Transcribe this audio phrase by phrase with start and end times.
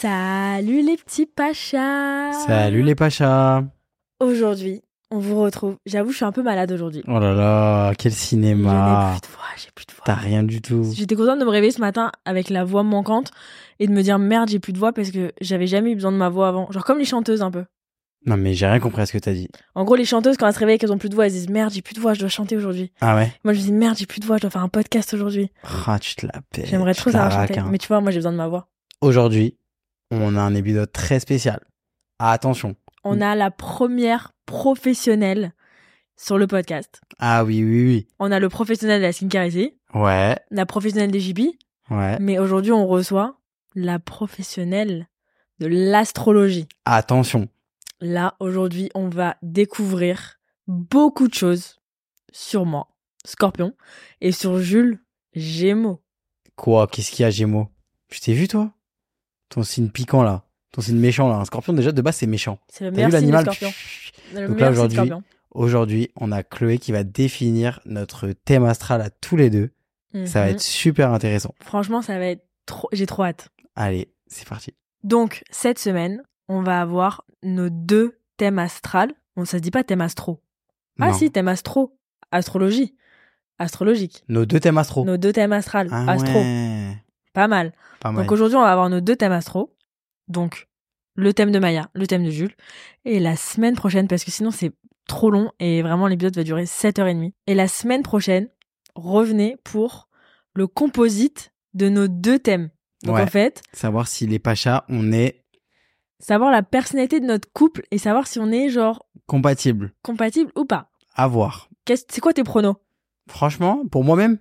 [0.00, 3.64] Salut les petits pachas Salut les pachas
[4.18, 5.76] Aujourd'hui, on vous retrouve.
[5.84, 7.02] J'avoue, je suis un peu malade aujourd'hui.
[7.06, 10.04] Oh là là, quel cinéma plus de voix, j'ai plus de voix.
[10.06, 10.90] T'as rien du tout.
[10.94, 13.30] J'étais contente de me réveiller ce matin avec la voix manquante
[13.78, 16.12] et de me dire merde, j'ai plus de voix parce que j'avais jamais eu besoin
[16.12, 16.72] de ma voix avant.
[16.72, 17.66] Genre comme les chanteuses un peu.
[18.24, 19.48] Non mais j'ai rien compris à ce que t'as dit.
[19.74, 21.32] En gros, les chanteuses, quand elles se réveillent et qu'elles ont plus de voix, elles
[21.32, 22.90] disent merde, j'ai plus de voix, je dois chanter aujourd'hui.
[23.02, 23.30] Ah ouais?
[23.44, 25.50] Moi, je me dis merde, j'ai plus de voix, je dois faire un podcast aujourd'hui.
[25.86, 26.68] Ah, tu te la pètes.
[26.68, 27.58] J'aimerais trop savoir chanter.
[27.60, 27.68] hein.
[27.70, 28.66] Mais tu vois, moi, j'ai besoin de ma voix.
[29.02, 29.56] Aujourd'hui,
[30.10, 31.60] on a un épisode très spécial.
[32.18, 32.76] Ah, attention.
[33.04, 35.52] On a la première professionnelle
[36.16, 37.00] sur le podcast.
[37.18, 38.08] Ah oui, oui, oui.
[38.18, 41.40] On a le professionnel de la skincare ici, Ouais, la professionnelle des JP,
[41.90, 42.18] ouais.
[42.20, 43.40] Mais aujourd'hui, on reçoit
[43.74, 45.08] la professionnelle
[45.58, 46.68] de l'astrologie.
[46.84, 47.48] Attention.
[48.00, 51.80] Là, aujourd'hui, on va découvrir beaucoup de choses
[52.32, 52.88] sur moi,
[53.24, 53.74] Scorpion,
[54.20, 55.00] et sur Jules,
[55.34, 56.02] Gémeaux.
[56.56, 56.86] Quoi?
[56.86, 57.68] Qu'est-ce qu'il y a, Gémeaux?
[58.08, 58.72] Tu t'es vu, toi?
[59.50, 60.44] Ton signe piquant, là.
[60.72, 61.34] Ton signe méchant, là.
[61.36, 62.58] Un scorpion, déjà, de base, c'est méchant.
[62.68, 63.70] C'est le meilleur signe Scorpion.
[64.34, 64.98] Le Donc là, aujourd'hui.
[65.50, 69.70] Aujourd'hui, on a Chloé qui va définir notre thème astral à tous les deux.
[70.26, 70.52] Ça va Mhm.
[70.54, 71.54] être super intéressant.
[71.60, 72.88] Franchement, ça va être trop.
[72.92, 73.48] J'ai trop hâte.
[73.76, 74.74] Allez, c'est parti.
[75.04, 79.12] Donc, cette semaine, on va avoir nos deux thèmes astrales.
[79.36, 80.40] Bon, ça se dit pas thème astro.
[81.00, 81.96] Ah si, thème astro.
[82.32, 82.94] Astrologie.
[83.58, 84.24] Astrologique.
[84.28, 85.04] Nos deux thèmes astro.
[85.04, 85.88] Nos deux thèmes astrales.
[85.90, 86.32] Ah astro.
[86.38, 86.96] ouais.
[87.32, 87.72] Pas mal.
[88.00, 88.22] Pas mal.
[88.24, 89.74] Donc aujourd'hui, on va avoir nos deux thèmes astro.
[90.28, 90.68] Donc,
[91.14, 92.54] le thème de Maya, le thème de Jules.
[93.04, 94.72] Et la semaine prochaine, parce que sinon c'est
[95.08, 97.32] trop long et vraiment l'épisode va durer 7h30.
[97.46, 98.48] Et la semaine prochaine,
[98.94, 100.08] revenez pour
[100.54, 102.70] le composite de nos deux thèmes.
[103.04, 103.22] Donc Ouais.
[103.22, 105.44] en fait, Savoir si les pachas, on est
[106.18, 109.92] savoir la personnalité de notre couple et savoir si on est genre compatibles.
[110.02, 110.90] compatible ou pas.
[111.14, 111.68] À voir.
[111.88, 112.76] C'est quoi tes pronos?
[113.28, 114.38] Franchement, pour moi-même,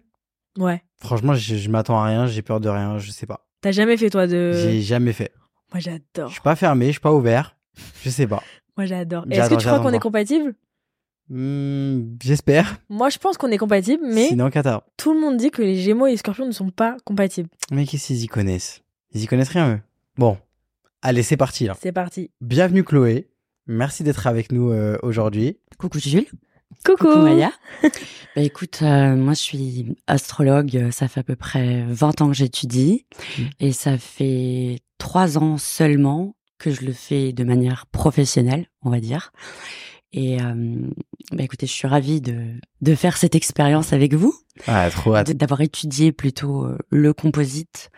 [0.57, 0.83] Ouais.
[0.97, 3.45] franchement, je, je m'attends à rien, j'ai peur de rien, je sais pas.
[3.61, 4.51] T'as jamais fait toi de...
[4.53, 5.31] J'ai jamais fait.
[5.73, 6.31] Moi Je j'adore.
[6.31, 7.55] suis pas fermé, je suis pas ouvert.
[8.03, 8.41] Je sais pas.
[8.77, 9.25] Moi j'adore.
[9.29, 10.01] Est-ce que tu crois qu'on est voir.
[10.01, 10.55] compatible?
[11.29, 12.77] Hmm, J'espère.
[12.89, 14.83] Moi je pense qu'on est compatible, mais Sinon, Qatar.
[14.97, 17.49] tout le monde dit que les Gémeaux et les Scorpions ne sont pas compatibles.
[17.71, 18.81] Mais qu'est-ce qu'ils y connaissent?
[19.13, 19.79] Ils y connaissent rien, eux.
[20.17, 20.37] Bon.
[21.01, 21.75] Allez, c'est parti, là.
[21.79, 22.31] C'est parti.
[22.41, 23.29] Bienvenue, Chloé.
[23.67, 25.57] Merci d'être avec nous euh, aujourd'hui.
[25.77, 26.25] Coucou Jules.
[26.85, 27.51] Coucou, Coucou Maya.
[27.83, 32.27] bah écoute, euh, moi je suis astrologue, euh, ça fait à peu près 20 ans
[32.27, 33.05] que j'étudie
[33.37, 33.43] Mm.
[33.59, 38.99] et ça fait trois ans seulement que je le fais de manière professionnelle, on va
[38.99, 39.31] dire.
[40.11, 40.75] Et euh,
[41.31, 44.33] bah écoutez, je suis ravie de, de faire cette expérience avec vous,
[44.67, 45.31] Ah, trop hâte.
[45.31, 47.89] d'avoir étudié plutôt euh, le composite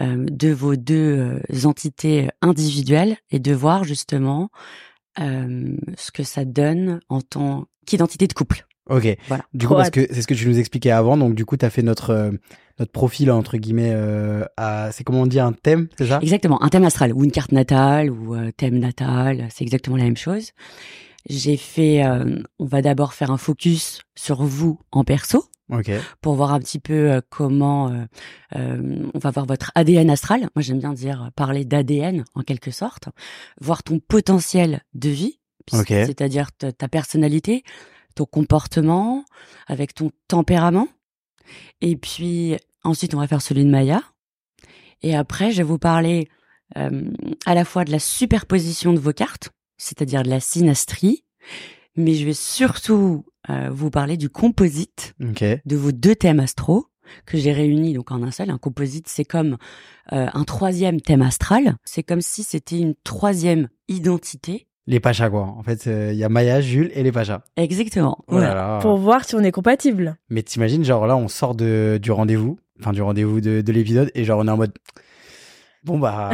[0.00, 4.50] euh, de vos deux euh, entités individuelles et de voir justement
[5.18, 8.66] euh, ce que ça donne en tant qu'identité de couple.
[8.88, 9.06] Ok.
[9.28, 9.44] Voilà.
[9.54, 9.94] Du Trop coup, parce hâte.
[9.94, 11.16] que c'est ce que tu nous expliquais avant.
[11.16, 12.30] Donc, du coup, tu as fait notre, euh,
[12.78, 16.18] notre profil, entre guillemets, euh, à, c'est comment on dit, un thème, c'est ça?
[16.22, 20.04] Exactement, un thème astral ou une carte natale ou euh, thème natal, c'est exactement la
[20.04, 20.50] même chose.
[21.28, 22.02] J'ai fait,
[22.58, 25.90] on va d'abord faire un focus sur vous en perso Ok.
[26.22, 28.04] pour voir un petit peu comment euh,
[28.56, 30.48] euh, on va voir votre ADN astral.
[30.56, 33.10] Moi, j'aime bien dire parler d'ADN en quelque sorte,
[33.60, 35.39] voir ton potentiel de vie,
[36.06, 37.64] C'est-à-dire ta, personnalité,
[38.14, 39.24] ton comportement,
[39.66, 40.88] avec ton tempérament.
[41.80, 44.02] Et puis ensuite, on va faire celui de Maya.
[45.02, 46.28] Et après, je vais vous parler
[46.76, 47.10] euh,
[47.46, 51.24] à la fois de la superposition de vos cartes, c'est-à-dire de la synastrie,
[51.96, 56.86] mais je vais surtout euh, vous parler du composite de vos deux thèmes astro
[57.26, 58.50] que j'ai réunis donc en un seul.
[58.50, 59.56] Un composite, c'est comme
[60.12, 61.76] euh, un troisième thème astral.
[61.84, 64.68] C'est comme si c'était une troisième identité.
[64.86, 65.42] Les pachas, quoi.
[65.42, 67.42] En fait, il y a Maya, Jules et les pachas.
[67.56, 68.18] Exactement.
[68.28, 68.54] Oh là Voilà.
[68.54, 68.78] là.
[68.80, 70.16] Pour voir si on est compatible.
[70.30, 74.10] Mais t'imagines, genre là, on sort de, du rendez-vous, enfin du rendez-vous de, de l'épisode,
[74.14, 74.72] et genre on est en mode,
[75.84, 76.30] bon bah,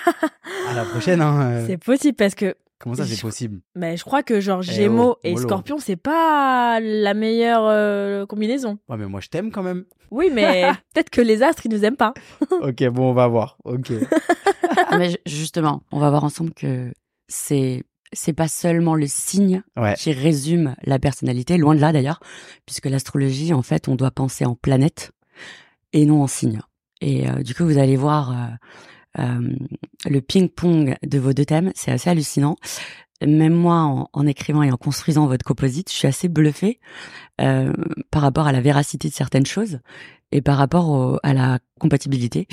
[0.68, 1.40] à la prochaine, hein.
[1.42, 1.66] euh.
[1.66, 3.60] C'est possible parce que Comment ça, c'est possible?
[3.74, 5.36] Mais je crois que genre Eh Gémeaux oh, et.
[5.36, 8.78] Scorpion, c'est pas la meilleure euh, combinaison.
[8.88, 9.84] Ouais, mais moi je t'aime quand même.
[10.10, 10.62] Oui, mais
[10.94, 12.14] peut-être que les astres, ils nous aiment pas.
[12.62, 13.58] ok, bon, on va voir.
[13.64, 13.92] Ok.
[14.88, 16.92] Ah, mais ju- justement, on va voir ensemble que
[17.30, 19.94] c'est c'est pas seulement le signe Ouais.
[19.94, 22.18] qui résume la personnalité, loin de là d'ailleurs,
[22.66, 25.12] puisque l'astrologie, en fait, on doit penser en planète
[25.92, 26.60] et non en signe.
[27.00, 29.56] Et euh, du coup, vous allez voir euh, euh,
[30.06, 32.56] le ping-pong de vos deux thèmes, c'est assez hallucinant.
[33.24, 36.80] Même moi, en, en écrivant et en construisant votre composite, je suis assez bluffée
[37.38, 39.78] par rapport à la véracité de certaines choses
[40.32, 42.48] et par rapport au- à la compatibilité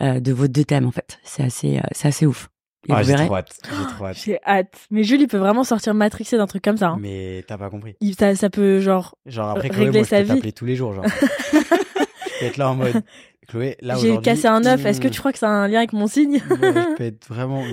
[0.00, 0.86] de vos deux thèmes.
[0.86, 2.50] En fait, c'est assez, c'est assez ouf.
[2.88, 3.26] Et Ah, vous j'ai verrez.
[3.26, 3.52] trop hâte.
[3.64, 4.16] J'ai trop hâte.
[4.16, 4.74] J'ai hâte.
[4.90, 6.88] Mais Jules, il peut vraiment sortir matrixé d'un truc comme ça.
[6.88, 6.98] hein.
[7.00, 7.96] Mais t'as pas compris.
[8.00, 10.28] Il- ça, ça peut, genre, Genre après Chloé, régler moi, je sa peux vie.
[10.28, 10.94] t'appeler tous les jours.
[10.94, 11.04] Genre.
[11.52, 13.02] je peux être là en mode.
[13.48, 14.84] Chloé, là j'ai cassé un œuf.
[14.84, 16.34] Est-ce que hmm, tu crois que ça a un lien avec mon signe?
[16.50, 17.64] Ouais, Je peux être vraiment.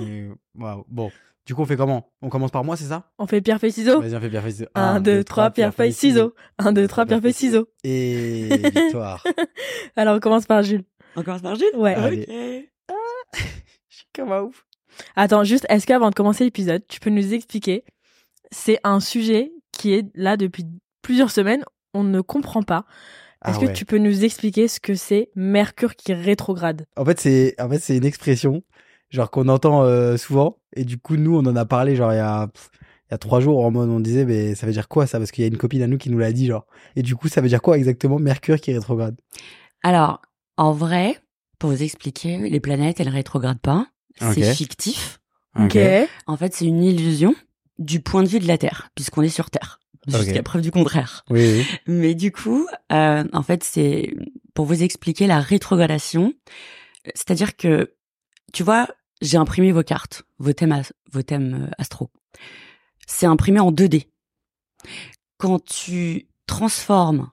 [0.54, 0.84] waouh.
[0.88, 1.10] Bon,
[1.46, 2.10] du coup, on fait comment?
[2.22, 3.10] On commence par moi, c'est ça?
[3.18, 4.00] On fait pierre, feuille, ciseaux.
[4.00, 4.68] Vas-y, on fait pierre, feuille, ciseaux.
[4.74, 6.34] 1, 2, 3, pierre, feuille, ciseaux.
[6.58, 7.68] 1, 2, 3, pierre, feuille, ciseaux.
[7.84, 9.22] Et victoire.
[9.96, 10.84] Alors, on commence par Jules.
[11.14, 11.68] On commence par Jules?
[11.76, 11.94] Ouais.
[11.94, 12.68] Allez.
[12.90, 12.96] Ok.
[13.88, 14.64] Je suis comme un ouf.
[15.16, 17.84] Attends, juste, est-ce qu'avant de commencer l'épisode, tu peux nous expliquer
[18.52, 20.64] C'est un sujet qui est là depuis
[21.02, 21.64] plusieurs semaines.
[21.94, 22.84] On ne comprend pas.
[23.44, 23.72] Est-ce Ah que ouais.
[23.72, 26.86] tu peux nous expliquer ce que c'est Mercure qui rétrograde?
[26.96, 28.62] En fait, c'est en fait c'est une expression
[29.10, 32.16] genre qu'on entend euh, souvent et du coup nous on en a parlé genre il
[32.16, 32.48] y a
[33.08, 35.18] il y a trois jours en mode on disait mais ça veut dire quoi ça?
[35.18, 36.66] Parce qu'il y a une copine à nous qui nous l'a dit genre
[36.96, 39.16] et du coup ça veut dire quoi exactement Mercure qui rétrograde?
[39.84, 40.22] Alors,
[40.56, 41.18] en vrai,
[41.58, 43.86] pour vous expliquer, les planètes, elles rétrogradent pas.
[44.20, 45.20] C'est fictif.
[45.58, 45.78] Ok.
[46.26, 47.34] En fait, c'est une illusion
[47.78, 49.80] du point de vue de la Terre, puisqu'on est sur Terre.
[50.06, 50.42] Jusqu'à Ok.
[50.44, 51.24] preuve du contraire.
[51.30, 51.66] Oui, oui.
[51.86, 54.14] Mais du coup, euh, en fait, c'est
[54.54, 56.32] pour vous expliquer la rétrogradation.
[57.14, 57.94] C'est-à-dire que,
[58.52, 58.88] tu vois,
[59.20, 62.10] j'ai imprimé vos cartes, vos thèmes, as- vos thèmes euh, astro.
[63.06, 64.08] C'est imprimé en 2D.
[65.38, 67.30] Quand tu transformes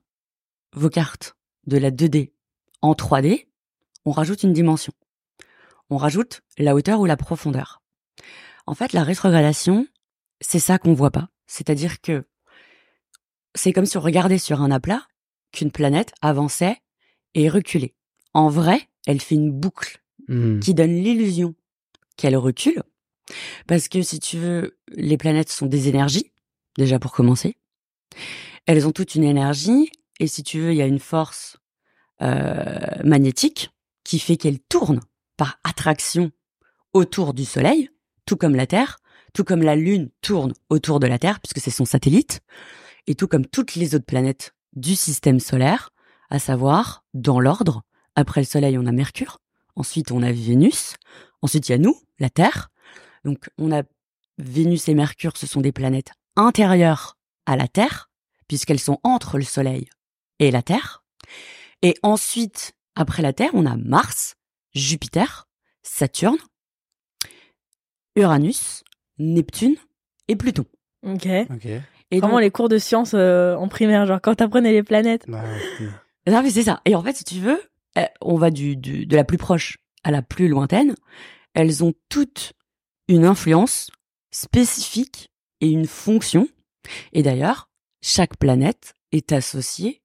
[0.76, 1.36] vos cartes
[1.68, 2.32] de la 2D
[2.82, 3.48] en 3D,
[4.06, 4.94] on rajoute une dimension.
[5.90, 7.82] On rajoute la hauteur ou la profondeur.
[8.66, 9.88] En fait, la rétrogradation,
[10.42, 11.30] c'est ça qu'on voit pas.
[11.48, 12.26] C'est-à-dire que
[13.56, 15.06] c'est comme si on regardait sur un aplat
[15.52, 16.78] qu'une planète avançait
[17.36, 17.94] et reculait.
[18.34, 20.60] En vrai, elle fait une boucle Hmm.
[20.60, 21.54] qui donne l'illusion
[22.16, 22.84] qu'elle recule.
[23.68, 26.32] Parce que si tu veux, les planètes sont des énergies,
[26.78, 27.58] déjà pour commencer.
[28.66, 31.58] Elles ont toute une énergie, et si tu veux, il y a une force
[32.22, 33.72] euh, magnétique
[34.04, 35.02] qui fait qu'elles tournent
[35.64, 36.32] attraction
[36.94, 37.90] autour du Soleil,
[38.26, 39.00] tout comme la Terre,
[39.34, 42.42] tout comme la Lune tourne autour de la Terre, puisque c'est son satellite,
[43.08, 45.90] et tout comme toutes les autres planètes du système solaire,
[46.30, 47.84] à savoir, dans l'ordre,
[48.16, 49.40] après le Soleil, on a Mercure,
[49.76, 50.96] ensuite on a Vénus,
[51.42, 52.70] ensuite il y a nous, la Terre.
[53.24, 53.84] Donc on a
[54.38, 58.10] Vénus et Mercure, ce sont des planètes intérieures à la Terre,
[58.48, 59.88] puisqu'elles sont entre le Soleil
[60.40, 61.04] et la Terre.
[61.82, 64.36] Et ensuite, après la Terre, on a Mars,
[64.74, 65.48] Jupiter,
[65.84, 66.38] Saturne,
[68.16, 68.84] Uranus,
[69.18, 69.76] Neptune
[70.28, 70.66] et Pluton.
[71.04, 71.26] Ok.
[71.26, 75.26] Et Vraiment donc- les cours de sciences euh, en primaire, genre quand t'apprenais les planètes.
[75.26, 75.92] C'était-
[76.32, 76.82] Non, mais c'est ça.
[76.86, 77.62] Et en fait, si tu veux,
[77.98, 80.96] euh, on va du, du- de la plus proche à la plus lointaine.
[81.54, 82.54] Elles ont toutes
[83.10, 83.90] une influence
[84.32, 86.48] spécifique et une fonction.
[87.12, 87.70] Et d'ailleurs,
[88.02, 90.02] chaque planète est associée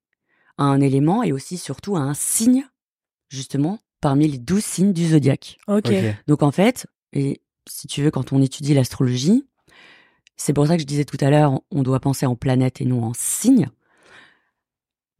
[0.57, 2.67] à un élément et aussi surtout à un signe,
[3.29, 5.57] justement, parmi les douze signes du zodiaque.
[5.67, 5.87] Ok.
[5.87, 6.15] ok.
[6.27, 9.45] Donc en fait, et si tu veux, quand on étudie l'astrologie,
[10.35, 12.85] c'est pour ça que je disais tout à l'heure, on doit penser en planète et
[12.85, 13.69] non en signe.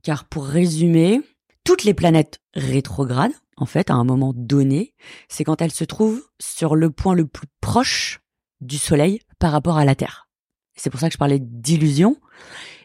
[0.01, 1.21] Car pour résumer,
[1.63, 4.93] toutes les planètes rétrogrades, en fait, à un moment donné,
[5.27, 8.21] c'est quand elles se trouvent sur le point le plus proche
[8.61, 10.29] du Soleil par rapport à la Terre.
[10.75, 12.17] C'est pour ça que je parlais d'illusion.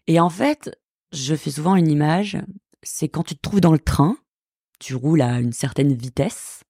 [0.08, 0.76] Et en fait,
[1.12, 2.36] je fais souvent une image,
[2.82, 4.16] c'est quand tu te trouves dans le train,
[4.78, 6.62] tu roules à une certaine vitesse,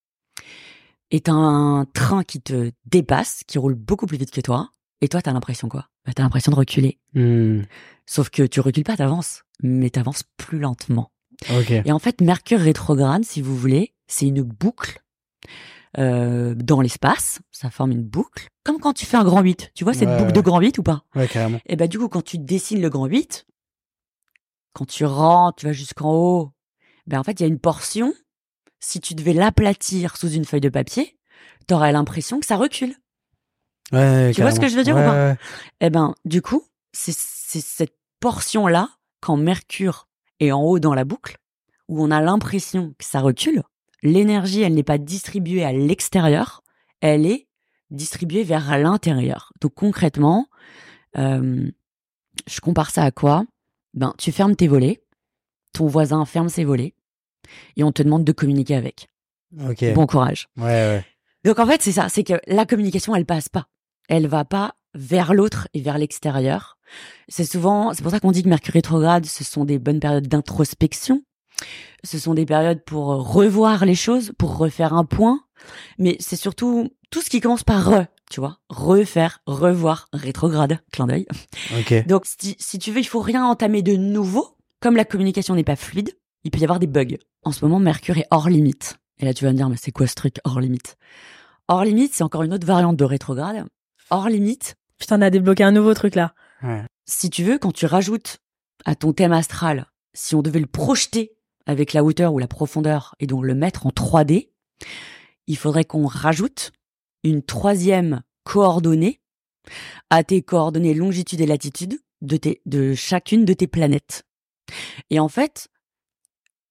[1.11, 4.71] est un train qui te dépasse, qui roule beaucoup plus vite que toi,
[5.01, 5.89] et toi, t'as l'impression quoi?
[6.07, 6.99] Bah, T'as l'impression de reculer.
[7.15, 7.63] Hmm.
[8.07, 11.11] Sauf que tu recules pas, t'avances, mais t'avances plus lentement.
[11.85, 15.03] Et en fait, Mercure rétrograde, si vous voulez, c'est une boucle
[15.99, 17.41] euh, dans l'espace.
[17.51, 19.73] Ça forme une boucle, comme quand tu fais un grand 8.
[19.75, 20.33] Tu vois cette Ouais, boucle ouais.
[20.33, 21.05] de grand 8 ou pas?
[21.15, 21.61] Ouais, carrément.
[21.67, 23.47] Et ben du coup, quand tu dessines le grand 8,
[24.75, 26.53] quand tu rentres, tu vas jusqu'en haut,
[27.07, 28.15] ben en fait, il y a une portion.
[28.81, 31.19] Si tu devais l'aplatir sous une feuille de papier,
[31.67, 32.95] t'aurais l'impression que ça recule.
[33.93, 35.37] Ouais, Tu vois ce que je veux dire ou Ouais, pas ouais.
[35.81, 38.89] Eh ben, du coup, c'est c'est cette portion-là,
[39.21, 40.09] quand Mercure
[40.41, 41.39] est en haut dans la boucle,
[41.89, 43.63] où on a l'impression que ça recule,
[44.03, 46.63] l'énergie, elle n'est pas distribuée à l'extérieur,
[47.01, 47.49] elle est
[47.91, 49.53] distribuée vers l'intérieur.
[49.61, 50.49] Donc concrètement,
[51.17, 51.71] euh,
[52.47, 53.45] je compare ça à quoi?
[53.93, 55.05] Ben, tu fermes tes volets,
[55.73, 56.94] ton voisin ferme ses volets,
[57.77, 59.09] et on te demande de communiquer avec.
[59.95, 60.49] Bon courage.
[60.57, 61.05] Ouais, ouais.
[61.45, 63.67] Donc en fait, c'est ça, c'est que la communication, elle passe pas.
[64.09, 66.79] Elle va pas vers l'autre et vers l'extérieur.
[67.29, 70.29] C'est souvent, c'est pour ça qu'on dit que Mercure rétrograde, ce sont des bonnes périodes
[70.29, 71.23] d'introspection.
[72.03, 75.41] Ce sont des périodes pour revoir les choses, pour refaire un point.
[75.99, 78.59] Mais c'est surtout tout ce qui commence par re, tu vois.
[78.69, 81.27] Refaire, revoir, rétrograde, clin d'œil.
[82.07, 84.49] Donc, si, si tu veux, il faut rien entamer de nouveau.
[84.81, 86.11] Comme la communication n'est pas fluide,
[86.45, 87.17] il peut y avoir des bugs.
[87.43, 88.99] En ce moment, Mercure est hors limite.
[89.19, 90.97] Et là, tu vas me dire, mais c'est quoi ce truc hors limite?
[91.69, 93.65] Hors limite, c'est encore une autre variante de rétrograde.
[94.11, 96.35] Hors limite, Putain, on a débloqué un nouveau truc là.
[96.63, 96.83] Ouais.
[97.05, 98.39] si tu veux, quand tu rajoutes
[98.85, 101.37] à ton thème astral, si on devait le projeter
[101.67, 104.51] avec la hauteur ou la profondeur et donc le mettre en 3D,
[105.47, 106.73] il faudrait qu'on rajoute
[107.23, 109.21] une troisième coordonnée
[110.11, 114.25] à tes coordonnées longitude et latitude de, tes, de chacune de tes planètes.
[115.11, 115.69] Et en fait,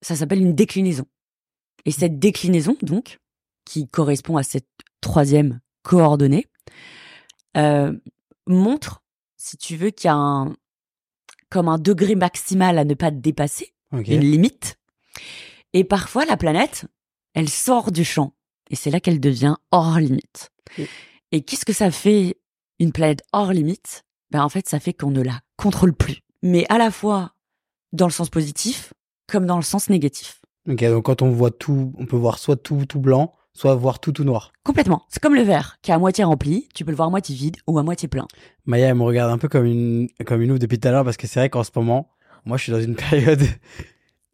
[0.03, 1.05] ça s'appelle une déclinaison.
[1.85, 3.19] Et cette déclinaison, donc,
[3.65, 4.67] qui correspond à cette
[5.01, 6.47] troisième coordonnée,
[7.57, 7.93] euh,
[8.47, 9.03] montre,
[9.37, 10.55] si tu veux, qu'il y a un,
[11.49, 13.73] comme un degré maximal à ne pas dépasser,
[14.15, 14.77] une limite.
[15.73, 16.85] Et parfois, la planète,
[17.33, 18.33] elle sort du champ.
[18.69, 20.49] Et c'est là qu'elle devient hors limite.
[20.77, 20.87] Et-
[21.31, 22.37] Et qu'est-ce que ça fait,
[22.79, 24.03] une planète hors limite?
[24.31, 26.19] Ben en fait, ça fait qu'on ne la contrôle plus.
[26.43, 27.33] Mais à la fois
[27.91, 28.93] dans le sens positif,
[29.27, 30.41] comme dans le sens négatif.
[30.69, 33.99] Ok, donc quand on voit tout, on peut voir soit tout tout blanc, soit voir
[33.99, 34.51] tout tout noir.
[34.63, 35.03] Complètement.
[35.09, 37.35] C'est comme le verre qui est à moitié rempli, tu peux le voir à moitié
[37.35, 38.27] vide ou à moitié plein.
[38.65, 41.03] Maya, elle me regarde un peu comme une comme une ouf depuis tout à l'heure
[41.03, 42.09] parce que c'est vrai qu'en ce moment,
[42.45, 43.41] moi, je suis dans une période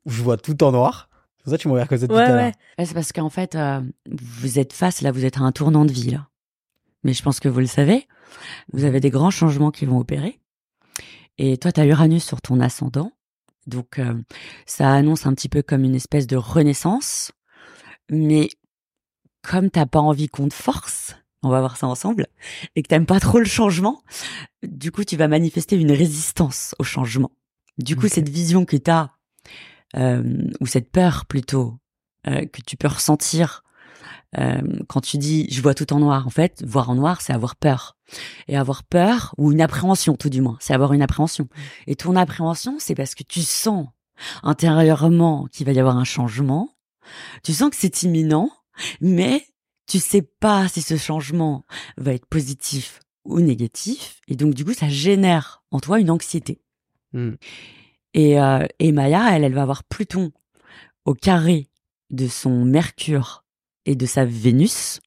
[0.05, 1.09] où je vois tout en noir.
[1.37, 2.45] C'est pour ça que tu me regardes comme ça depuis Ouais, tout à l'heure.
[2.45, 2.53] ouais.
[2.77, 3.81] Ouais, c'est parce qu'en fait, euh,
[4.11, 6.27] vous êtes face, là, vous êtes à un tournant de vie, là.
[7.03, 8.07] Mais je pense que vous le savez,
[8.73, 10.41] vous avez des grands changements qui vont opérer.
[11.37, 13.13] Et toi, tu as Uranus sur ton ascendant.
[13.69, 14.13] Donc, euh,
[14.65, 17.31] ça annonce un petit peu comme une espèce de renaissance.
[18.09, 18.49] Mais
[19.41, 22.27] comme t'as pas envie qu'on te force, on va voir ça ensemble,
[22.75, 24.03] et que t'aimes pas trop le changement,
[24.63, 27.31] du coup, tu vas manifester une résistance au changement.
[27.77, 29.11] Du coup, cette vision que t'as,
[29.95, 31.79] euh, ou cette peur plutôt,
[32.27, 33.63] euh, que tu peux ressentir
[34.37, 36.27] euh, quand tu dis je vois tout en noir.
[36.27, 37.97] En fait, voir en noir, c'est avoir peur.
[38.47, 41.47] Et avoir peur, ou une appréhension tout du moins, c'est avoir une appréhension.
[41.87, 43.87] Et ton appréhension, c'est parce que tu sens
[44.43, 46.75] intérieurement qu'il va y avoir un changement.
[47.43, 48.51] Tu sens que c'est imminent,
[49.01, 49.45] mais
[49.87, 51.65] tu sais pas si ce changement
[51.97, 54.21] va être positif ou négatif.
[54.27, 56.61] Et donc, du coup, ça génère en toi une anxiété.
[57.13, 57.33] Hmm.
[58.13, 60.31] Et, euh, et Maya, elle, elle va avoir Pluton
[61.05, 61.69] au carré
[62.09, 63.43] de son Mercure
[63.89, 65.01] et de sa Vénus.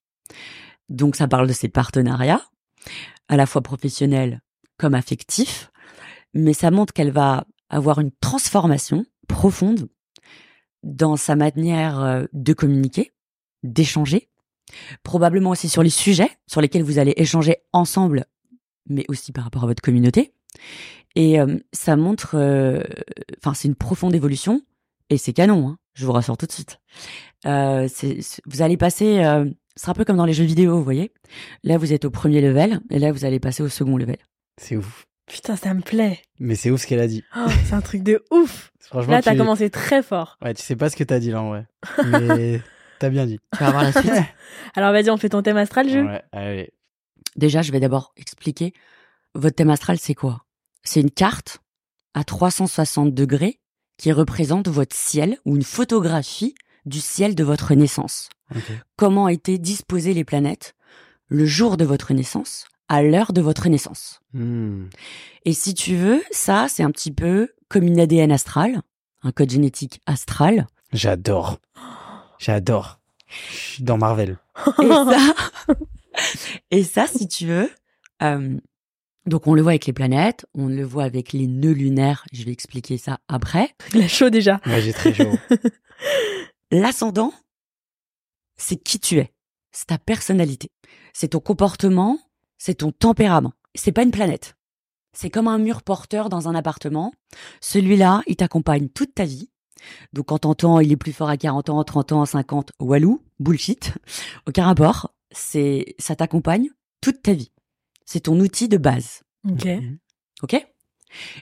[0.89, 2.43] Donc ça parle de ses partenariats,
[3.29, 4.41] à la fois professionnels
[4.77, 5.71] comme affectifs,
[6.33, 9.87] mais ça montre qu'elle va avoir une transformation profonde
[10.83, 13.13] dans sa manière euh, de communiquer,
[13.63, 14.27] d'échanger,
[15.01, 18.25] probablement aussi sur les sujets sur lesquels vous allez échanger ensemble,
[18.89, 20.33] mais aussi par rapport à votre communauté.
[21.15, 22.83] Et euh, ça montre, euh,
[23.37, 24.61] enfin, c'est une profonde évolution
[25.09, 25.69] et c'est canon.
[25.69, 26.79] Hein, je vous rassure tout de suite.
[27.45, 29.45] Euh, c'est- c'est- vous allez passer, euh,
[29.75, 31.11] c'est un peu comme dans les jeux vidéo, vous voyez.
[31.63, 34.17] Là, vous êtes au premier level et là, vous allez passer au second level.
[34.61, 35.05] C'est ouf.
[35.25, 36.19] Putain, ça me plaît.
[36.39, 37.23] Mais c'est ouf ce qu'elle a dit.
[37.35, 38.71] Oh, c'est un truc de ouf.
[38.81, 39.37] Franchement, Là, t'as tu...
[39.37, 40.37] commencé très fort.
[40.43, 41.65] Ouais, tu sais pas ce que t'as dit là en vrai.
[42.05, 42.61] Mais
[42.99, 43.39] t'as bien dit.
[43.57, 44.11] Tu vas voir la suite.
[44.75, 46.05] Alors, vas-y, on fait ton thème astral, Jules.
[46.05, 46.73] Ouais, allez.
[47.37, 48.73] Déjà, je vais d'abord expliquer
[49.33, 50.43] votre thème astral, c'est quoi?
[50.83, 51.59] C'est une carte
[52.13, 53.59] à 360 degrés
[54.03, 56.55] qui représente votre ciel ou une photographie
[56.85, 58.27] du ciel de votre naissance.
[58.97, 60.75] Comment étaient disposées les planètes
[61.29, 64.19] le jour de votre naissance, à l'heure de votre naissance?
[64.33, 64.87] Hmm.
[65.45, 68.81] Et si tu veux, ça, c'est un petit peu comme une ADN astral,
[69.21, 70.67] un code génétique astral.
[70.91, 71.59] J'adore.
[72.39, 72.99] J'adore.
[73.51, 74.37] Je suis dans Marvel.
[74.81, 75.33] Et ça,
[76.71, 77.71] et ça, si tu veux,
[78.21, 78.57] euh,
[79.25, 82.43] donc on le voit avec les planètes, on le voit avec les nœuds lunaires, je
[82.43, 83.69] vais expliquer ça après.
[83.93, 84.59] Il a chaud déjà.
[84.65, 85.37] Ouais, j'ai très chaud.
[86.71, 87.33] L'ascendant,
[88.57, 89.33] c'est qui tu es,
[89.71, 90.71] c'est ta personnalité,
[91.13, 92.19] c'est ton comportement,
[92.57, 93.53] c'est ton tempérament.
[93.75, 94.55] C'est pas une planète.
[95.13, 97.13] C'est comme un mur porteur dans un appartement.
[97.61, 99.49] Celui-là, il t'accompagne toute ta vie.
[100.13, 103.93] Donc quand t'entends il est plus fort à 40 ans, 30 ans, 50, walou, bullshit,
[104.47, 105.13] aucun rapport.
[105.31, 106.69] C'est, ça t'accompagne
[107.01, 107.51] toute ta vie.
[108.05, 109.23] C'est ton outil de base.
[109.49, 109.67] Ok.
[110.41, 110.65] Ok?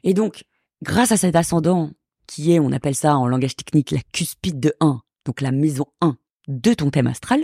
[0.04, 0.44] Et donc,
[0.84, 1.92] grâce à cet ascendant
[2.28, 5.86] qui est, on appelle ça en langage technique, la cuspide de 1, donc la maison
[6.02, 7.44] 1 de ton thème astral,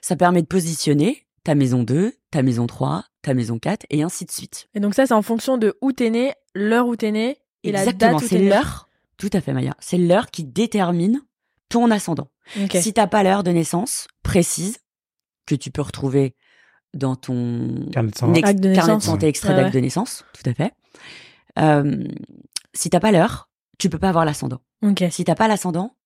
[0.00, 4.24] ça permet de positionner ta maison 2, ta maison 3, ta maison 4, et ainsi
[4.24, 4.68] de suite.
[4.74, 7.68] Et donc, ça, c'est en fonction de où t'es né, l'heure où t'es né et
[7.68, 8.48] Exactement, la date où c'est t'es né.
[8.48, 11.22] l'heure, tout à fait Maya, c'est l'heure qui détermine
[11.68, 12.30] ton ascendant.
[12.60, 12.76] Ok.
[12.80, 14.78] Si t'as pas l'heure de naissance précise,
[15.46, 16.34] que tu peux retrouver
[16.96, 19.04] dans ton Carnet de Acte de carnet de naissance.
[19.04, 20.72] santé extrait Ouais, d'acte de naissance, tout à fait.
[21.58, 22.04] Euh,
[22.74, 23.48] si t'as pas l'heure,
[23.78, 24.60] tu peux pas avoir l'ascendant.
[25.10, 25.96] Si t'as pas l'ascendant,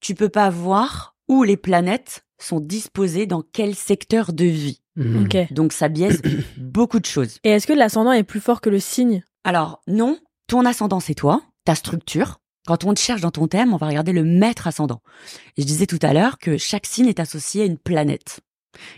[0.00, 4.82] tu peux pas voir où les planètes sont disposées dans quel secteur de vie.
[4.98, 5.52] Ok.
[5.52, 6.22] Donc ça biaise
[6.56, 7.38] beaucoup de choses.
[7.44, 9.22] Et est-ce que l'ascendant est plus fort que le signe?
[9.44, 12.40] Alors non, ton ascendant c'est toi, ta structure.
[12.66, 15.00] Quand on te cherche dans ton thème, on va regarder le maître ascendant.
[15.56, 18.40] Et je disais tout à l'heure que chaque signe est associé à une planète.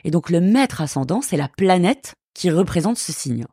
[0.05, 3.47] Et donc le maître ascendant, c'est la planète qui représente ce signe.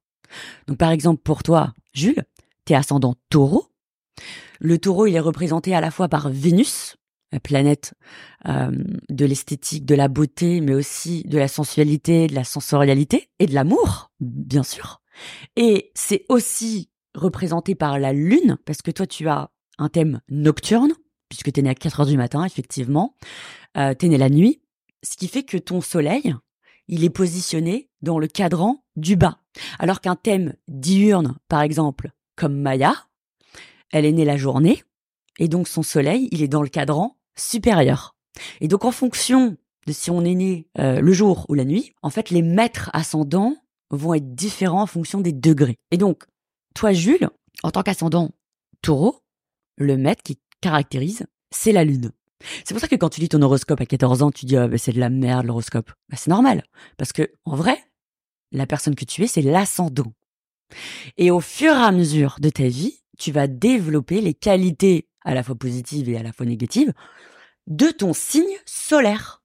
[0.68, 2.24] Donc par exemple pour toi, Jules,
[2.66, 3.68] t'es ascendant taureau.
[4.60, 6.96] Le taureau, il est représenté à la fois par Vénus,
[7.32, 7.94] la planète
[8.48, 8.72] euh,
[9.10, 13.54] de l'esthétique, de la beauté, mais aussi de la sensualité, de la sensorialité et de
[13.54, 15.02] l'amour, bien sûr.
[15.56, 20.94] Et c'est aussi représenté par la lune, parce que toi, tu as un thème nocturne,
[21.30, 23.16] puisque tu es né à 4 heures du matin, effectivement.
[23.78, 24.62] Euh, tu es né la nuit,
[25.06, 26.36] ce qui fait que ton soleil,
[26.88, 29.40] il est positionné dans le cadran du bas.
[29.80, 32.94] Alors qu'un thème diurne, par exemple, comme Maya,
[33.92, 34.84] elle est née la journée,
[35.40, 38.16] et donc son soleil, il est dans le cadran supérieur.
[38.62, 39.58] Et donc en fonction
[39.88, 42.90] de si on est né euh, le jour ou la nuit, en fait, les maîtres
[42.94, 43.56] ascendants
[43.92, 45.78] vont être différents en fonction des degrés.
[45.92, 46.24] Et donc,
[46.74, 47.30] toi, Jules,
[47.64, 48.32] en tant qu'ascendant
[48.82, 49.22] taureau,
[49.78, 52.12] le maître qui caractérise, c'est la lune.
[52.42, 54.68] C'est pour ça que quand tu lis ton horoscope à 14 ans, tu dis ah,
[54.68, 55.92] bah, c'est de la merde l'horoscope.
[56.10, 56.64] Bah, c'est normal
[56.98, 57.78] parce que en vrai,
[58.52, 60.14] la personne que tu es, c'est l'ascendant.
[61.18, 65.34] Et au fur et à mesure de ta vie, tu vas développer les qualités à
[65.34, 66.94] la fois positives et à la fois négatives
[67.68, 69.44] de ton signe solaire.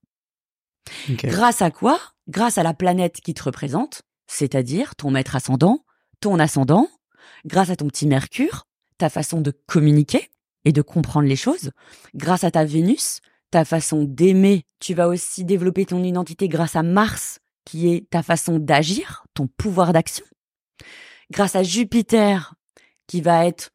[1.10, 1.98] Grâce à quoi?
[2.28, 5.84] Grâce à la planète qui te représente, c'est-à-dire ton maître ascendant,
[6.20, 6.88] ton ascendant,
[7.44, 8.66] grâce à ton petit Mercure,
[8.98, 10.30] ta façon de communiquer
[10.64, 11.70] et de comprendre les choses,
[12.14, 16.82] grâce à ta Vénus, ta façon d'aimer, tu vas aussi développer ton identité grâce à
[16.82, 20.24] Mars, qui est ta façon d'agir, ton pouvoir d'action,
[21.30, 22.54] grâce à Jupiter,
[23.06, 23.70] qui va être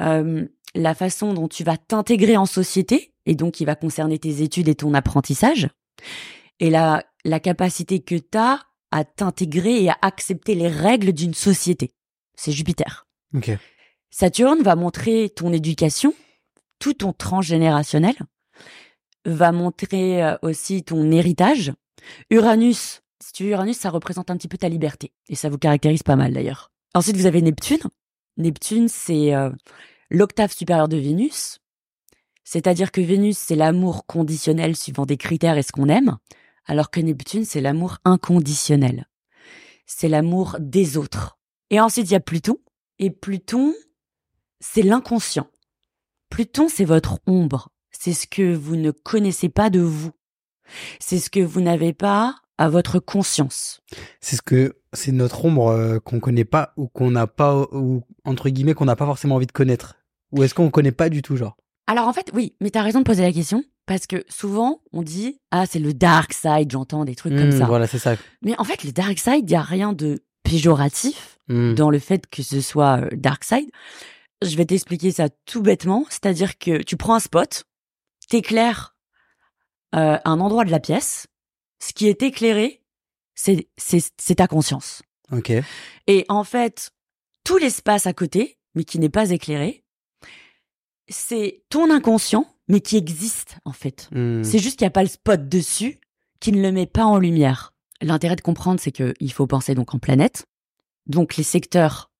[0.00, 4.42] euh, la façon dont tu vas t'intégrer en société, et donc qui va concerner tes
[4.42, 5.68] études et ton apprentissage,
[6.60, 8.60] et la, la capacité que tu as
[8.90, 11.92] à t'intégrer et à accepter les règles d'une société.
[12.36, 13.06] C'est Jupiter.
[13.34, 13.50] Ok.
[14.12, 16.12] Saturne va montrer ton éducation,
[16.78, 18.14] tout ton transgénérationnel,
[19.24, 21.72] va montrer euh, aussi ton héritage.
[22.30, 25.12] Uranus, si tu veux, Uranus, ça représente un petit peu ta liberté.
[25.30, 26.70] Et ça vous caractérise pas mal d'ailleurs.
[26.94, 27.80] Ensuite, vous avez Neptune.
[28.36, 29.50] Neptune, c'est euh,
[30.10, 31.58] l'octave supérieure de Vénus.
[32.44, 36.18] C'est-à-dire que Vénus, c'est l'amour conditionnel suivant des critères et ce qu'on aime,
[36.66, 39.06] alors que Neptune, c'est l'amour inconditionnel.
[39.86, 41.38] C'est l'amour des autres.
[41.70, 42.58] Et ensuite, il y a Pluton.
[42.98, 43.72] Et Pluton,
[44.62, 45.48] c'est l'inconscient.
[46.30, 47.68] Pluton, c'est votre ombre.
[47.90, 50.12] C'est ce que vous ne connaissez pas de vous.
[50.98, 53.80] C'est ce que vous n'avez pas à votre conscience.
[54.20, 58.02] C'est ce que c'est notre ombre euh, qu'on connaît pas ou qu'on n'a pas ou
[58.24, 59.96] entre guillemets qu'on n'a pas forcément envie de connaître.
[60.32, 61.56] Ou est-ce qu'on connaît pas du tout genre?
[61.86, 65.02] Alors en fait, oui, mais t'as raison de poser la question parce que souvent on
[65.02, 67.66] dit ah c'est le dark side, j'entends des trucs comme Hmm, ça.
[67.66, 68.14] Voilà, c'est ça.
[68.42, 71.74] Mais en fait, le dark side, il y a rien de péjoratif Hmm.
[71.74, 73.68] dans le fait que ce soit euh, dark side.
[74.42, 77.64] Je vais t'expliquer ça tout bêtement, c'est-à-dire que tu prends un spot,
[78.28, 78.96] t'éclaires
[79.94, 81.26] euh, un endroit de la pièce,
[81.78, 82.82] ce qui est éclairé,
[83.34, 85.02] c'est ta conscience.
[85.30, 85.52] Ok.
[86.06, 86.92] Et en fait,
[87.44, 89.84] tout l'espace à côté, mais qui n'est pas éclairé,
[91.08, 94.08] c'est ton inconscient, mais qui existe en fait.
[94.12, 94.42] Hmm.
[94.42, 96.00] C'est juste qu'il n'y a pas le spot dessus
[96.40, 97.74] qui ne le met pas en lumière.
[98.00, 100.46] L'intérêt de comprendre, c'est qu'il faut penser donc en planète.
[101.06, 102.10] Donc les secteurs,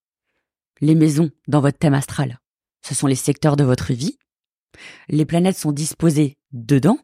[0.81, 2.39] les maisons dans votre thème astral,
[2.85, 4.17] ce sont les secteurs de votre vie.
[5.07, 6.99] Les planètes sont disposées dedans.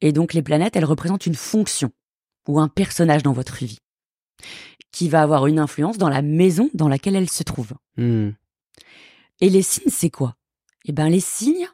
[0.00, 1.90] Et donc les planètes, elles représentent une fonction
[2.48, 3.78] ou un personnage dans votre vie
[4.92, 7.72] qui va avoir une influence dans la maison dans laquelle elle se trouve.
[7.98, 8.30] Hmm.
[9.42, 10.36] Et les signes, c'est quoi?
[10.86, 11.68] Eh ben, les signes,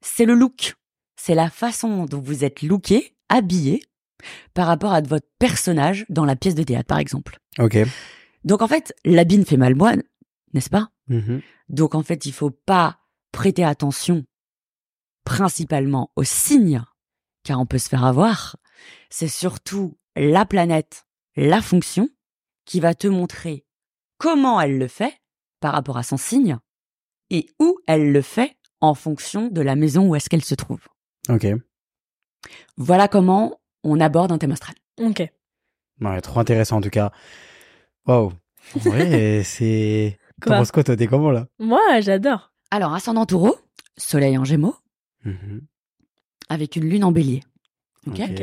[0.00, 0.76] c'est le look.
[1.20, 3.82] C'est la façon dont vous êtes looké, habillé,
[4.54, 7.40] par rapport à votre personnage dans la pièce de théâtre, par exemple.
[7.58, 7.78] Ok.
[8.44, 10.04] Donc, en fait, l'habit ne fait mal moine,
[10.56, 10.90] n'est-ce pas?
[11.08, 11.40] Mhm.
[11.68, 12.98] Donc, en fait, il faut pas
[13.30, 14.24] prêter attention
[15.24, 16.82] principalement aux signes,
[17.44, 18.56] car on peut se faire avoir.
[19.10, 22.08] C'est surtout la planète, la fonction,
[22.64, 23.64] qui va te montrer
[24.18, 25.14] comment elle le fait
[25.60, 26.58] par rapport à son signe
[27.30, 30.86] et où elle le fait en fonction de la maison où est-ce qu'elle se trouve.
[31.28, 31.46] Ok.
[32.76, 34.76] Voilà comment on aborde un thème astral.
[34.98, 35.22] Ok.
[36.00, 37.12] Ouais, trop intéressant en tout cas.
[38.06, 38.32] Waouh.
[38.74, 40.18] En vrai, c'est.
[40.40, 41.48] T'en Quoi penses quoi, toi T'es comment là?
[41.58, 42.52] Moi, j'adore.
[42.70, 43.56] Alors, ascendant taureau,
[43.96, 44.76] soleil en gémeaux,
[45.24, 45.62] Mhm.
[46.48, 47.42] avec une lune en bélier.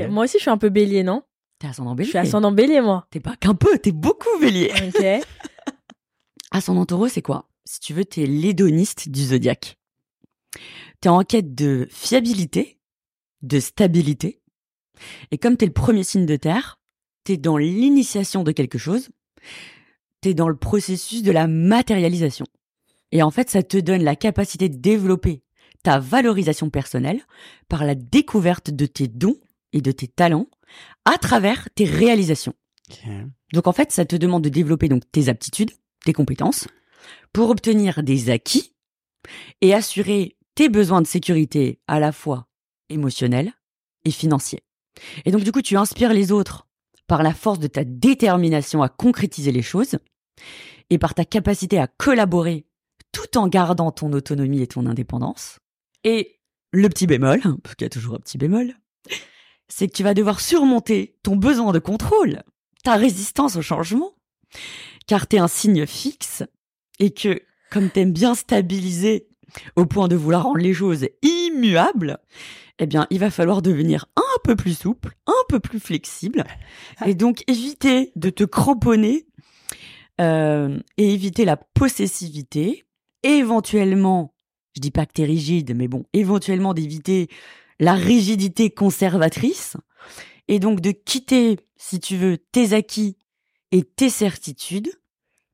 [0.09, 1.23] Moi aussi, je suis un peu bélier, non?
[1.59, 2.09] T'es ascendant Je bélier.
[2.09, 3.07] suis ascendant bélier, moi.
[3.11, 4.71] T'es pas qu'un peu, t'es beaucoup bélier.
[4.87, 5.03] Ok.
[6.51, 7.49] Ascendant taureau, c'est quoi?
[7.65, 9.77] Si tu veux, t'es l'hédoniste du zodiaque.
[10.99, 12.77] T'es en quête de fiabilité,
[13.41, 14.41] de stabilité.
[15.31, 16.79] Et comme t'es le premier signe de terre,
[17.23, 19.09] t'es dans l'initiation de quelque chose.
[20.23, 22.45] T'es dans le processus de la matérialisation.
[23.11, 25.43] Et en fait, ça te donne la capacité de développer
[25.83, 27.19] ta valorisation personnelle
[27.67, 29.35] par la découverte de tes dons
[29.73, 30.47] et de tes talents
[31.03, 32.53] à travers tes réalisations.
[33.51, 35.71] Donc en fait, ça te demande de développer donc tes aptitudes,
[36.05, 36.69] tes compétences
[37.33, 38.73] pour obtenir des acquis
[39.59, 42.47] et assurer tes besoins de sécurité à la fois
[42.87, 43.51] émotionnels
[44.05, 44.63] et financiers.
[45.25, 46.65] Et donc du coup, tu inspires les autres
[47.07, 49.97] par la force de ta détermination à concrétiser les choses
[50.89, 52.65] et par ta capacité à collaborer
[53.11, 55.59] tout en gardant ton autonomie et ton indépendance.
[56.03, 56.39] Et
[56.71, 58.73] le petit bémol, parce qu'il y a toujours un petit bémol,
[59.67, 62.43] c'est que tu vas devoir surmonter ton besoin de contrôle,
[62.83, 64.13] ta résistance au changement,
[65.07, 66.43] car t'es un signe fixe
[66.99, 67.41] et que,
[67.71, 69.27] comme t'aimes bien stabiliser
[69.75, 72.17] au point de vouloir rendre les choses immuables,
[72.79, 76.43] eh bien, il va falloir devenir un peu plus souple, un peu plus flexible,
[77.05, 79.27] et donc éviter de te cramponner
[80.21, 82.85] euh, et éviter la possessivité,
[83.23, 84.33] et éventuellement,
[84.75, 87.29] je dis pas que t'es rigide, mais bon, éventuellement d'éviter
[87.79, 89.77] la rigidité conservatrice,
[90.47, 93.17] et donc de quitter, si tu veux, tes acquis
[93.71, 94.91] et tes certitudes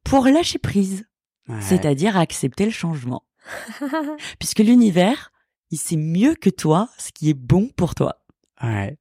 [0.04, 1.06] pour lâcher prise,
[1.48, 1.62] Ouais.
[1.62, 3.24] c'est-à-dire accepter le changement.
[4.40, 5.32] Puisque l'univers,
[5.72, 8.24] il sait mieux que toi ce qui est bon pour toi.
[8.62, 8.98] Ouais.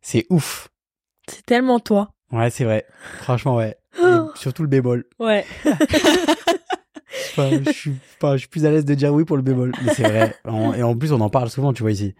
[0.00, 0.68] C'est ouf.
[1.28, 2.14] C'est tellement toi.
[2.30, 2.86] Ouais, c'est vrai.
[3.18, 3.76] Franchement, ouais.
[3.98, 4.30] Et Oh.
[4.34, 5.04] surtout le bémol.
[5.18, 5.44] Ouais.
[7.38, 9.72] Enfin, je suis pas, je suis plus à l'aise de dire oui pour le bémol.
[9.84, 10.34] Mais c'est vrai.
[10.78, 12.14] Et en plus, on en parle souvent, tu vois, ici.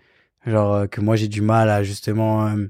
[0.47, 2.67] Genre, euh, que moi, j'ai du mal à justement, euh,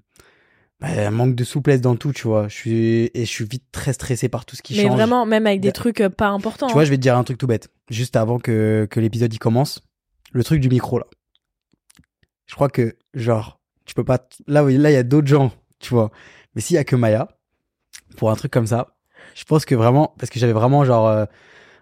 [0.81, 2.49] bah, un manque de souplesse dans tout, tu vois.
[2.49, 4.93] Je suis, et je suis vite très stressé par tout ce qui Mais change.
[4.97, 6.67] vraiment, même avec des Bah, trucs euh, pas importants.
[6.69, 6.85] Tu vois, hein.
[6.85, 7.69] je vais te dire un truc tout bête.
[7.91, 9.81] Juste avant que, que l'épisode y commence.
[10.33, 11.07] Le truc du micro, là.
[12.47, 15.91] Je crois que, genre, tu peux pas, là, là, il y a d'autres gens, tu
[15.95, 16.11] vois.
[16.55, 17.29] Mais s'il y a que Maya,
[18.17, 18.96] pour un truc comme ça,
[19.37, 21.27] je pense que vraiment, parce que j'avais vraiment, genre, euh,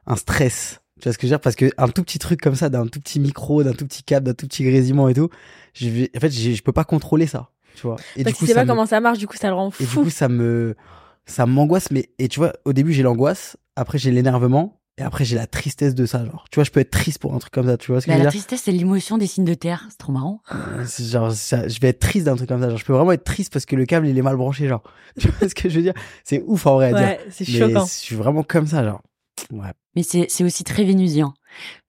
[0.06, 0.80] un stress.
[1.00, 1.40] Tu vois ce que je veux dire?
[1.40, 4.02] Parce que un tout petit truc comme ça, d'un tout petit micro, d'un tout petit
[4.04, 5.30] câble, d'un tout petit grésillement et tout,
[5.74, 8.04] je vais, en fait, je peux pas contrôler ça, tu vois.
[8.16, 9.48] Et Parce du coup, tu sais ça pas me- comment ça marche, du coup, ça
[9.48, 10.02] le rend et du fou.
[10.02, 10.76] coup, ça me,
[11.26, 15.24] ça m'angoisse, mais, et tu vois, au début, j'ai l'angoisse, après, j'ai l'énervement, et après,
[15.24, 16.44] j'ai la tristesse de ça, genre.
[16.50, 18.10] Tu vois, je peux être triste pour un truc comme ça, tu vois ce que
[18.10, 18.38] Bah, je veux la dire?
[18.40, 19.86] tristesse, c'est l'émotion des signes de terre.
[19.90, 20.40] C'est trop marrant.
[20.54, 23.12] Euh, Genre, ça, je vais être triste d'un truc comme ça, genre, je peux vraiment
[23.12, 24.82] être triste parce que le câble, il est mal branché, genre.
[25.18, 25.94] Tu vois ce que je veux dire?
[26.22, 27.00] C'est ouf, en vrai, à dire.
[27.02, 27.86] Ouais, c'est Mais choquant.
[27.86, 29.02] je suis vraiment comme ça, genre.
[29.52, 29.72] Ouais.
[29.96, 31.34] Mais c'est c'est aussi très vénusien.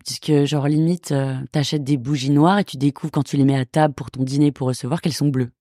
[0.06, 3.58] Puisque, genre, limite, euh, t'achètes des bougies noires et tu découvres quand tu les mets
[3.58, 5.52] à table pour ton dîner pour recevoir qu'elles sont bleues.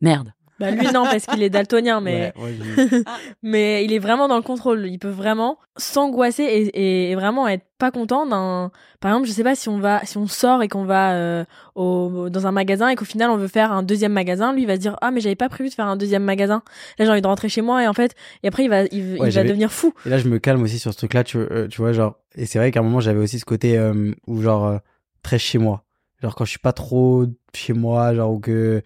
[0.00, 0.32] Merde.
[0.58, 2.54] Bah, lui, non, parce qu'il est daltonien, mais, Ouais, ouais,
[2.88, 3.02] j'ai-
[3.42, 4.86] mais il est vraiment dans le contrôle.
[4.86, 8.70] Il peut vraiment s'angoisser et, et vraiment être pas content d'un.
[9.00, 11.44] Par exemple, je sais pas si on va, si on sort et qu'on va euh,
[11.74, 14.66] au, dans un magasin et qu'au final on veut faire un deuxième magasin, lui il
[14.66, 16.62] va se dire ah mais j'avais pas prévu de faire un deuxième magasin.
[16.98, 18.90] Là j'ai envie de rentrer chez moi et en fait et après il va, il,
[18.92, 19.92] il va devenir fou.
[20.06, 22.14] Et là, je me calme aussi sur ce truc-là, tu, euh, tu vois, genre.
[22.34, 24.78] Et c'est vrai qu'à un moment, j'avais aussi ce côté euh, où, genre, euh,
[25.22, 25.84] très chez moi.
[26.22, 28.82] Genre, quand je suis pas trop chez moi, genre, ou que.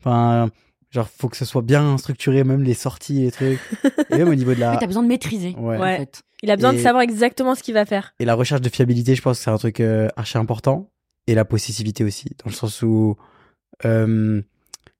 [0.00, 0.50] Enfin,
[0.90, 3.60] genre, faut que ce soit bien structuré, même les sorties, les trucs.
[4.10, 4.76] et même au niveau de la.
[4.80, 5.54] t'as besoin de maîtriser.
[5.58, 5.76] Ouais.
[5.76, 5.96] En Ouais.
[5.98, 6.22] fait.
[6.42, 8.14] Il a besoin de savoir exactement ce qu'il va faire.
[8.20, 10.90] Et la recherche de fiabilité, je pense que c'est un truc euh, archi important.
[11.26, 13.16] Et la possessivité aussi, dans le sens où.
[13.84, 14.40] euh,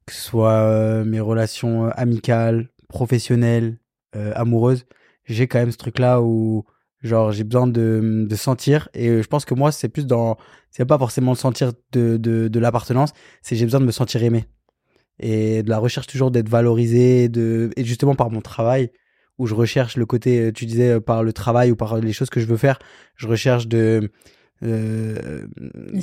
[0.07, 3.79] que ce soit euh, mes relations euh, amicales, professionnelles,
[4.17, 4.87] euh, amoureuses,
[5.27, 6.65] j'ai quand même ce truc-là où
[7.03, 10.37] genre j'ai besoin de, de sentir et je pense que moi c'est plus dans
[10.71, 14.23] c'est pas forcément le sentir de, de, de l'appartenance c'est j'ai besoin de me sentir
[14.25, 14.47] aimé
[15.21, 18.91] et de la recherche toujours d'être valorisé de et justement par mon travail
[19.39, 22.13] où je recherche le côté euh, tu disais euh, par le travail ou par les
[22.13, 22.79] choses que je veux faire
[23.17, 24.11] je recherche de
[24.63, 25.47] euh,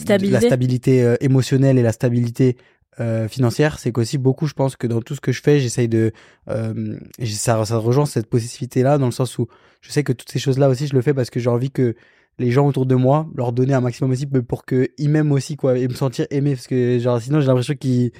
[0.09, 2.55] la stabilité euh, émotionnelle et la stabilité
[3.01, 5.89] euh, financière, c'est qu'aussi beaucoup, je pense que dans tout ce que je fais, j'essaye
[5.89, 6.13] de,
[6.49, 9.47] euh, ça, ça rejoint cette possessivité-là dans le sens où
[9.81, 11.95] je sais que toutes ces choses-là aussi, je le fais parce que j'ai envie que
[12.37, 15.55] les gens autour de moi leur donner un maximum aussi pour que ils m'aiment aussi
[15.55, 18.11] quoi et me sentir aimé parce que genre sinon j'ai l'impression qu'ils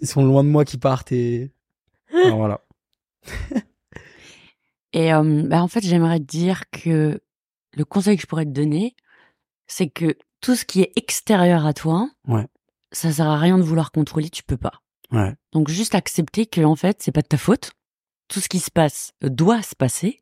[0.00, 1.52] ils sont loin de moi qu'ils partent et
[2.24, 2.60] Alors, voilà
[4.92, 7.20] Et euh, bah, en fait, j'aimerais te dire que
[7.76, 8.96] le conseil que je pourrais te donner,
[9.68, 12.46] c'est que tout ce qui est extérieur à toi, Ouais.
[12.90, 14.82] ça sert à rien de vouloir contrôler, tu peux pas.
[15.12, 17.70] ouais Donc juste accepter que en fait, c'est pas de ta faute.
[18.28, 20.20] Tout ce qui se passe doit se passer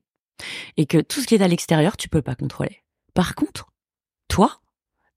[0.76, 2.82] et que tout ce qui est à l'extérieur, tu peux pas contrôler.
[3.18, 3.72] Par contre,
[4.28, 4.61] toi,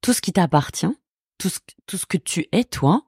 [0.02, 0.90] tout ce qui t'appartient,
[1.38, 3.04] tout ce, tout ce que tu es toi,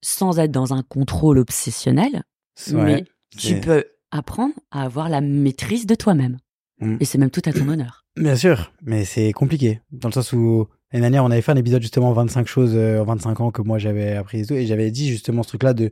[0.00, 2.22] sans être dans un contrôle obsessionnel,
[2.70, 3.04] Ouais, mais
[3.36, 6.38] tu peux apprendre à avoir la maîtrise de toi-même.
[6.78, 6.98] Mm.
[7.00, 8.06] Et c'est même tout à ton honneur.
[8.16, 9.80] Bien sûr, mais c'est compliqué.
[9.90, 13.00] Dans le sens où l'année dernière, on avait fait un épisode justement 25 choses euh,
[13.00, 15.74] en 25 ans que moi j'avais appris et tout, et j'avais dit justement ce truc-là
[15.74, 15.90] de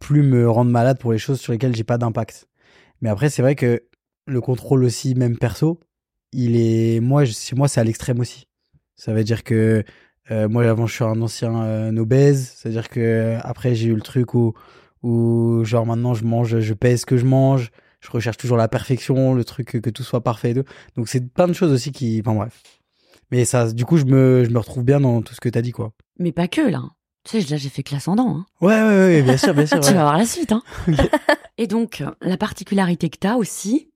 [0.00, 2.48] plus me rendre malade pour les choses sur lesquelles j'ai pas d'impact.
[3.00, 3.84] Mais après, c'est vrai que
[4.26, 5.78] le contrôle aussi, même perso,
[6.34, 8.46] il est, moi, chez moi, c'est à l'extrême aussi.
[8.96, 9.84] Ça veut dire que
[10.30, 12.54] euh, moi, avant, je suis un ancien euh, obèse.
[12.56, 14.54] C'est-à-dire que après, j'ai eu le truc où,
[15.02, 17.70] où, genre, maintenant, je mange, je pèse ce que je mange.
[18.00, 20.64] Je recherche toujours la perfection, le truc que, que tout soit parfait et tout.
[20.96, 22.62] Donc, c'est plein de choses aussi qui, enfin bref.
[23.30, 25.62] Mais ça, du coup, je me, je me retrouve bien dans tout ce que t'as
[25.62, 25.92] dit, quoi.
[26.18, 26.82] Mais pas que, là.
[27.24, 28.36] Tu sais, là, j'ai fait que l'ascendant.
[28.36, 28.46] Hein.
[28.60, 29.80] Ouais, ouais, ouais, bien sûr, bien sûr.
[29.80, 29.94] tu ouais.
[29.94, 30.52] vas voir la suite.
[30.52, 30.62] Hein.
[31.58, 33.90] Et donc, euh, la particularité que tu as aussi,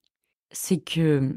[0.50, 1.34] c'est que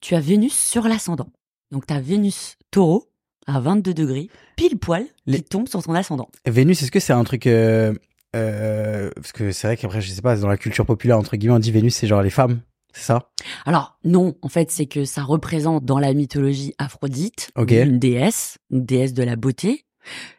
[0.00, 1.28] tu as Vénus sur l'ascendant.
[1.70, 3.10] Donc, tu as Vénus taureau
[3.46, 6.28] à 22 degrés, pile poil, Les- qui tombe sur ton ascendant.
[6.46, 7.94] Vénus, est-ce que c'est un truc euh,
[8.36, 11.54] euh, parce que c'est vrai qu'après je sais pas dans la culture populaire entre guillemets
[11.56, 12.60] on dit Vénus c'est genre les femmes,
[12.92, 13.30] c'est ça?
[13.66, 17.72] Alors, non, en fait, c'est que ça représente dans la mythologie Aphrodite, Ok.
[17.72, 19.84] une déesse, une déesse de la beauté,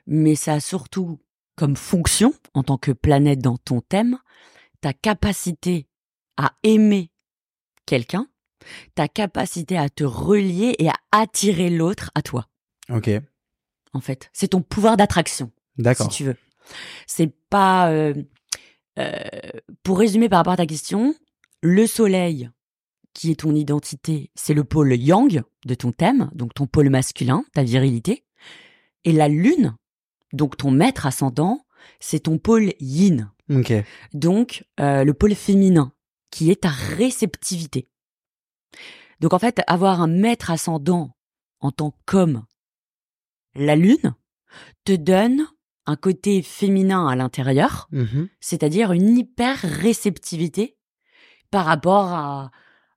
[0.07, 1.19] mais ça a surtout
[1.57, 4.17] comme fonction, en tant que planète dans ton thème,
[4.79, 5.87] ta capacité
[6.37, 7.11] à aimer
[7.85, 8.27] quelqu'un,
[8.95, 12.47] ta capacité à te relier et à attirer l'autre à toi,
[12.89, 13.09] Ok,
[13.93, 14.29] en fait.
[14.33, 16.09] C'est ton pouvoir d'attraction, si d'accord.
[16.09, 16.35] tu veux.
[17.07, 17.91] C'est pas...
[17.91, 18.13] euh,
[18.99, 19.19] euh,
[19.83, 21.15] pour résumer par rapport à ta question,
[21.61, 22.49] le soleil,
[23.13, 27.43] qui est ton identité, c'est le pôle yang de ton thème, donc ton pôle masculin,
[27.53, 28.23] ta virilité.
[29.03, 29.75] Et la lune,
[30.33, 31.65] donc ton maître ascendant,
[31.99, 33.73] c'est ton pôle yin, Ok,
[34.13, 35.91] donc euh, le pôle féminin,
[36.29, 37.89] qui est ta réceptivité.
[39.19, 41.11] Donc en fait, avoir un maître ascendant
[41.59, 42.43] en tant qu'homme,
[43.55, 44.15] la lune,
[44.85, 45.45] te donne
[45.85, 48.29] un côté féminin à l'intérieur, Mhm.
[48.39, 50.77] c'est-à-dire une hyper réceptivité
[51.49, 52.51] par rapport à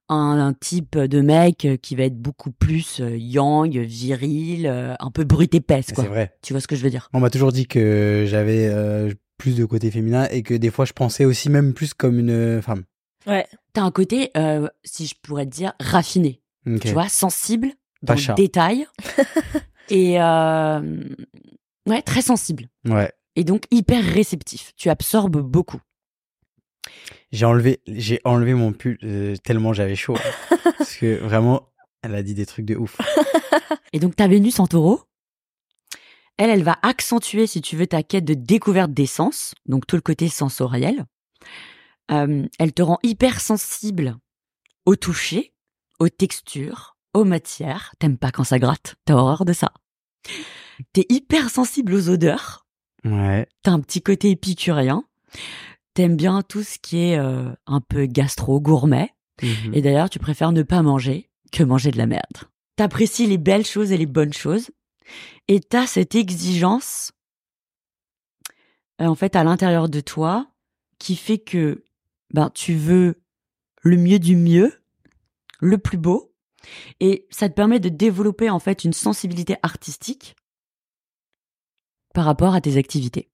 [0.09, 5.11] un, un type de mec qui va être beaucoup plus euh, yang, viril, euh, un
[5.11, 6.37] peu brut épaisse, c'est vrai.
[6.43, 7.09] Tu vois ce que je veux dire?
[7.15, 10.85] On m'a toujours dit que j'avais euh, plus de côté féminin et que des fois
[10.85, 12.85] je pensais aussi même plus comme une femme.
[13.27, 13.47] Ouais.
[13.73, 16.41] T'as un côté, euh, si je pourrais te dire, raffiné,
[16.81, 17.69] tu vois, sensible,
[18.03, 18.33] dans Pacha.
[18.33, 18.87] le détail,
[19.91, 21.03] et euh,
[21.87, 23.11] ouais, très sensible, Ouais.
[23.37, 24.73] et donc hyper réceptif.
[24.77, 25.81] Tu absorbes beaucoup.
[27.33, 30.17] J'ai enlevé, j'ai enlevé mon pull euh, tellement j'avais chaud.
[30.79, 31.69] Parce que vraiment,
[32.03, 32.99] elle a dit des trucs de ouf.
[33.93, 35.01] Et donc ta Vénus en taureau,
[36.37, 39.97] elle, elle va accentuer, si tu veux, ta quête de découverte des sens, donc tout
[39.97, 41.05] le côté sensoriel.
[42.11, 44.17] Euh, elle te rend hyper sensible
[44.87, 45.55] au toucher,
[45.99, 47.95] aux textures, aux matières.
[47.99, 49.73] T'aimes pas quand ça gratte, t'as horreur de ça.
[50.93, 52.67] T'es hyper sensible aux odeurs,
[53.05, 53.47] Ouais.
[53.63, 55.05] t'as un petit côté épicurien.
[55.95, 59.11] T'aimes bien tout ce qui est euh, un peu gastro-gourmet.
[59.43, 59.75] Mhm.
[59.75, 62.37] Et d'ailleurs, tu préfères ne pas manger que manger de la merde.
[62.77, 64.71] T'apprécies les belles choses et les bonnes choses.
[65.49, 67.13] Et t'as cette exigence,
[69.01, 70.49] euh, en fait, à l'intérieur de toi,
[70.99, 71.85] qui fait que,
[72.33, 73.23] ben, tu veux
[73.83, 74.73] le mieux du mieux,
[75.61, 76.35] le plus beau.
[77.01, 80.35] Et ça te permet de développer, en fait, une sensibilité artistique
[82.15, 83.31] par rapport à tes activités.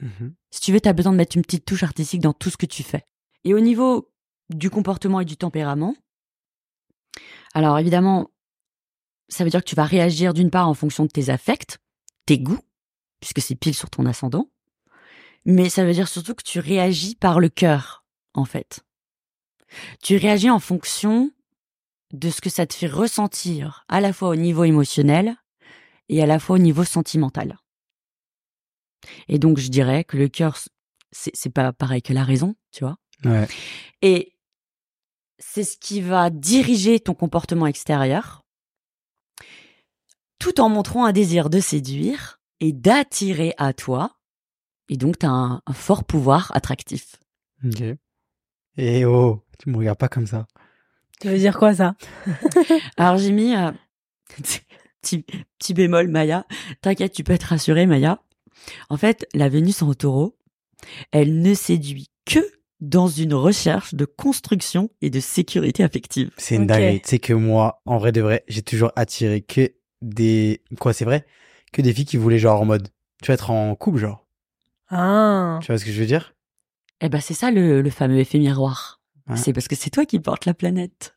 [0.00, 0.34] Mhm.
[0.50, 2.56] Si tu veux, tu as besoin de mettre une petite touche artistique dans tout ce
[2.56, 3.06] que tu fais.
[3.44, 4.10] Et au niveau
[4.50, 5.94] du comportement et du tempérament,
[7.54, 8.30] alors évidemment,
[9.28, 11.78] ça veut dire que tu vas réagir d'une part en fonction de tes affects,
[12.26, 12.60] tes goûts,
[13.20, 14.50] puisque c'est pile sur ton ascendant,
[15.44, 18.03] mais ça veut dire surtout que tu réagis par le cœur,
[18.34, 18.84] en fait.
[20.02, 21.30] Tu réagis en fonction
[22.12, 25.36] de ce que ça te fait ressentir, à la fois au niveau émotionnel
[26.08, 27.58] et à la fois au niveau sentimental.
[29.28, 30.58] Et donc, je dirais que le cœur,
[31.10, 32.96] c'est pas pareil que la raison, tu vois.
[33.24, 33.48] Ouais.
[34.02, 34.34] Et
[35.38, 38.44] c'est ce qui va diriger ton comportement extérieur,
[40.38, 44.16] tout en montrant un désir de séduire et d'attirer à toi.
[44.88, 47.16] Et donc, tu as un, un fort pouvoir attractif.
[48.76, 50.46] Et oh, tu me regardes pas comme ça.
[51.20, 51.94] Tu veux dire quoi ça?
[52.96, 53.70] Alors, j'ai mis euh,
[55.00, 55.24] petit,
[55.58, 56.44] petit bémol, Maya.
[56.82, 58.20] T'inquiète, tu peux être rassurée, Maya.
[58.90, 60.36] En fait, la Vénus en taureau,
[61.12, 62.40] elle ne séduit que
[62.80, 66.30] dans une recherche de construction et de sécurité affective.
[66.36, 66.68] C'est une Ok.
[66.68, 67.00] dinguerie.
[67.00, 70.62] Tu sais que moi, en vrai de vrai, j'ai toujours attiré que des.
[70.80, 71.24] Quoi, c'est vrai?
[71.72, 72.88] Que des filles qui voulaient, genre, en mode.
[73.22, 74.26] Tu vas être en couple, genre.
[74.88, 75.58] Ah.
[75.62, 76.33] Tu vois ce que je veux dire?
[77.04, 79.02] Eh ben, c'est ça le, le fameux effet miroir.
[79.28, 79.36] Ouais.
[79.36, 81.14] C'est parce que c'est toi qui portes la planète.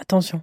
[0.00, 0.42] Attention.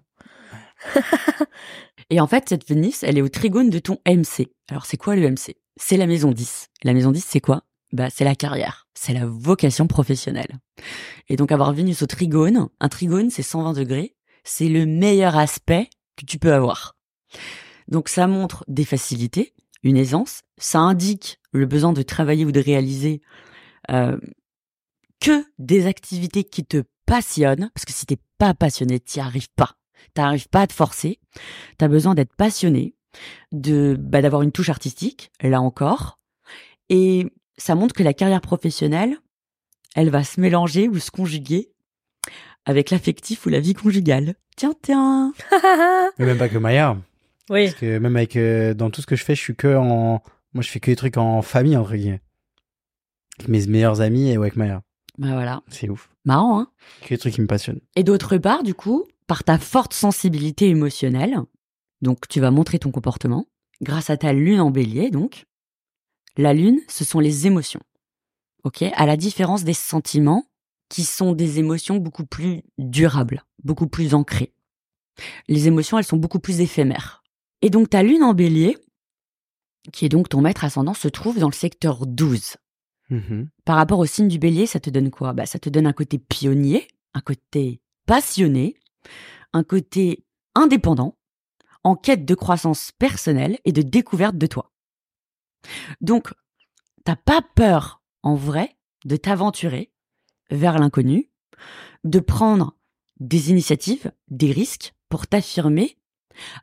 [2.10, 4.48] Et en fait, cette Vénus, elle est au trigone de ton MC.
[4.70, 6.70] Alors, c'est quoi le MC C'est la maison 10.
[6.84, 7.64] La maison 10, c'est quoi?
[7.92, 10.58] Bah, c'est la carrière, c'est la vocation professionnelle.
[11.28, 15.90] Et donc avoir Vénus au trigone, un trigone c'est 120 degrés, c'est le meilleur aspect
[16.16, 16.96] que tu peux avoir.
[17.90, 22.60] Donc ça montre des facilités, une aisance, ça indique le besoin de travailler ou de
[22.60, 23.22] réaliser
[23.90, 24.18] euh,
[25.20, 29.78] que des activités qui te passionnent, parce que si t'es pas passionné, t'y arrives pas.
[30.14, 31.20] T'arrives pas à te forcer.
[31.78, 32.96] T'as besoin d'être passionné,
[33.52, 36.20] de bah, d'avoir une touche artistique, là encore.
[36.90, 37.26] Et
[37.58, 39.18] ça montre que la carrière professionnelle,
[39.96, 41.72] elle va se mélanger ou se conjuguer
[42.66, 44.36] avec l'affectif ou la vie conjugale.
[44.56, 45.34] Tiens, tiens.
[46.20, 46.98] Mais même pas que Maya.
[47.50, 47.66] Oui.
[47.66, 50.22] Parce que même avec euh, dans tout ce que je fais, je suis que en
[50.54, 52.22] moi je fais que des trucs en famille entre guillemets.
[53.40, 54.82] Avec mes meilleurs amis et ouais, avec Maya.
[55.18, 55.64] Bah voilà.
[55.70, 56.10] C'est ouf.
[56.26, 57.82] Marrant, hein Que des trucs qui me passionnent.
[57.96, 61.40] Et d'autre part, du coup, par ta forte sensibilité émotionnelle,
[62.02, 63.48] donc tu vas montrer ton comportement,
[63.82, 65.46] grâce à ta lune en bélier, donc.
[66.38, 67.82] La lune, ce sont les émotions.
[68.64, 68.84] Ok?
[68.84, 70.46] À la différence des sentiments,
[70.90, 74.54] qui sont des émotions beaucoup plus durables, beaucoup plus ancrées.
[75.48, 77.24] Les émotions, elles sont beaucoup plus éphémères.
[77.62, 78.78] Et donc ta lune en bélier,
[79.92, 82.58] qui est donc ton maître ascendant, se trouve dans le secteur 12.
[83.10, 83.50] Mhm.
[83.66, 85.34] Par rapport au signe du bélier, ça te donne quoi?
[85.34, 88.76] Bah, Ça te donne un côté pionnier, un côté passionné,
[89.54, 91.18] un côté indépendant,
[91.84, 94.72] en quête de croissance personnelle et de découverte de toi.
[96.02, 96.34] Donc,
[97.06, 99.92] t'as pas peur, en vrai, de t'aventurer
[100.50, 101.30] vers l'inconnu,
[102.04, 102.76] de prendre
[103.20, 105.98] des initiatives, des risques pour t'affirmer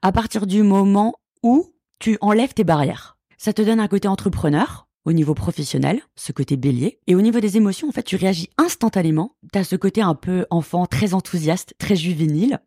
[0.02, 3.16] à partir du moment où tu enlèves tes barrières.
[3.38, 7.40] Ça te donne un côté entrepreneur au niveau professionnel, ce côté bélier, et au niveau
[7.40, 9.36] des émotions, en fait, tu réagis instantanément.
[9.52, 12.60] T'as ce côté un peu enfant, très enthousiaste, très juvénile.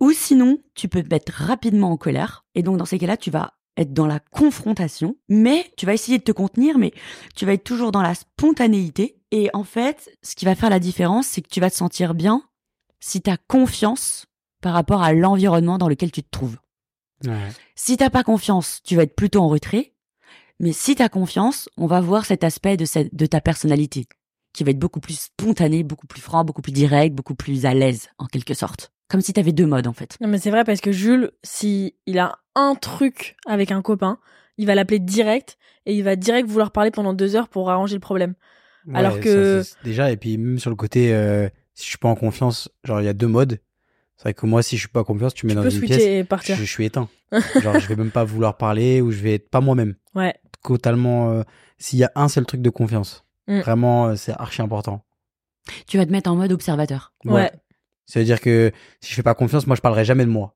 [0.00, 3.30] Ou sinon, tu peux te mettre rapidement en colère, et donc dans ces cas-là, tu
[3.30, 6.92] vas être dans la confrontation, mais tu vas essayer de te contenir, mais
[7.34, 9.18] tu vas être toujours dans la spontanéité.
[9.30, 12.14] Et en fait, ce qui va faire la différence, c'est que tu vas te sentir
[12.14, 12.42] bien
[13.00, 14.26] si tu as confiance
[14.60, 16.58] par rapport à l'environnement dans lequel tu te trouves.
[17.24, 17.50] Ouais.
[17.74, 19.93] Si t'as pas confiance, tu vas être plutôt en retrait.
[20.64, 24.06] Mais si t'as confiance, on va voir cet aspect de, cette- de ta personnalité
[24.54, 27.74] qui va être beaucoup plus spontané, beaucoup plus franc, beaucoup plus direct, beaucoup plus à
[27.74, 28.90] l'aise, en quelque sorte.
[29.10, 30.16] Comme si t'avais deux modes, en fait.
[30.22, 34.18] Non, mais c'est vrai parce que Jules, si il a un truc avec un copain,
[34.56, 37.96] il va l'appeler direct et il va direct vouloir parler pendant deux heures pour arranger
[37.96, 38.34] le problème.
[38.86, 42.08] Ouais, Alors que- déjà et puis même sur le côté euh, si je suis pas
[42.08, 43.58] en confiance, genre il y a deux modes.
[44.16, 45.68] C'est vrai que moi si je suis pas en confiance, tu me Tu mets dans
[45.68, 46.56] une pièce, et je, partir.
[46.56, 47.10] je suis éteint.
[47.60, 49.96] genre je vais même pas vouloir parler ou je vais être pas moi-même.
[50.14, 50.34] Ouais.
[50.64, 51.42] Totalement euh,
[51.78, 53.24] s'il y a un seul truc de confiance.
[53.46, 53.60] Mm.
[53.60, 55.04] Vraiment euh, c'est archi important.
[55.86, 57.12] Tu vas te mettre en mode observateur.
[57.24, 57.52] Ouais.
[58.06, 60.54] Ça veut dire que si je fais pas confiance, moi je parlerai jamais de moi.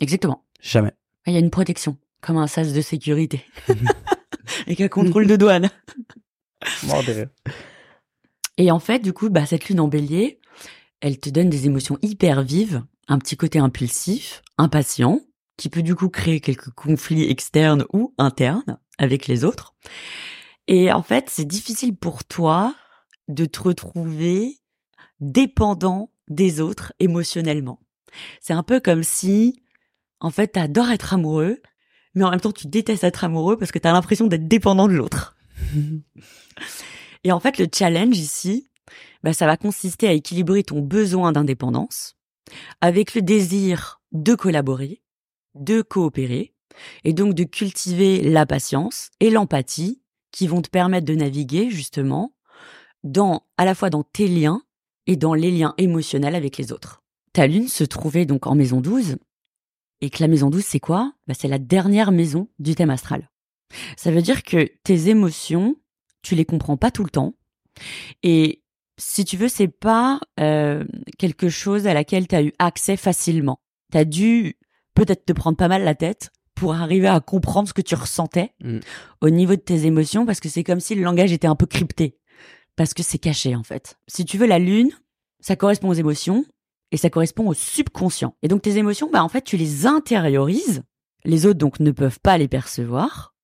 [0.00, 0.44] Exactement.
[0.60, 0.92] Jamais.
[1.26, 3.44] Il y a une protection, comme un sas de sécurité.
[4.66, 5.70] Avec un contrôle de douane.
[6.84, 7.28] Mort de rire.
[8.56, 10.40] Et en fait, du coup, bah, cette lune en bélier,
[11.00, 15.20] elle te donne des émotions hyper vives, un petit côté impulsif, impatient,
[15.56, 19.74] qui peut du coup créer quelques conflits externes ou internes avec les autres.
[20.66, 22.74] Et en fait, c'est difficile pour toi
[23.28, 24.58] de te retrouver
[25.20, 27.80] dépendant des autres émotionnellement.
[28.40, 29.62] C'est un peu comme si,
[30.20, 31.60] en fait, t'adores être amoureux,
[32.14, 34.94] mais en même temps, tu détestes être amoureux parce que t'as l'impression d'être dépendant de
[34.94, 35.36] l'autre.
[37.24, 38.68] Et en fait, le challenge ici,
[39.22, 42.16] bah, ça va consister à équilibrer ton besoin d'indépendance
[42.80, 45.02] avec le désir de collaborer,
[45.54, 46.54] de coopérer,
[47.04, 52.34] et donc de cultiver la patience et l'empathie qui vont te permettre de naviguer justement
[53.04, 54.62] dans, à la fois dans tes liens
[55.06, 57.02] et dans les liens émotionnels avec les autres.
[57.32, 59.16] Ta lune se trouvait donc en maison 12,
[60.00, 61.14] et que la maison 12, c'est quoi?
[61.26, 63.30] Bah, C'est la dernière maison du thème astral.
[63.96, 65.76] Ça veut dire que tes émotions,
[66.22, 67.34] tu les comprends pas tout le temps.
[68.22, 68.62] Et
[68.98, 70.84] si tu veux, c'est pas euh,
[71.18, 73.60] quelque chose à laquelle tu as eu accès facilement.
[73.92, 74.56] Tu as dû
[74.94, 78.52] peut-être te prendre pas mal la tête pour arriver à comprendre ce que tu ressentais
[78.62, 78.78] Mm.
[79.20, 81.66] au niveau de tes émotions parce que c'est comme si le langage était un peu
[81.66, 82.16] crypté
[82.76, 83.98] parce que c'est caché en fait.
[84.08, 84.90] Si tu veux la lune,
[85.40, 86.44] ça correspond aux émotions
[86.92, 88.36] et ça correspond au subconscient.
[88.42, 90.82] Et donc tes émotions, bah en fait, tu les intériorises.
[91.24, 93.34] Les autres donc ne peuvent pas les percevoir.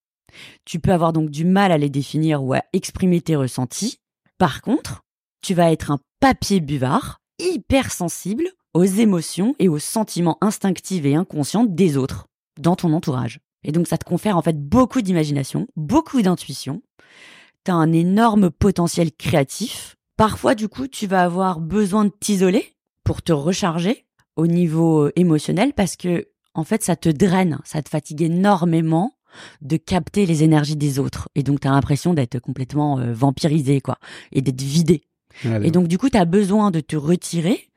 [0.64, 3.98] Tu peux avoir donc du mal à les définir ou à exprimer tes ressentis.
[4.38, 5.02] Par contre,
[5.42, 8.44] tu vas être un papier buvard, hyper sensible
[8.74, 12.26] aux émotions et aux sentiments instinctifs et inconscients des autres
[12.58, 13.40] dans ton entourage.
[13.64, 16.82] Et donc ça te confère en fait beaucoup d'imagination, beaucoup d'intuition.
[17.64, 19.96] T'as un énorme potentiel créatif.
[20.16, 24.06] Parfois, du coup, tu vas avoir besoin de t'isoler pour te recharger
[24.36, 29.14] au niveau euh, émotionnel parce que, en fait, ça te draine, ça te fatigue énormément
[29.60, 31.28] de capter les énergies des autres.
[31.34, 33.98] Et donc, tu as l'impression d'être complètement euh, vampirisé, quoi,
[34.32, 35.02] et d'être vidé.
[35.62, 37.69] Et donc, du coup, tu as besoin de te retirer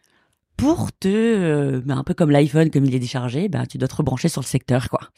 [0.58, 3.88] pour te, euh, bah, un peu comme l'iPhone, comme il est déchargé, bah, tu dois
[3.88, 5.10] te rebrancher sur le secteur, quoi,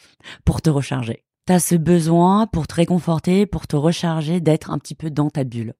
[0.45, 1.23] pour te recharger.
[1.47, 5.29] Tu as ce besoin pour te réconforter, pour te recharger, d'être un petit peu dans
[5.29, 5.73] ta bulle.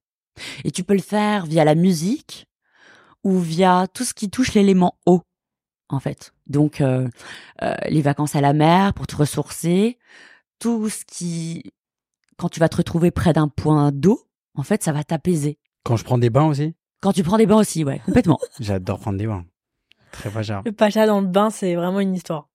[0.64, 2.46] Et tu peux le faire via la musique
[3.24, 5.22] ou via tout ce qui touche l'élément eau,
[5.90, 6.34] en fait.
[6.48, 7.08] Donc, euh,
[7.64, 9.98] euh, les vacances à la mer pour te ressourcer,
[10.60, 11.74] tout ce qui,
[12.38, 15.58] quand tu vas te retrouver près d'un point d'eau, en fait, ça va t'apaiser.
[15.84, 16.76] Quand je prends des bains aussi,
[17.06, 18.40] Quand tu prends des bains aussi, ouais, complètement.
[18.60, 19.46] j'adore prendre des bains.
[20.12, 22.50] Très pas Le pacha dans le bain, c'est vraiment une histoire.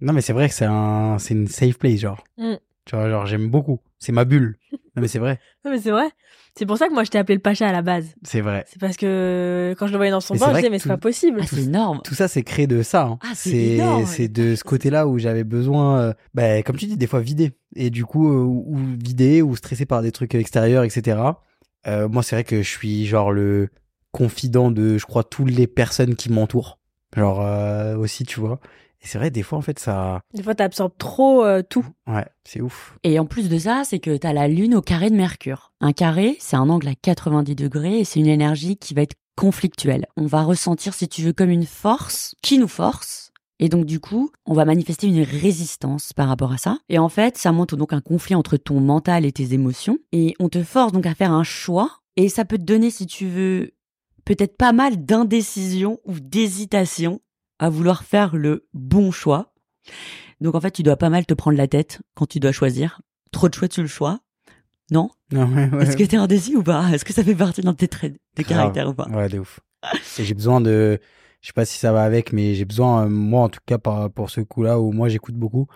[0.00, 2.24] Non, mais c'est vrai que c'est un, c'est une safe place, genre.
[2.38, 2.54] Mm.
[2.86, 3.80] Tu vois, genre, j'aime beaucoup.
[3.98, 4.56] C'est ma bulle.
[4.72, 5.38] Non, mais c'est vrai.
[5.66, 6.08] Non, mais c'est vrai.
[6.56, 8.14] C'est pour ça que moi, je t'ai appelé le pacha à la base.
[8.22, 8.64] C'est vrai.
[8.66, 10.88] C'est parce que quand je le voyais dans son Mais bain, je disais, mais c'est
[10.88, 11.40] pas possible.
[11.42, 12.00] Ah, c'est énorme.
[12.02, 13.02] Tout ça, c'est créé de ça.
[13.02, 13.18] hein.
[13.22, 14.06] Ah, c'est c'est, énorme.
[14.06, 17.52] c'est de ce côté-là où j'avais besoin, euh, bah, comme tu dis, des fois vider.
[17.76, 21.20] Et du coup, euh, ou vider, ou stressé par des trucs extérieurs, etc.
[21.86, 23.68] Euh, moi, c'est vrai que je suis genre le
[24.12, 26.78] confident de, je crois, toutes les personnes qui m'entourent.
[27.16, 28.60] Genre, euh, aussi, tu vois.
[29.02, 31.86] Et c'est vrai, des fois, en fait, ça, Des fois, t'absorbes trop euh, tout.
[32.06, 32.96] ouais, c'est ouf.
[33.02, 35.72] Et en plus de ça, c'est que tu as la Lune au carré de Mercure.
[35.80, 39.16] Un carré, c'est un angle à 90 degrés et c'est une énergie qui va être
[39.36, 40.06] conflictuelle.
[40.18, 43.32] On va ressentir, si tu veux, comme une force qui nous force.
[43.58, 46.78] Et donc, du coup, on va manifester une résistance par rapport à ça.
[46.90, 49.98] Et en fait, ça montre donc un conflit entre ton mental et tes émotions.
[50.12, 52.00] Et on te force donc à faire un choix.
[52.16, 53.72] Et ça peut te donner, si tu veux,
[54.24, 57.20] peut-être pas mal d'indécision ou d'hésitation
[57.58, 59.52] à vouloir faire le bon choix.
[60.40, 63.00] Donc en fait, tu dois pas mal te prendre la tête quand tu dois choisir.
[63.32, 64.20] Trop de choix, tu le choix.
[64.90, 65.10] Non?
[65.30, 65.82] Non, ouais, ouais.
[65.82, 66.88] Est-ce que t'es indécis ou pas?
[66.90, 69.08] Est-ce que ça fait partie de tes traits de caractère ou pas?
[69.08, 69.60] Ouais, de ouf.
[70.18, 70.98] Et j'ai besoin de,
[71.40, 73.78] je sais pas si ça va avec, mais j'ai besoin, euh, moi en tout cas,
[73.78, 75.68] pour ce coup-là où moi j'écoute beaucoup,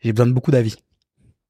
[0.00, 0.76] j'ai besoin de beaucoup d'avis.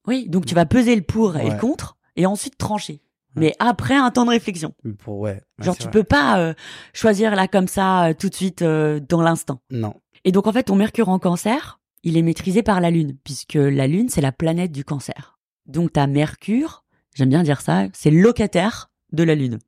[0.07, 1.55] Oui, donc tu vas peser le pour et Ouais.
[1.55, 3.01] le contre et ensuite trancher.
[3.37, 4.75] Mais après un temps de réflexion.
[4.99, 5.33] Pour, ouais.
[5.33, 5.91] ouais, Genre tu vrai.
[5.91, 6.55] peux pas euh,
[6.93, 9.61] choisir là comme ça euh, tout de suite euh, dans l'instant.
[9.71, 9.95] Non.
[10.25, 13.55] Et donc en fait ton Mercure en cancer, il est maîtrisé par la Lune puisque
[13.55, 15.39] la Lune c'est la planète du cancer.
[15.67, 19.59] Donc ta Mercure, j'aime bien dire ça, c'est le locataire de la Lune.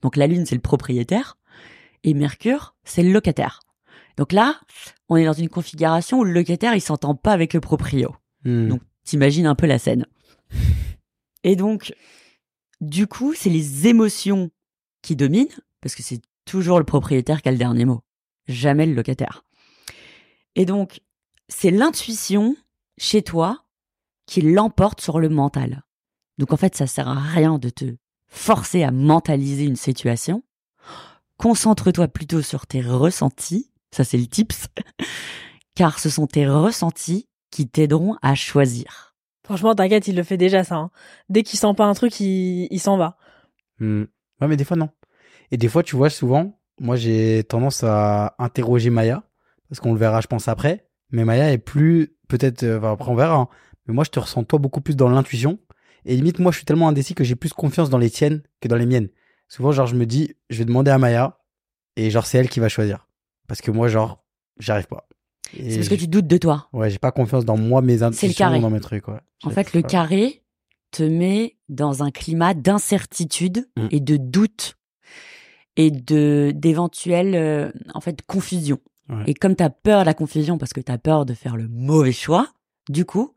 [0.00, 1.38] Donc la Lune c'est le propriétaire
[2.04, 3.60] et Mercure c'est le locataire.
[4.16, 4.56] Donc là,
[5.08, 8.14] on est dans une configuration où le locataire il s'entend pas avec le proprio.
[8.44, 8.68] Hmm.
[8.68, 10.06] Donc, t'imagines un peu la scène.
[11.44, 11.94] Et donc,
[12.82, 14.50] du coup, c'est les émotions
[15.02, 15.46] qui dominent,
[15.80, 18.02] parce que c'est toujours le propriétaire qui a le dernier mot,
[18.48, 19.44] jamais le locataire.
[20.56, 21.00] Et donc,
[21.48, 22.56] c'est l'intuition
[22.98, 23.64] chez toi
[24.26, 25.84] qui l'emporte sur le mental.
[26.38, 27.84] Donc, en fait, ça sert à rien de te
[28.26, 30.42] forcer à mentaliser une situation.
[31.36, 34.66] Concentre-toi plutôt sur tes ressentis, ça c'est le tips,
[35.76, 39.11] car ce sont tes ressentis qui t'aideront à choisir.
[39.52, 40.76] Franchement, t'inquiète, il le fait déjà ça.
[40.76, 40.90] hein.
[41.28, 43.18] Dès qu'il sent pas un truc, il, s'en va.
[43.80, 44.04] Hmm.
[44.40, 44.88] Ouais, mais des fois non.
[45.50, 49.24] Et des fois, tu vois, souvent, moi j'ai tendance à interroger Maya,
[49.68, 50.88] parce qu'on le verra, je pense, après.
[51.10, 53.48] Mais Maya est plus, peut-être, euh, après on verra, hein.
[53.86, 55.58] mais moi je te ressens toi beaucoup plus dans l'intuition.
[56.06, 58.68] Et limite, moi je suis tellement indécis que j'ai plus confiance dans les tiennes que
[58.68, 59.10] dans les miennes.
[59.48, 61.40] Souvent, genre, je me dis, je vais demander à Maya,
[61.96, 63.06] et genre, c'est elle qui va choisir.
[63.48, 64.24] Parce que moi, genre,
[64.58, 65.06] j'arrive pas.
[65.56, 66.68] C'est parce que tu doutes de toi.
[66.72, 69.20] Ouais, j'ai pas confiance dans moi, mes intuitions, dans mes trucs, ouais.
[69.44, 70.42] En fait, le carré
[70.90, 73.86] te met dans un climat d'incertitude Mm.
[73.90, 74.76] et de doute
[75.76, 78.78] et de d'éventuelles euh, en fait confusion.
[79.08, 79.24] Ouais.
[79.26, 81.56] Et comme tu as peur de la confusion parce que tu as peur de faire
[81.56, 82.48] le mauvais choix,
[82.90, 83.34] du coup,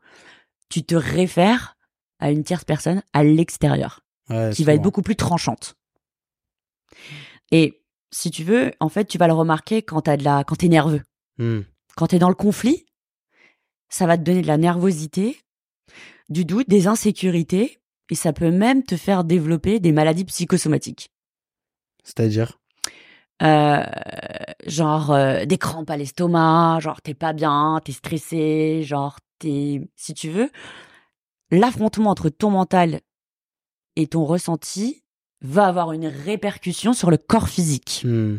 [0.68, 1.76] tu te réfères
[2.18, 5.76] à une tierce personne à l'extérieur Ouais, qui va être beaucoup plus tranchante.
[7.52, 10.56] Et si tu veux, en fait, tu vas le remarquer quand t'as de la quand
[10.56, 11.02] t'es nerveux.
[11.38, 11.60] Hmm.
[11.96, 12.86] Quand tu es dans le conflit,
[13.88, 15.40] ça va te donner de la nervosité,
[16.28, 17.80] du doute, des insécurités,
[18.10, 21.10] et ça peut même te faire développer des maladies psychosomatiques.
[22.04, 22.60] C'est-à-dire?
[23.42, 23.82] Euh,
[24.66, 30.14] genre euh, des crampes à l'estomac, genre t'es pas bien, t'es stressé, genre t'es, si
[30.14, 30.50] tu veux,
[31.50, 33.00] l'affrontement entre ton mental
[33.96, 35.02] et ton ressenti
[35.42, 38.02] va avoir une répercussion sur le corps physique.
[38.04, 38.38] Hmm.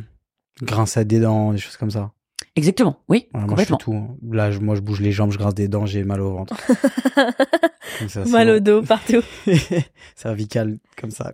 [0.62, 2.12] Grince à des dents, des choses comme ça.
[2.58, 3.94] Exactement, oui, Ouais, moi, je fais tout.
[3.94, 4.18] hein.
[4.32, 6.56] Là, je- moi, je bouge les jambes, je grince des dents, j'ai mal au ventre.
[8.10, 9.22] Ça, Mal au dos, partout.
[10.16, 11.34] Cervical, comme ça.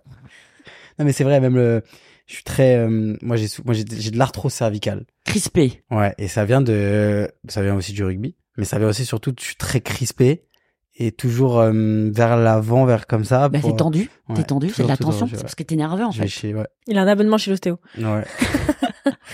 [0.98, 1.82] Non, mais c'est vrai, même le.
[2.26, 2.76] Je suis très.
[2.76, 5.04] euh, moi, j'ai moi, j'ai de l'arthrose cervicale.
[5.24, 5.82] Crispé.
[5.90, 7.28] Ouais, et ça vient de.
[7.48, 8.36] Ça vient aussi du rugby.
[8.56, 10.44] Mais ça vient aussi surtout, je suis très crispé.
[10.96, 13.48] Et toujours euh, vers l'avant, vers comme ça.
[13.48, 15.40] Bah, pour- t'es tendu, Ouais, t'es tendu, c'est de la tension, c'est ouais.
[15.42, 16.28] parce que t'es nerveux en fait.
[16.28, 16.66] chier, ouais.
[16.86, 17.80] Il a un abonnement chez l'ostéo.
[17.98, 18.24] Ouais.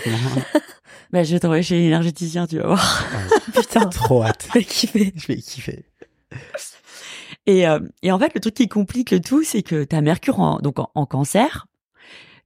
[1.13, 3.05] Bah, je vais t'envoyer chez l'énergéticien, tu vas voir.
[3.55, 4.47] Putain, Trop hâte.
[4.55, 5.13] je vais kiffer.
[5.17, 5.85] Je vais kiffer.
[7.47, 10.39] Et, euh, et en fait, le truc qui complique le tout, c'est que t'as Mercure
[10.39, 11.67] en, donc en, en cancer,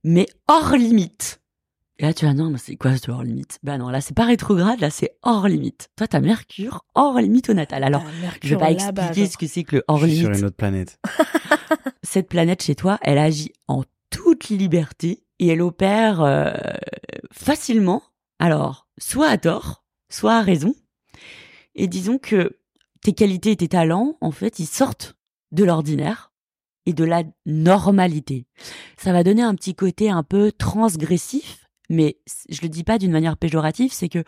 [0.02, 1.40] mais hors limite.
[1.98, 3.58] Et là, tu vas, non, mais c'est quoi ce hors limite?
[3.62, 5.90] Bah non, là, c'est pas rétrograde, là, c'est hors limite.
[5.96, 7.84] Toi, t'as Mercure hors limite au natal.
[7.84, 10.32] Alors, Ah, je vais pas expliquer ce que c'est que le hors Je suis limite.
[10.34, 10.98] sur une autre planète.
[12.02, 16.52] Cette planète chez toi, elle agit en toute liberté et elle opère euh,
[17.32, 18.02] facilement.
[18.38, 20.74] Alors, soit à tort, soit à raison.
[21.74, 22.58] Et disons que
[23.02, 25.16] tes qualités et tes talents, en fait, ils sortent
[25.52, 26.32] de l'ordinaire
[26.86, 28.46] et de la normalité.
[28.96, 32.18] Ça va donner un petit côté un peu transgressif, mais
[32.48, 34.24] je le dis pas d'une manière péjorative, c'est que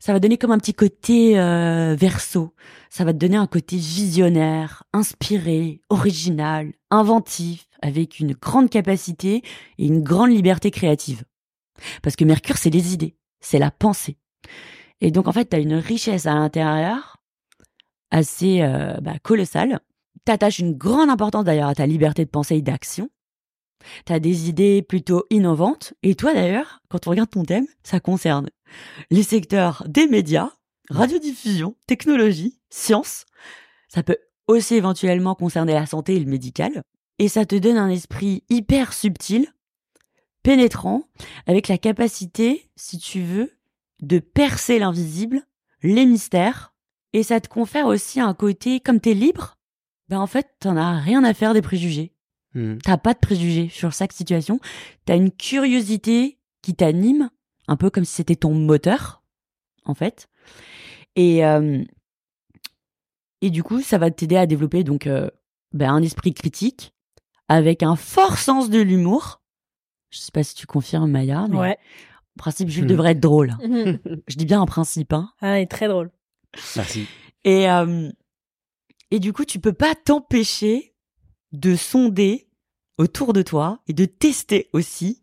[0.00, 2.54] ça va donner comme un petit côté euh, verso.
[2.90, 9.42] Ça va te donner un côté visionnaire, inspiré, original, inventif, avec une grande capacité
[9.78, 11.24] et une grande liberté créative.
[12.02, 13.16] Parce que Mercure, c'est les idées,
[13.46, 14.18] c'est la pensée.
[15.00, 17.18] Et donc, en fait, tu as une richesse à l'intérieur
[18.10, 19.80] assez euh, bah, colossale.
[20.24, 23.08] T'attaches une grande importance d'ailleurs à ta liberté de pensée et d'action.
[24.04, 25.94] T'as des idées plutôt innovantes.
[26.02, 28.50] Et toi d'ailleurs, quand on regarde ton thème, ça concerne
[29.10, 30.50] les secteurs des médias,
[30.90, 33.26] radiodiffusion, technologie, sciences.
[33.88, 34.18] Ça peut
[34.48, 36.82] aussi éventuellement concerner la santé et le médical.
[37.18, 39.52] Et ça te donne un esprit hyper subtil,
[40.46, 41.02] pénétrant,
[41.48, 43.58] avec la capacité, si tu veux,
[44.00, 45.42] de percer l'invisible,
[45.82, 46.72] les mystères.
[47.12, 49.58] Et ça te confère aussi un côté, comme t'es libre,
[50.08, 52.14] ben en fait, t'en as rien à faire des préjugés.
[52.54, 52.76] Hmm.
[52.78, 54.60] T'as pas de préjugés sur chaque situation.
[55.04, 57.28] T'as une curiosité qui t'anime,
[57.66, 59.24] un peu comme si c'était ton moteur,
[59.84, 60.28] en fait.
[61.16, 61.82] Et, euh,
[63.40, 65.28] et du coup, ça va t'aider à développer donc euh,
[65.72, 66.94] ben, un esprit critique
[67.48, 69.42] avec un fort sens de l'humour.
[70.16, 71.78] Je sais pas si tu confirmes, Maya, mais Ouais.
[72.36, 72.88] en principe, Jules Hmm.
[72.88, 73.54] devrait être drôle.
[73.68, 73.98] Mhm.
[74.26, 75.30] Je dis bien en principe, hein.
[75.40, 76.10] ah, il est très drôle.
[76.76, 77.06] Merci.
[77.44, 78.08] Et, euh,
[79.10, 80.94] et du coup, tu peux pas t'empêcher
[81.52, 82.48] de sonder
[82.98, 85.22] autour de toi et de tester aussi.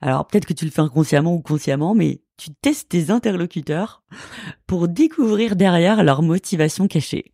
[0.00, 4.02] Alors peut-être que tu le fais inconsciemment ou consciemment, mais tu testes tes interlocuteurs
[4.66, 7.32] pour découvrir derrière leur motivation cachée.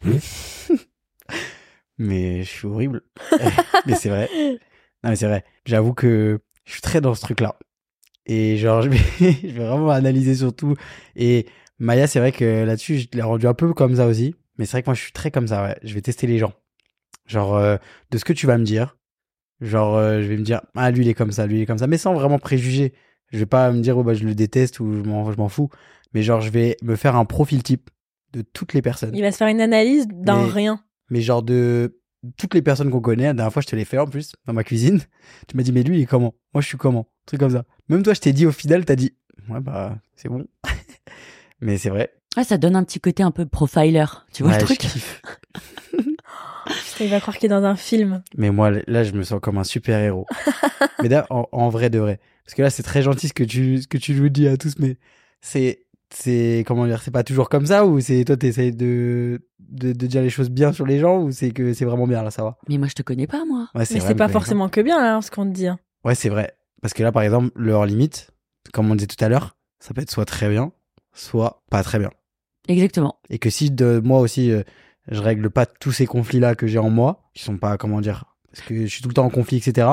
[1.98, 3.02] Mais je suis horrible.
[3.86, 4.30] mais c'est vrai.
[5.04, 5.44] Non, mais c'est vrai.
[5.64, 7.56] J'avoue que je suis très dans ce truc-là.
[8.26, 10.74] Et genre, je vais, je vais vraiment analyser surtout.
[11.16, 11.46] Et
[11.78, 14.34] Maya, c'est vrai que là-dessus, je l'ai rendu un peu comme ça aussi.
[14.58, 15.78] Mais c'est vrai que moi, je suis très comme ça, ouais.
[15.82, 16.52] Je vais tester les gens.
[17.26, 17.76] Genre, euh,
[18.10, 18.98] de ce que tu vas me dire.
[19.60, 21.66] Genre, euh, je vais me dire, ah, lui, il est comme ça, lui, il est
[21.66, 21.86] comme ça.
[21.86, 22.92] Mais sans vraiment préjuger.
[23.32, 25.70] Je vais pas me dire, oh, bah, je le déteste ou je m'en, fous.
[26.12, 27.88] Mais genre, je vais me faire un profil type
[28.32, 29.14] de toutes les personnes.
[29.14, 30.82] Il va se faire une analyse d'un rien.
[31.08, 31.99] mais genre de
[32.36, 33.24] toutes les personnes qu'on connaît.
[33.24, 35.00] La dernière fois, je te l'ai fait en plus dans ma cuisine.
[35.48, 36.34] Tu m'as dit, mais lui, il est comment?
[36.54, 37.00] Moi, je suis comment?
[37.00, 37.64] Un truc comme ça.
[37.88, 39.14] Même toi, je t'ai dit au final, t'as dit,
[39.48, 40.46] ouais, bah, c'est bon.
[41.60, 42.12] mais c'est vrai.
[42.36, 44.78] Ouais, ça donne un petit côté un peu profiler, tu vois Ouais, le je truc
[44.78, 45.22] kiffe.
[47.00, 48.22] Il va croire qu'il est dans un film.
[48.36, 50.26] Mais moi, là, je me sens comme un super héros.
[51.02, 52.20] mais là, en, en vrai de vrai.
[52.44, 54.56] Parce que là, c'est très gentil ce que tu, ce que tu nous dis à
[54.58, 54.98] tous, mais
[55.40, 59.92] c'est, c'est, comment dire, c'est pas toujours comme ça ou c'est, toi, t'essayes de, de,
[59.92, 62.30] de dire les choses bien sur les gens ou c'est que c'est vraiment bien, là,
[62.30, 62.58] ça va?
[62.68, 63.68] Mais moi, je te connais pas, moi.
[63.74, 65.66] Ouais, Mais c'est me pas forcément que bien, hein, ce qu'on te dit.
[65.68, 65.78] hein.
[66.04, 66.54] Ouais, c'est vrai.
[66.82, 68.30] Parce que là, par exemple, le hors limite,
[68.72, 70.72] comme on disait tout à l'heure, ça peut être soit très bien,
[71.12, 72.10] soit pas très bien.
[72.68, 73.16] Exactement.
[73.28, 74.62] Et que si de moi aussi, euh,
[75.10, 78.24] je règle pas tous ces conflits-là que j'ai en moi, qui sont pas, comment dire,
[78.52, 79.88] parce que je suis tout le temps en conflit, etc.,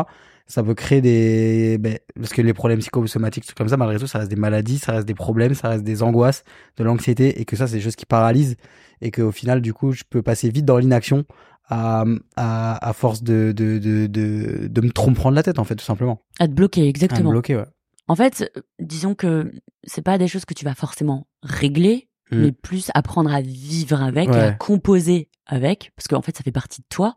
[0.48, 1.78] ça peut créer des...
[1.78, 4.78] ben, parce que les problèmes psychosomatiques, tout comme ça, malgré tout, ça reste des maladies,
[4.78, 6.44] ça reste des problèmes, ça reste des angoisses,
[6.78, 8.56] de l'anxiété, et que ça, c'est des choses qui paralysent,
[9.02, 11.26] et qu'au final, du coup, je peux passer vite dans l'inaction
[11.70, 15.64] à, à, à force de, de, de, de, de me trop prendre la tête, en
[15.66, 16.22] fait, tout simplement.
[16.40, 17.30] À te bloquer, À me exactement.
[17.32, 17.66] bloquer, ouais.
[18.08, 19.52] En fait, disons que
[19.84, 22.42] c'est pas des choses que tu vas forcément régler, Mm.
[22.42, 26.82] mais plus apprendre à vivre avec, à composer avec, parce qu'en fait, ça fait partie
[26.82, 27.16] de toi.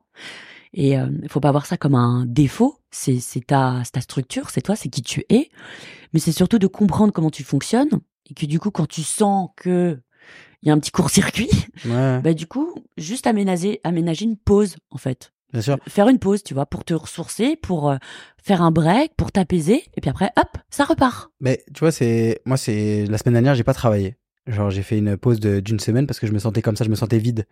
[0.72, 2.78] Et il faut pas voir ça comme un défaut.
[2.90, 5.48] C'est c'est ta, c'est ta structure, c'est toi, c'est qui tu es.
[6.12, 9.50] Mais c'est surtout de comprendre comment tu fonctionnes et que du coup, quand tu sens
[9.56, 9.98] que
[10.62, 11.48] il y a un petit court-circuit,
[11.86, 15.78] Ouais, bah du coup, juste aménager, aménager une pause en fait bien sûr.
[15.88, 17.96] faire une pause, tu vois, pour te ressourcer, pour euh,
[18.42, 21.30] faire un break, pour t'apaiser, et puis après, hop, ça repart.
[21.40, 24.16] Mais tu vois, c'est moi, c'est la semaine dernière, j'ai pas travaillé.
[24.46, 26.84] Genre, j'ai fait une pause de- d'une semaine parce que je me sentais comme ça,
[26.84, 27.46] je me sentais vide.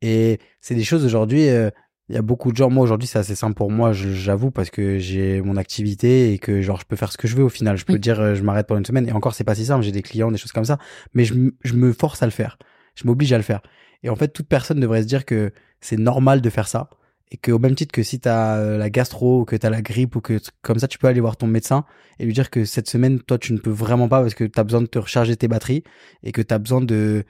[0.00, 1.48] Et c'est des choses aujourd'hui.
[1.48, 1.70] euh,
[2.08, 2.70] Il y a beaucoup de gens.
[2.70, 6.62] Moi, aujourd'hui, c'est assez simple pour moi, j'avoue, parce que j'ai mon activité et que
[6.62, 7.76] genre je peux faire ce que je veux au final.
[7.76, 8.00] Je peux Oui.
[8.00, 9.06] dire, euh, je m'arrête pendant une semaine.
[9.08, 9.84] Et encore, c'est pas si simple.
[9.84, 10.78] J'ai des clients, des choses comme ça.
[11.12, 12.56] Mais je, je me force à le faire.
[12.94, 13.60] Je m'oblige à le faire.
[14.02, 16.88] Et en fait, toute personne devrait se dire que c'est normal de faire ça.
[17.30, 20.16] Et qu'au même titre que si t'as euh, la gastro ou que t'as la grippe
[20.16, 21.84] ou que comme ça, tu peux aller voir ton médecin
[22.18, 24.64] et lui dire que cette semaine, toi, tu ne peux vraiment pas parce que t'as
[24.64, 25.84] besoin de te recharger tes batteries
[26.22, 27.24] et que t'as besoin de,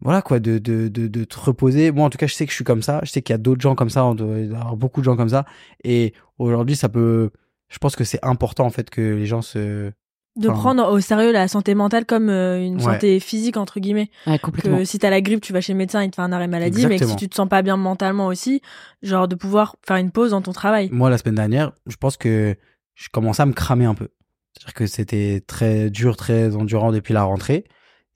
[0.00, 1.90] voilà quoi, de, de, de, de te reposer.
[1.90, 3.00] Moi, en tout cas, je sais que je suis comme ça.
[3.02, 4.04] Je sais qu'il y a d'autres gens comme ça.
[4.04, 5.44] On doit avoir beaucoup de gens comme ça.
[5.84, 7.30] Et aujourd'hui, ça peut.
[7.68, 9.90] Je pense que c'est important en fait que les gens se.
[10.36, 12.82] De Enfin- prendre au sérieux la santé mentale comme euh, une Ouais.
[12.82, 14.08] santé physique entre guillemets.
[14.28, 14.78] Ouais, complètement.
[14.78, 16.46] Que si t'as la grippe, tu vas chez le médecin, il te fait un arrêt
[16.46, 18.62] maladie, mais que si tu te sens pas bien mentalement aussi,
[19.02, 20.90] genre de pouvoir faire une pause dans ton travail.
[20.92, 22.54] Moi, la semaine dernière, je pense que
[22.94, 24.08] je commençais à me cramer un peu.
[24.52, 27.64] C'est-à-dire que c'était très dur, très endurant depuis la rentrée.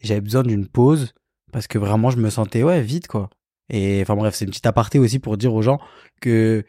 [0.01, 1.15] J'avais besoin d'une pause
[1.53, 3.31] parce que vraiment, je me sentais ouais vide quoi.
[3.71, 5.81] Et enfin bref, c'est une petite aparté aussi pour dire aux gens
[6.21, 6.65] que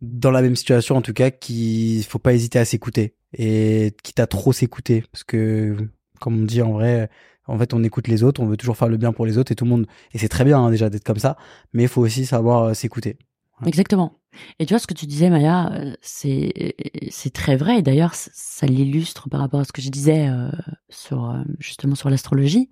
[0.00, 4.20] dans la même situation, en tout cas, qu'il faut pas hésiter à s'écouter et quitte
[4.20, 5.76] à trop s'écouter parce que
[6.20, 7.08] comme on dit en vrai,
[7.46, 9.52] en fait, on écoute les autres, on veut toujours faire le bien pour les autres
[9.52, 9.86] et tout le monde.
[10.12, 11.36] Et c'est très bien hein, déjà d'être comme ça,
[11.72, 13.18] mais il faut aussi savoir euh, s'écouter.
[13.66, 14.18] Exactement.
[14.58, 16.74] Et tu vois ce que tu disais, Maya, euh, c'est
[17.10, 17.78] c'est très vrai.
[17.78, 20.50] Et d'ailleurs, ça l'illustre par rapport à ce que je disais euh,
[20.88, 22.70] sur euh, justement sur l'astrologie.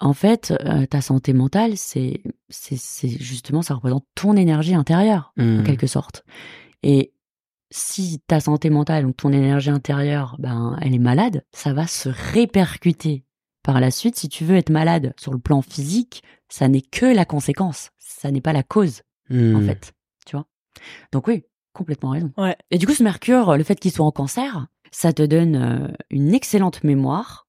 [0.00, 5.32] En fait, euh, ta santé mentale, c'est c'est c'est justement ça représente ton énergie intérieure
[5.38, 5.64] en Mm.
[5.64, 6.24] quelque sorte.
[6.82, 7.12] Et
[7.70, 12.08] si ta santé mentale ou ton énergie intérieure, ben elle est malade, ça va se
[12.08, 13.24] répercuter
[13.62, 14.16] par la suite.
[14.16, 18.30] Si tu veux être malade sur le plan physique, ça n'est que la conséquence, ça
[18.30, 19.66] n'est pas la cause en Mm.
[19.66, 19.92] fait.
[20.26, 20.46] Tu vois
[21.12, 22.32] Donc oui, complètement raison.
[22.36, 22.56] Ouais.
[22.70, 25.88] Et du coup, ce Mercure, le fait qu'il soit en cancer, ça te donne euh,
[26.10, 27.48] une excellente mémoire,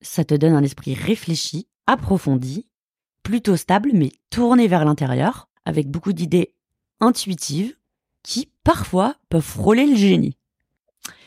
[0.00, 2.66] ça te donne un esprit réfléchi, approfondi,
[3.22, 6.54] plutôt stable, mais tourné vers l'intérieur, avec beaucoup d'idées
[7.00, 7.76] intuitives
[8.22, 10.36] qui, parfois, peuvent frôler le génie.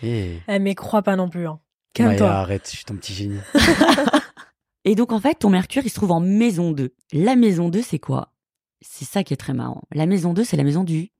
[0.03, 0.37] Eh.
[0.47, 1.47] Eh, mais crois pas non plus.
[1.47, 1.59] Hein.
[1.93, 2.29] Calme-toi.
[2.29, 3.39] arrête, je suis ton petit génie.
[4.85, 6.93] Et donc, en fait, ton Mercure, il se trouve en maison 2.
[7.13, 8.33] La maison 2, c'est quoi?
[8.81, 9.83] C'est ça qui est très marrant.
[9.93, 11.11] La maison 2, c'est la maison du,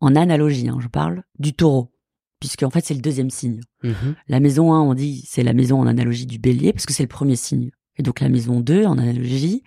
[0.00, 1.92] en analogie, hein, je parle, du taureau.
[2.38, 3.60] Puisque, en fait, c'est le deuxième signe.
[3.82, 4.14] Mhm.
[4.28, 7.02] La maison 1, on dit, c'est la maison en analogie du bélier, parce que c'est
[7.02, 7.70] le premier signe.
[8.00, 9.62] Et donc, la maison 2, en analogie,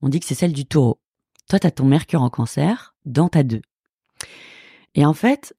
[0.00, 1.00] on dit que c'est celle du taureau.
[1.48, 3.62] Toi, tu as ton Mercure en cancer dans ta 2.
[4.94, 5.56] Et en fait,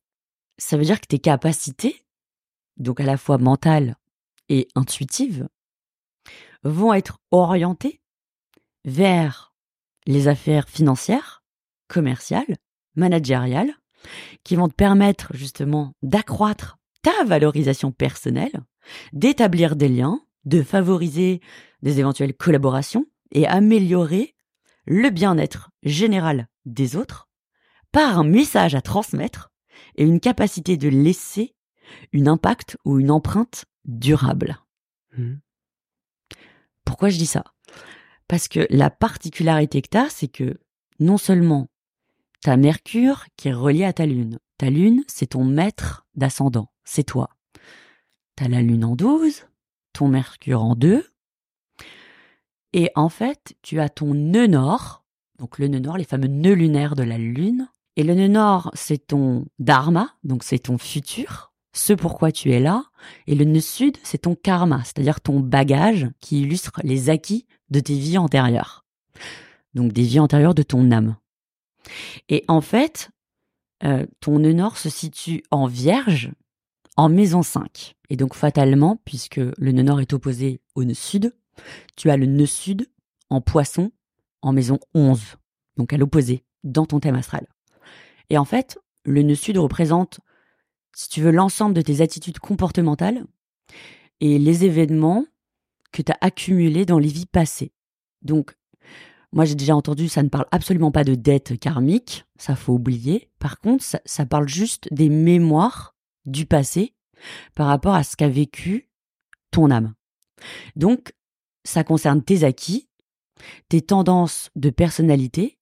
[0.58, 2.06] ça veut dire que tes capacités,
[2.78, 3.98] donc à la fois mentales
[4.48, 5.50] et intuitives,
[6.64, 8.00] vont être orientées
[8.86, 9.54] vers
[10.06, 11.44] les affaires financières,
[11.90, 12.56] commerciales,
[12.96, 13.74] managériales,
[14.46, 18.64] qui vont te permettre justement d'accroître ta valorisation personnelle,
[19.12, 21.42] d'établir des liens, de favoriser
[21.82, 24.36] des éventuelles collaborations et améliorer
[24.86, 27.28] le bien-être général des autres
[27.92, 29.52] par un message à transmettre
[29.96, 31.56] et une capacité de laisser
[32.12, 34.60] une impact ou une empreinte durable.
[35.18, 35.40] Mhm.
[36.84, 37.44] Pourquoi je dis ça?
[38.28, 40.60] Parce que la particularité que tu as, c'est que
[41.00, 41.68] non seulement
[42.44, 44.40] tu as Mercure qui est relié à ta Lune.
[44.58, 47.30] Ta Lune, c'est ton maître d'ascendant, c'est toi.
[48.38, 49.46] Tu as la Lune en 12,
[49.96, 51.06] ton Mercure en 2,
[52.76, 55.06] et en fait, tu as ton nœud nord,
[55.40, 57.70] donc le nœud nord, les fameux nœuds lunaires de la Lune.
[57.96, 62.60] Et le nœud nord, c'est ton dharma, donc c'est ton futur, ce pourquoi tu es
[62.60, 62.84] là.
[63.28, 67.80] Et le nœud sud, c'est ton karma, c'est-à-dire ton bagage qui illustre les acquis de
[67.80, 68.84] tes vies antérieures.
[69.74, 71.16] Donc des vies antérieures de ton âme.
[72.28, 73.10] Et en fait,
[73.86, 76.34] euh, ton nœud nord se situe en vierge,
[76.98, 77.95] en maison 5.
[78.10, 81.34] Et donc fatalement, puisque le nœud nord est opposé au nœud sud,
[81.96, 82.90] tu as le nœud sud
[83.30, 83.92] en poisson
[84.42, 85.38] en maison 11,
[85.78, 87.48] donc à l'opposé, dans ton thème astral.
[88.30, 90.20] Et en fait, le nœud sud représente,
[90.94, 93.26] si tu veux, l'ensemble de tes attitudes comportementales
[94.20, 95.26] et les événements
[95.92, 97.72] que tu as accumulés dans les vies passées.
[98.22, 98.56] Donc,
[99.32, 103.30] moi j'ai déjà entendu, ça ne parle absolument pas de dette karmique, ça faut oublier.
[103.40, 105.96] Par contre, ça, ça parle juste des mémoires
[106.26, 106.94] du passé
[107.56, 108.90] par rapport à ce qu'a vécu
[109.52, 109.94] ton âme.
[110.76, 111.14] Donc,
[111.64, 112.88] ça concerne tes acquis,
[113.70, 115.58] tes tendances de personnalité,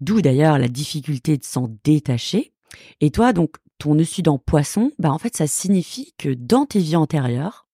[0.00, 2.52] d'où d'ailleurs la difficulté de s'en détacher.
[3.00, 6.78] Et toi, donc, ton nœud en poisson, bah en fait, ça signifie que dans tes
[6.78, 7.66] vies antérieures,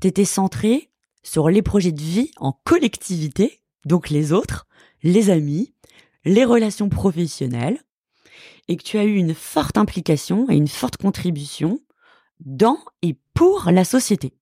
[0.00, 0.90] t'étais centré
[1.22, 4.66] sur les projets de vie en collectivité, donc les autres,
[5.02, 5.74] les amis,
[6.24, 7.80] les relations professionnelles,
[8.68, 11.80] et que tu as eu une forte implication et une forte contribution
[12.40, 14.34] dans et pour la société.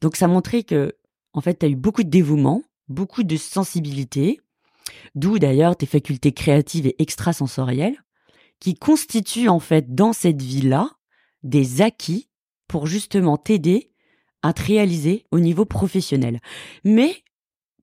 [0.00, 0.96] Donc ça montrait que,
[1.32, 4.40] en fait, tu as eu beaucoup de dévouement, beaucoup de sensibilité,
[5.14, 8.02] d'où d'ailleurs tes facultés créatives et extrasensorielles,
[8.60, 10.90] qui constituent en fait dans cette vie-là
[11.42, 12.28] des acquis
[12.66, 13.92] pour justement t'aider
[14.42, 16.40] à te réaliser au niveau professionnel.
[16.84, 17.22] Mais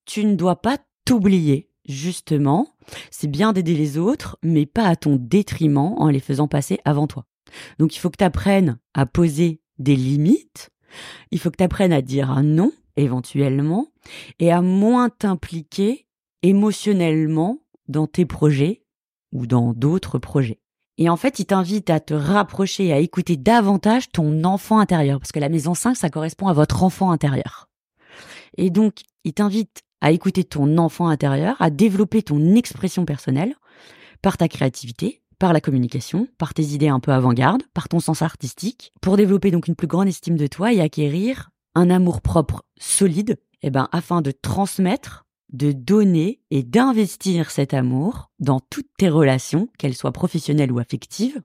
[0.06, 2.76] tu ne dois pas t'oublier, justement.
[3.12, 7.08] C'est bien d'aider les autres, mais pas à ton détriment en les faisant passer avant
[7.08, 7.26] toi.
[7.80, 10.70] Donc il faut que tu apprennes à poser des limites,
[11.32, 13.88] il faut que tu apprennes à dire un non éventuellement
[14.40, 16.08] et à moins t'impliquer
[16.44, 18.84] émotionnellement dans tes projets
[19.32, 20.60] ou dans d'autres projets.
[20.98, 25.34] Et en fait, il t'invite à te rapprocher, à écouter davantage ton enfant intérieur, parce
[25.34, 27.68] que la maison 5, ça correspond à votre enfant intérieur.
[28.58, 33.56] Et donc, il t'invite à écouter ton enfant intérieur, à développer ton expression personnelle
[34.22, 38.24] par ta créativité, par la communication, par tes idées un peu avant-garde, par ton sens
[38.24, 42.64] artistique, pour développer donc une plus grande estime de toi et acquérir un amour propre
[42.80, 49.08] solide, eh ben, afin de transmettre, de donner et d'investir cet amour dans toutes tes
[49.08, 51.40] relations, qu'elles soient professionnelles ou affectives,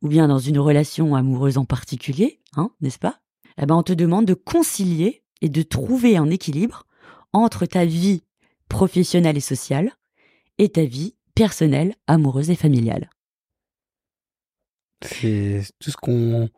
[0.00, 3.20] ou bien dans une relation amoureuse en particulier, hein, n'est-ce pas?
[3.58, 6.86] Eh ben, on te demande de concilier et de trouver un équilibre
[7.34, 8.22] entre ta vie
[8.70, 9.92] professionnelle et sociale
[10.56, 13.10] et ta vie personnelle, amoureuse et familiale.
[15.02, 16.50] C'est tout ce qu'on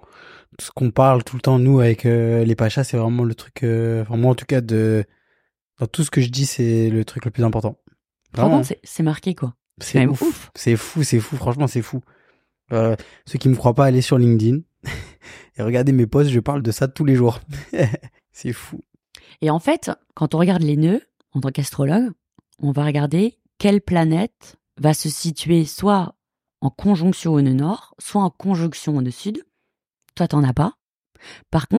[0.59, 3.63] ce qu'on parle tout le temps nous avec euh, les pachas, c'est vraiment le truc
[3.63, 5.05] euh, vraiment en tout cas de
[5.79, 7.79] dans tout ce que je dis, c'est le truc le plus important.
[8.35, 9.55] Vraiment, c'est marqué quoi.
[9.81, 10.51] C'est ouf.
[10.55, 12.01] C'est fou, c'est fou, franchement, c'est fou.
[12.73, 12.97] Euh,
[13.27, 14.61] ceux qui me croient pas, allez sur LinkedIn
[15.57, 17.41] et regardez mes posts, je parle de ça tous les jours.
[18.33, 18.81] c'est fou.
[19.41, 21.03] Et en fait, quand on regarde les nœuds,
[21.33, 22.13] en tant qu'astrologue,
[22.59, 26.15] on va regarder quelle planète va se situer soit
[26.61, 29.43] en conjonction au nord, soit en conjonction au sud.
[30.15, 30.73] Toi, t'en as pas.
[31.51, 31.79] Par contre,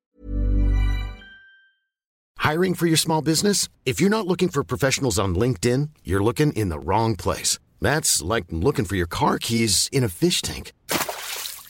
[2.40, 3.70] Hiring for your small business?
[3.86, 7.58] If you're not looking for professionals on LinkedIn, you're looking in the wrong place.
[7.80, 10.74] That's like looking for your car keys in a fish tank.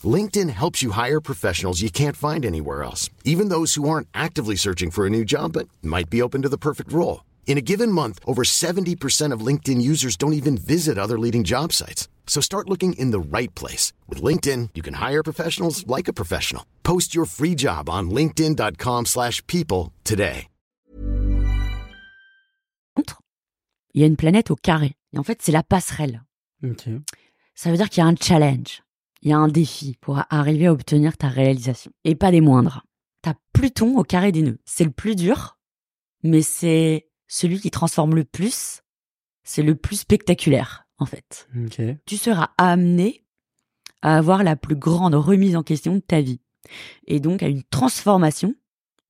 [0.03, 4.55] LinkedIn helps you hire professionals you can't find anywhere else, even those who aren't actively
[4.55, 7.23] searching for a new job but might be open to the perfect role.
[7.45, 11.71] In a given month, over 70% of LinkedIn users don't even visit other leading job
[11.71, 12.07] sites.
[12.25, 13.93] So start looking in the right place.
[14.09, 16.65] With LinkedIn, you can hire professionals like a professional.
[16.81, 20.47] Post your free job on linkedin.com slash people today.
[23.93, 24.95] il y a une planète au carré.
[25.13, 26.23] Et en fait, c'est la passerelle.
[26.63, 26.89] Ok.
[27.55, 28.81] Ça veut dire qu'il y a un challenge.
[29.21, 31.91] Il y a un défi pour arriver à obtenir ta réalisation.
[32.03, 32.83] Et pas des moindres.
[33.21, 34.59] T'as Pluton au carré des nœuds.
[34.65, 35.57] C'est le plus dur,
[36.23, 38.83] mais c'est celui qui transforme le plus.
[39.43, 41.49] C'est le plus spectaculaire, en fait.
[42.05, 43.25] Tu seras amené
[44.03, 46.41] à avoir la plus grande remise en question de ta vie.
[47.07, 48.53] Et donc à une transformation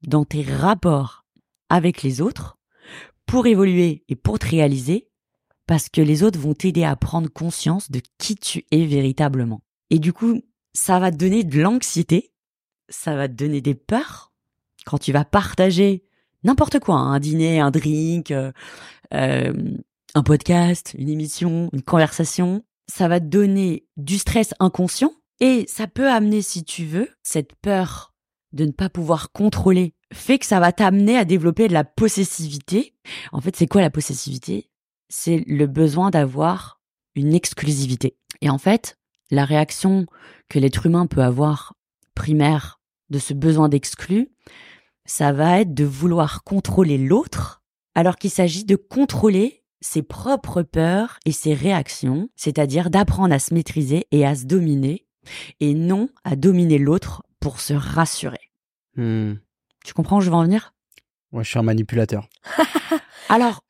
[0.07, 1.25] dans tes rapports
[1.69, 2.57] avec les autres
[3.25, 5.09] pour évoluer et pour te réaliser
[5.67, 9.61] parce que les autres vont t'aider à prendre conscience de qui tu es véritablement.
[9.89, 10.41] Et du coup,
[10.73, 12.33] ça va te donner de l'anxiété,
[12.89, 14.33] ça va te donner des peurs
[14.85, 16.05] quand tu vas partager
[16.43, 18.51] n'importe quoi, hein, un dîner, un drink, euh,
[19.13, 19.53] euh,
[20.15, 22.63] un podcast, une émission, une conversation.
[22.91, 28.13] Ça va donner du stress inconscient et ça peut amener, si tu veux, cette peur
[28.51, 32.95] de ne pas pouvoir contrôler fait que ça va t'amener à développer de la possessivité.
[33.31, 34.69] En fait, c'est quoi la possessivité?
[35.09, 36.79] C'est le besoin d'avoir
[37.15, 38.17] une exclusivité.
[38.41, 38.97] Et en fait,
[39.31, 40.05] la réaction
[40.49, 41.75] que l'être humain peut avoir
[42.15, 42.79] primaire
[43.09, 44.29] de ce besoin d'exclus,
[45.05, 47.61] ça va être de vouloir contrôler l'autre,
[47.95, 53.53] alors qu'il s'agit de contrôler ses propres peurs et ses réactions, c'est-à-dire d'apprendre à se
[53.53, 55.05] maîtriser et à se dominer,
[55.59, 58.39] et non à dominer l'autre pour se rassurer.
[58.95, 59.33] Hmm.
[59.83, 60.73] Tu comprends où je veux en venir?
[61.33, 62.29] Ouais, je suis un manipulateur.
[63.29, 63.61] Alors,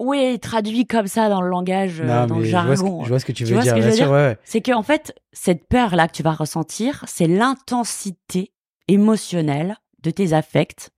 [0.00, 2.80] oui, traduit comme ça dans le langage, euh, Non, dans le mais je vois, ce
[2.80, 2.98] jargon.
[2.98, 3.74] que, je vois ce que tu Tu veux ce dire.
[3.76, 4.38] que veux sûr, dire ouais, ouais.
[4.44, 8.52] C'est que en fait, cette peur là que tu vas ressentir, c'est l'intensité
[8.88, 10.90] émotionnelle de tes affects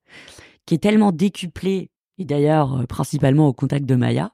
[0.66, 4.32] qui est tellement décuplée et d'ailleurs euh, principalement au contact de Maya,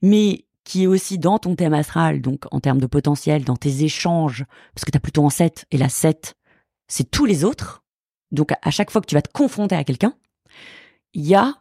[0.00, 3.84] mais qui est aussi dans ton thème astral, donc en termes de potentiel, dans tes
[3.84, 4.44] échanges,
[4.74, 6.34] parce que tu as plutôt en 7 et la 7,
[6.88, 7.82] c'est tous les autres.
[8.30, 10.14] Donc à chaque fois que tu vas te confronter à quelqu'un,
[11.14, 11.54] il y a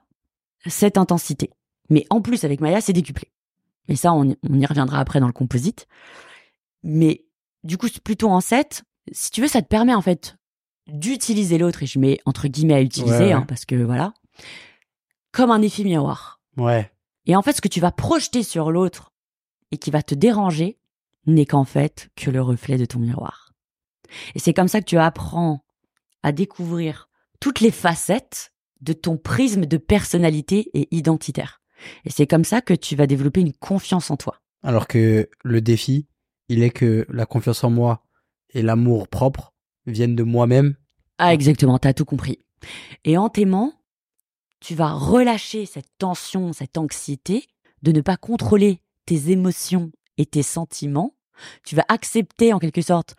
[0.67, 1.49] cette intensité.
[1.89, 3.27] Mais en plus avec Maya, c'est décuplé.
[3.87, 5.87] Et ça, on, y- reviendra après dans le composite.
[6.83, 7.25] Mais
[7.63, 8.83] du coup, plutôt en 7.
[9.11, 10.37] Si tu veux, ça te permet en fait
[10.87, 13.31] d'utiliser l'autre, et je mets entre guillemets à utiliser, Ouais, ouais.
[13.33, 14.13] hein, parce que voilà,
[15.31, 16.41] comme un effet miroir.
[16.57, 16.91] Ouais.
[17.25, 19.13] Et en fait, ce que tu vas projeter sur l'autre
[19.71, 20.79] et qui va te déranger
[21.27, 23.53] n'est qu'en fait que le reflet de ton miroir.
[24.35, 25.63] Et c'est comme ça que tu apprends
[26.23, 27.09] à découvrir
[27.39, 31.61] toutes les facettes de ton prisme de personnalité et identitaire.
[32.05, 34.41] Et c'est comme ça que tu vas développer une confiance en toi.
[34.63, 36.07] Alors que le défi,
[36.49, 38.03] il est que la confiance en moi
[38.49, 39.50] et l'amour propre
[39.85, 40.75] viennent de moi-même.
[41.17, 42.39] Ah, exactement, t'as tout compris.
[43.03, 43.73] Et en t'aimant,
[44.59, 47.47] tu vas relâcher cette tension, cette anxiété
[47.81, 51.15] de ne pas contrôler tes émotions et tes sentiments.
[51.63, 53.15] Tu vas accepter en quelque sorte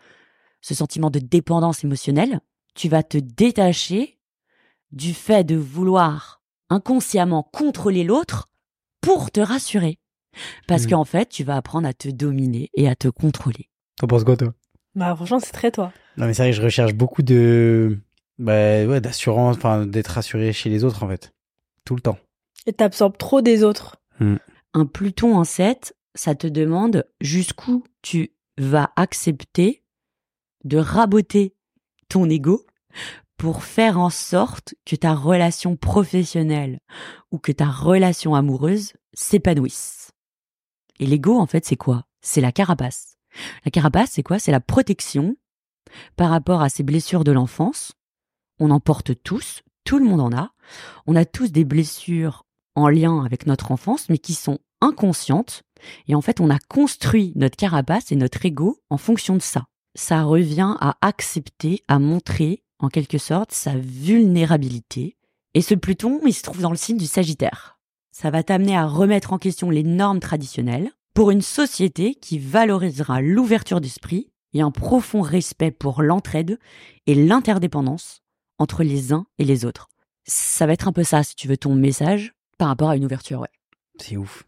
[0.61, 2.39] ce sentiment de dépendance émotionnelle.
[2.75, 4.19] Tu vas te détacher
[4.91, 8.49] du fait de vouloir inconsciemment contrôler l'autre
[9.01, 9.99] pour te rassurer.
[10.67, 10.89] Parce Mhm.
[10.91, 13.69] qu'en fait, tu vas apprendre à te dominer et à te contrôler.
[13.97, 14.53] T'en penses quoi, toi?
[14.95, 15.91] Bah, franchement, c'est très toi.
[16.17, 17.99] Non, mais c'est vrai que je recherche beaucoup de.
[18.37, 21.33] Bah, ouais, d'assurance, enfin, d'être rassuré chez les autres, en fait.
[21.85, 22.17] Tout le temps.
[22.65, 23.97] Et t'absorbes trop des autres.
[24.73, 29.83] Un Pluton en 7, ça te demande jusqu'où tu vas accepter
[30.63, 31.55] de raboter
[32.07, 32.65] ton ego
[33.37, 36.79] pour faire en sorte que ta relation professionnelle
[37.31, 40.11] ou que ta relation amoureuse s'épanouisse.
[40.99, 42.05] Et l'ego, en fait, c'est quoi?
[42.21, 43.12] C'est la carapace.
[43.65, 44.39] La carapace, c'est quoi?
[44.39, 45.35] C'est la protection
[46.15, 47.93] par rapport à ces blessures de l'enfance.
[48.59, 50.51] On en porte tous, tout le monde en a.
[51.07, 55.63] On a tous des blessures en lien avec notre enfance, mais qui sont inconscientes.
[56.07, 59.65] Et en fait, on a construit notre carapace et notre ego en fonction de ça.
[59.95, 65.17] Ça revient à accepter, à montrer, en quelque sorte, sa vulnérabilité.
[65.53, 67.79] Et ce Pluton, il se trouve dans le signe du Sagittaire.
[68.11, 73.21] Ça va t'amener à remettre en question les normes traditionnelles pour une société qui valorisera
[73.21, 76.59] l'ouverture d'esprit et un profond respect pour l'entraide
[77.07, 78.21] et l'interdépendance
[78.59, 79.89] entre les uns et les autres.
[80.25, 83.05] Ça va être un peu ça, si tu veux, ton message par rapport à une
[83.05, 83.49] ouverture, ouais.
[83.99, 84.43] C'est ouf.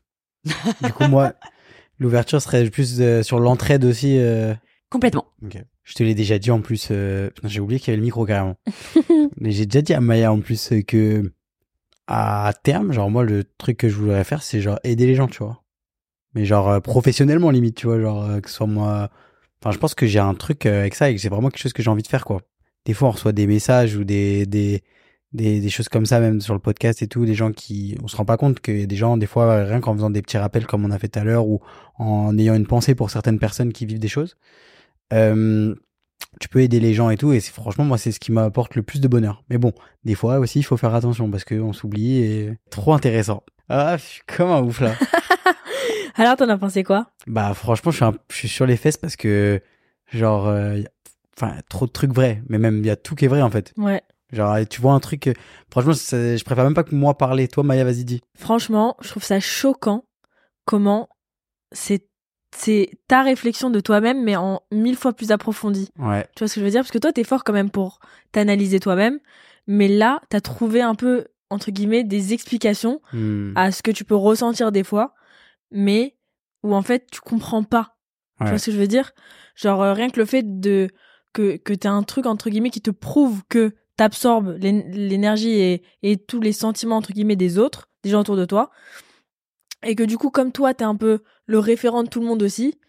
[0.46, 1.34] du coup, moi,
[2.00, 4.18] l'ouverture serait plus euh, sur l'entraide aussi.
[4.18, 4.54] euh,
[4.90, 5.26] Complètement.
[5.44, 5.58] Ok.
[5.84, 6.88] Je te l'ai déjà dit en plus.
[6.92, 8.56] euh, J'ai oublié qu'il y avait le micro carrément.
[9.38, 11.32] Mais j'ai déjà dit à Maya en plus que
[12.08, 15.28] à terme, genre moi le truc que je voudrais faire, c'est genre aider les gens,
[15.28, 15.64] tu vois.
[16.36, 19.10] Mais genre euh, professionnellement limite, tu vois, genre euh, que ce soit moi.
[19.62, 21.62] Enfin, je pense que j'ai un truc euh, avec ça et que c'est vraiment quelque
[21.62, 22.42] chose que j'ai envie de faire, quoi.
[22.86, 24.84] Des fois, on reçoit des messages ou des des
[25.36, 28.16] des, choses comme ça même sur le podcast et tout, des gens qui on se
[28.16, 30.38] rend pas compte qu'il y a des gens des fois rien qu'en faisant des petits
[30.38, 31.62] rappels comme on a fait tout à l'heure ou
[31.98, 34.38] en ayant une pensée pour certaines personnes qui vivent des choses
[35.14, 35.76] euh,
[36.40, 38.76] tu peux aider les gens et tout et c'est franchement moi c'est ce qui m'apporte
[38.76, 39.74] le plus de bonheur mais bon
[40.04, 43.98] des fois aussi il faut faire attention parce que on s'oublie et trop intéressant ah
[43.98, 44.94] je suis comme un ouf là
[46.16, 47.08] Alors, t'en as pensé quoi?
[47.28, 49.62] Bah franchement je suis un- je suis sur les fesses parce que
[50.12, 50.90] genre euh, y a-
[51.38, 53.50] enfin trop de trucs vrais mais même il y a tout qui est vrai en
[53.50, 53.74] fait.
[53.78, 54.02] Ouais.
[54.32, 55.34] genre tu vois un truc euh,
[55.72, 57.48] franchement je préfère même pas que moi parler.
[57.48, 58.22] Toi Maya vas-y dis.
[58.38, 60.06] Franchement, je trouve ça choquant
[60.66, 61.10] comment
[61.72, 62.08] c'est
[62.56, 65.90] c'est ta réflexion de toi-même, mais en mille fois plus approfondie.
[66.00, 66.26] ouais.
[66.36, 66.82] Tu vois ce que je veux dire?
[66.82, 68.00] Parce que toi, t'es fort quand même pour
[68.32, 69.20] t'analyser toi-même,
[69.68, 73.52] mais là, t'as trouvé un peu, entre guillemets, des explications Hmm.
[73.58, 75.16] à ce que tu peux ressentir des fois,
[75.72, 76.18] mais
[76.64, 77.98] où en fait, tu comprends pas.
[78.40, 79.12] Tu vois ce que je veux dire?
[79.56, 80.90] Genre, euh, rien que le fait de
[81.34, 85.84] que, que t'as un truc, entre guillemets, qui te prouve que t'absorbes l'é- l'énergie et,
[86.04, 88.72] et tous les sentiments, entre guillemets, des autres, des gens autour de toi,
[89.84, 92.44] et que du coup, comme toi, t'es un peu le référent de tout le monde
[92.44, 92.80] aussi,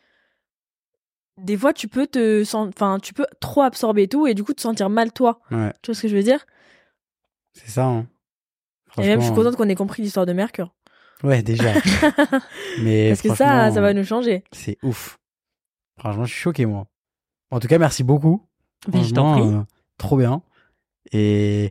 [1.38, 4.60] des fois, tu peux te enfin, tu peux trop absorber tout et du coup te
[4.62, 5.40] sentir mal toi.
[5.50, 6.46] ouais Tu vois ce que je veux dire?
[7.52, 8.06] C'est ça hein.
[8.98, 10.74] Et même, je suis contente qu'on ait compris l'histoire de Mercure.
[11.22, 11.72] Ouais déjà
[12.82, 14.44] mais Parce que ça, ça va nous changer.
[14.52, 15.18] C'est ouf.
[15.98, 16.86] Franchement, je suis choqué, moi.
[17.50, 18.42] En tout cas, merci beaucoup.
[18.92, 19.56] Mais je t'en Franchement, prie.
[19.58, 19.62] euh,
[19.98, 20.42] trop bien.
[21.12, 21.64] Et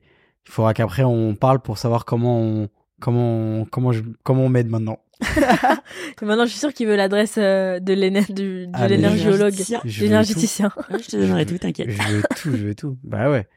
[0.47, 2.69] il faudra qu'après, on parle pour savoir comment on,
[2.99, 4.99] comment on, comment je, comment on m'aide maintenant.
[6.21, 9.81] Maintenant, je suis sûre qu'il veut l'adresse euh, de l'éner- du- de Ah, l'énergéticien.
[9.85, 10.05] Je.
[10.05, 11.89] Ouais, Je te donnerai Je- tout, t'inquiète.
[11.89, 12.97] Je veux tout, je veux tout.
[13.03, 13.47] Bah ouais.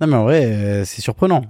[0.00, 1.42] Non, mais en vrai, euh, c'est surprenant.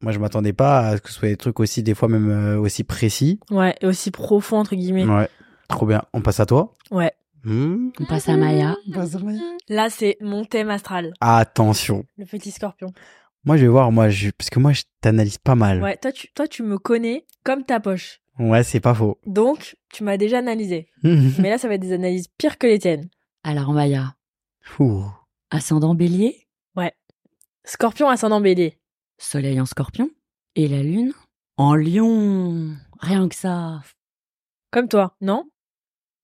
[0.00, 2.30] Moi, je m'attendais pas à ce que ce soit des trucs aussi, des fois même
[2.30, 3.40] euh, aussi précis.
[3.50, 5.04] Ouais, et aussi profond, entre guillemets.
[5.06, 5.28] Ouais.
[5.68, 6.02] Trop bien.
[6.12, 6.74] On passe à toi.
[6.90, 7.12] Ouais.
[7.44, 7.90] Hmm.
[8.00, 8.76] On passe à Maya.
[8.88, 9.40] On passe à Maya.
[9.68, 12.04] Là, c'est mon thème astral, Attention.
[12.18, 12.88] le petit scorpion.
[13.44, 15.82] Moi, je vais voir, moi, je, parce que moi, je t'analyse pas mal.
[15.82, 18.20] Ouais, toi tu, toi, tu me connais comme ta poche.
[18.38, 19.18] Ouais, c'est pas faux.
[19.26, 20.88] Donc, tu m'as déjà analysé.
[21.02, 23.08] Mais là, ça va être des analyses pires que les tiennes.
[23.42, 24.14] Alors Maya,
[24.78, 25.04] Ouh.
[25.50, 26.44] ascendant bélier,
[27.66, 28.78] Scorpion ascendant bélier.
[29.18, 30.10] Soleil en scorpion,
[30.56, 31.12] et la lune
[31.56, 32.74] en lion.
[33.00, 33.82] Rien que ça.
[34.70, 35.48] Comme toi, non?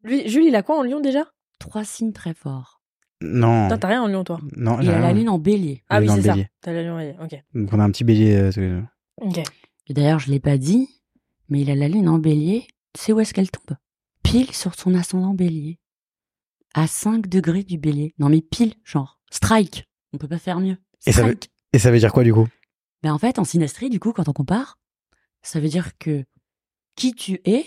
[0.02, 1.24] Lui, Jules, il a quoi en lion déjà?
[1.58, 2.80] Trois signes très forts.
[3.22, 3.68] Non.
[3.68, 4.40] T'as rien en lion, toi?
[4.56, 5.14] Non, Il j'ai a la rien.
[5.16, 5.84] lune en bélier.
[5.90, 6.32] Ah oui, dans c'est ça.
[6.32, 6.48] bélier.
[6.62, 7.44] T'as la lion bélier, ok.
[7.54, 8.34] Donc on a un petit bélier.
[8.36, 8.82] euh, tous les deux.
[9.20, 9.38] Ok.
[9.88, 10.88] Et d'ailleurs, je l'ai pas dit,
[11.48, 12.66] mais il a la lune en bélier.
[12.94, 13.76] Tu sais où est-ce qu'elle tombe?
[14.22, 15.78] Pile sur son ascendant bélier.
[16.74, 18.14] À 5 degrés du bélier.
[18.18, 19.18] Non mais pile, genre.
[19.30, 19.88] Strike.
[20.12, 20.78] On peut pas faire mieux.
[21.06, 21.50] Et ça veut- Strike.
[21.72, 22.46] Et ça veut dire quoi du coup?
[23.02, 24.78] Ben en fait, en synastrie, du coup, quand on compare,
[25.42, 26.24] ça veut dire que
[26.96, 27.64] qui tu es,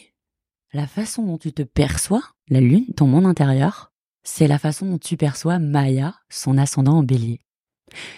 [0.73, 3.91] la façon dont tu te perçois, la lune, ton monde intérieur,
[4.23, 7.39] c'est la façon dont tu perçois Maya, son ascendant en bélier.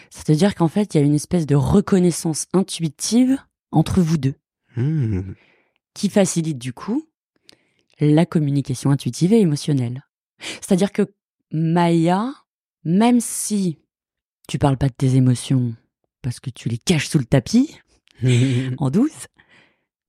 [0.10, 3.40] Ça veut dire qu'en fait, il y a une espèce de reconnaissance intuitive
[3.72, 4.36] entre vous deux,
[4.76, 5.34] Hmm.
[5.94, 7.08] qui facilite du coup
[8.02, 10.04] la communication intuitive et émotionnelle.
[10.40, 11.14] C'est-à-dire que
[11.52, 12.34] Maya,
[12.84, 13.80] même si
[14.50, 15.74] tu parles pas de tes émotions
[16.26, 17.78] parce que tu les caches sous le tapis,
[18.80, 19.28] en douce,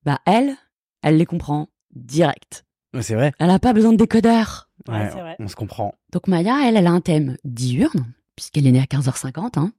[0.03, 0.55] bah elle,
[1.03, 2.65] elle les comprend direct.
[3.01, 3.31] C'est vrai.
[3.37, 4.67] Elle n'a pas besoin de décodeur.
[4.87, 5.35] Ouais, Ouais, c'est vrai.
[5.37, 5.93] on se comprend.
[6.11, 9.71] Donc Maya, elle, elle a un thème diurne, puisqu'elle est née à 15h50, hein,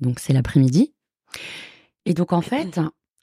[0.00, 0.92] donc c'est l'après-midi.
[2.06, 2.80] Et donc en fait,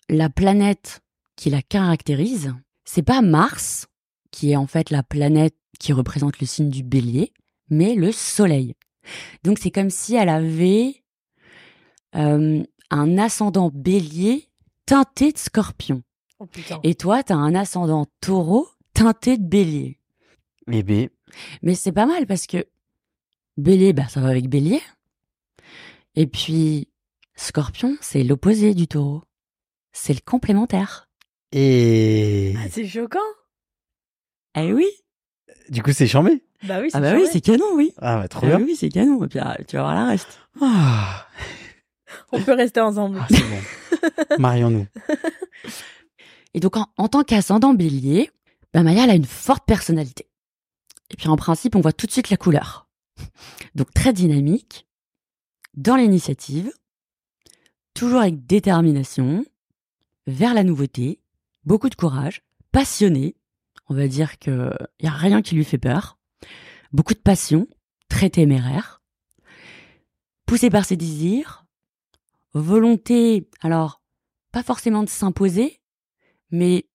[0.10, 1.02] la planète
[1.36, 2.54] qui la caractérise,
[2.86, 3.88] c'est pas Mars,
[4.32, 7.34] qui est en fait la planète qui représente le signe du bélier,
[7.70, 8.76] mais le Soleil.
[9.44, 11.04] Donc c'est comme si elle avait
[12.16, 14.48] euh, un ascendant bélier
[14.86, 16.04] teinté de scorpion.
[16.40, 16.80] Oh putain.
[16.84, 20.00] Et toi, t'as un ascendant taureau teinté de bélier.
[20.72, 21.10] Eh ben,
[21.62, 22.66] Mais c'est pas mal parce que
[23.58, 24.82] bélier, bah, ça va avec bélier.
[26.16, 26.90] Et puis,
[27.36, 29.24] scorpion, c'est l'opposé du taureau.
[29.94, 31.10] C'est le complémentaire.
[31.52, 33.20] et Ah, c'est choquant.
[34.56, 34.88] Eh oui
[35.70, 36.44] du coup, c'est charmé.
[36.64, 37.94] Bah oui, c'est Ah bah oui, c'est canon, oui.
[37.98, 38.66] Ah, bah, trop Ah bien.
[38.66, 39.24] oui, c'est canon.
[39.24, 40.40] Et puis, ah, tu vas voir la reste.
[40.62, 41.26] Ah,
[42.32, 43.20] On peut rester ensemble.
[43.22, 44.36] ah, c'est bon.
[44.40, 44.88] Marions-nous.
[46.54, 48.30] Et donc, en, en tant qu'ascendant bélier,
[48.74, 50.28] bah, Maya, elle a une forte personnalité.
[51.10, 52.88] Et puis, en principe, on voit tout de suite la couleur.
[53.76, 54.88] Donc, très dynamique,
[55.76, 56.72] dans l'initiative,
[57.94, 59.46] toujours avec détermination,
[60.28, 61.20] vers la nouveauté,
[61.66, 63.36] beaucoup de courage, passionné.
[63.88, 64.72] On va dire que
[65.02, 66.18] y a rien qui lui fait peur.
[66.94, 67.68] Beaucoup de passion,
[68.10, 69.02] très téméraire.
[70.46, 71.61] Poussé par ses désirs,
[72.54, 74.02] volonté, alors,
[74.52, 75.80] pas forcément de s'imposer,
[76.52, 76.86] mais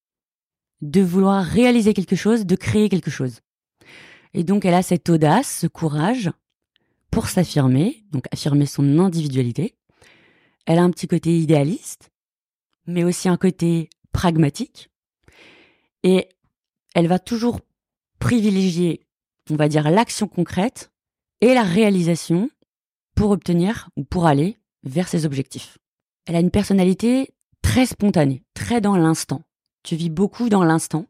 [0.83, 3.41] de vouloir réaliser quelque chose, de créer quelque chose.
[4.35, 6.31] Et donc elle a cette audace, ce courage
[7.11, 9.75] pour s'affirmer, donc affirmer son individualité.
[10.67, 12.11] Elle a un petit côté idéaliste,
[12.87, 14.91] mais aussi un côté pragmatique.
[16.03, 16.29] Et
[16.95, 17.61] elle va toujours
[18.19, 19.07] privilégier,
[19.51, 20.91] on va dire, l'action concrète
[21.41, 22.51] et la réalisation
[23.15, 25.79] pour obtenir ou pour aller vers ses objectifs.
[26.27, 29.43] Elle a une personnalité très spontanée, très dans l'instant.
[29.83, 31.07] Tu vis beaucoup dans l'instant.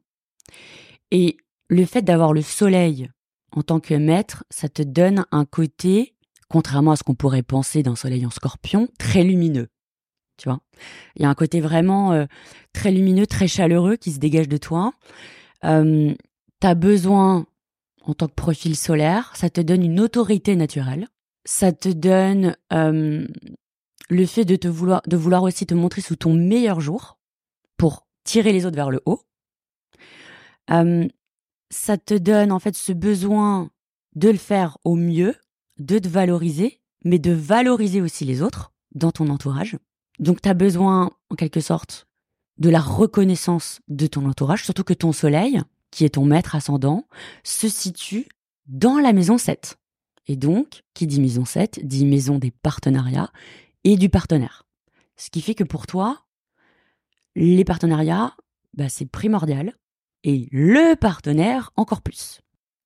[1.10, 1.36] Et
[1.68, 3.10] le fait d'avoir le soleil
[3.52, 6.14] en tant que maître, ça te donne un côté,
[6.48, 9.68] contrairement à ce qu'on pourrait penser d'un soleil en scorpion, très lumineux.
[10.36, 10.60] Tu vois?
[11.16, 12.26] Il y a un côté vraiment euh,
[12.72, 14.92] très lumineux, très chaleureux qui se dégage de toi.
[15.64, 16.14] Euh,
[16.60, 17.46] tu as besoin,
[18.02, 21.08] en tant que profil solaire, ça te donne une autorité naturelle.
[21.46, 23.26] Ça te donne euh,
[24.08, 27.18] le fait de te vouloir, de vouloir aussi te montrer sous ton meilleur jour
[27.76, 29.22] pour tirer les autres vers le haut.
[30.70, 31.06] Euh,
[31.70, 33.70] ça te donne en fait ce besoin
[34.14, 35.34] de le faire au mieux,
[35.78, 39.76] de te valoriser, mais de valoriser aussi les autres dans ton entourage.
[40.18, 42.06] Donc tu as besoin en quelque sorte
[42.58, 47.06] de la reconnaissance de ton entourage, surtout que ton soleil, qui est ton maître ascendant,
[47.44, 48.26] se situe
[48.66, 49.76] dans la maison 7.
[50.26, 53.30] Et donc, qui dit maison 7, dit maison des partenariats
[53.86, 54.66] et du partenaire.
[55.16, 56.26] Ce qui fait que pour toi,
[57.36, 58.36] les partenariats,
[58.74, 59.74] bah, c'est primordial.
[60.24, 62.40] Et le partenaire, encore plus.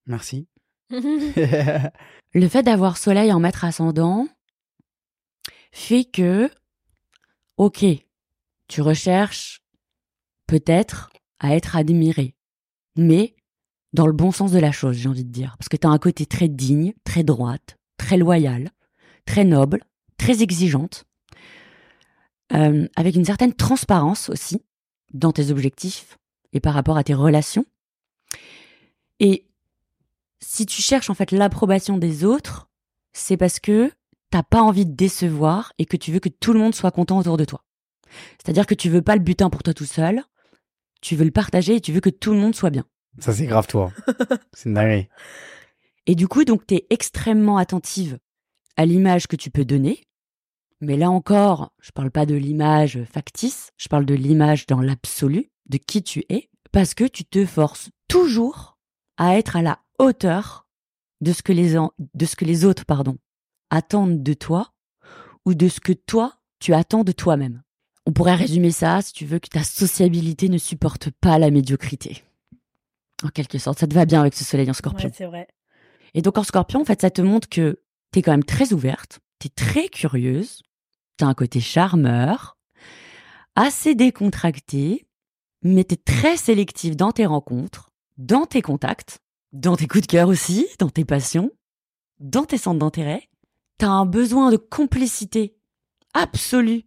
[0.06, 0.46] Merci.
[0.90, 4.28] Le fait d'avoir soleil en maître ascendant
[5.72, 6.50] fait que,
[7.56, 7.84] ok,
[8.68, 9.62] tu recherches
[10.46, 12.34] peut-être à être admiré,
[12.96, 13.34] mais
[13.94, 15.56] dans le bon sens de la chose, j'ai envie de dire.
[15.56, 18.70] Parce que tu as un côté très digne, très droite, très loyal,
[19.24, 19.82] très noble,
[20.20, 21.06] très exigeante,
[22.52, 24.62] euh, avec une certaine transparence aussi
[25.14, 26.18] dans tes objectifs
[26.52, 27.64] et par rapport à tes relations.
[29.18, 29.46] Et
[30.40, 32.68] si tu cherches en fait l'approbation des autres,
[33.14, 33.90] c'est parce que
[34.28, 37.18] t'as pas envie de décevoir et que tu veux que tout le monde soit content
[37.18, 37.64] autour de toi.
[38.42, 40.22] C'est-à-dire que tu veux pas le butin pour toi tout seul,
[41.00, 42.84] tu veux le partager et tu veux que tout le monde soit bien.
[43.20, 43.90] Ça, c'est grave, toi.
[44.52, 45.08] c'est une dinguerie.
[46.06, 48.18] Et du coup, donc, tu es extrêmement attentive
[48.76, 50.06] à l'image que tu peux donner.
[50.80, 55.50] Mais là encore, je parle pas de l'image factice, je parle de l'image dans l'absolu,
[55.68, 58.78] de qui tu es, parce que tu te forces toujours
[59.18, 60.66] à être à la hauteur
[61.20, 63.18] de ce que les, en- de ce que les autres pardon,
[63.68, 64.72] attendent de toi
[65.44, 67.62] ou de ce que toi, tu attends de toi-même.
[68.06, 72.24] On pourrait résumer ça, si tu veux, que ta sociabilité ne supporte pas la médiocrité.
[73.22, 75.08] En quelque sorte, ça te va bien avec ce soleil en scorpion.
[75.08, 75.46] Ouais, c'est vrai.
[76.14, 77.80] Et donc en scorpion, en fait, ça te montre que
[78.12, 80.62] t'es quand même très ouverte, t'es très curieuse,
[81.20, 82.56] t'as un côté charmeur,
[83.54, 85.06] assez décontracté,
[85.62, 89.20] mais t'es très sélective dans tes rencontres, dans tes contacts,
[89.52, 91.50] dans tes coups de cœur aussi, dans tes passions,
[92.20, 93.28] dans tes centres d'intérêt.
[93.76, 95.58] T'as un besoin de complicité
[96.14, 96.86] absolue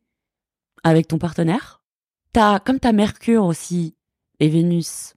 [0.83, 1.83] avec ton partenaire.
[2.31, 3.95] T'as, comme ta Mercure aussi
[4.39, 5.13] et Vénus,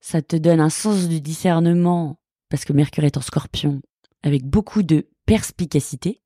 [0.00, 2.18] ça te donne un sens du discernement
[2.50, 3.80] parce que Mercure est en scorpion,
[4.22, 6.20] avec beaucoup de perspicacité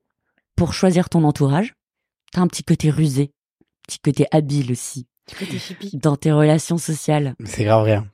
[0.56, 1.75] pour choisir ton entourage.
[2.36, 3.30] T'as un petit côté rusé,
[3.88, 5.06] petit côté habile aussi.
[5.38, 5.96] Côté hippie.
[5.96, 7.34] dans tes relations sociales.
[7.46, 8.06] C'est grave rien.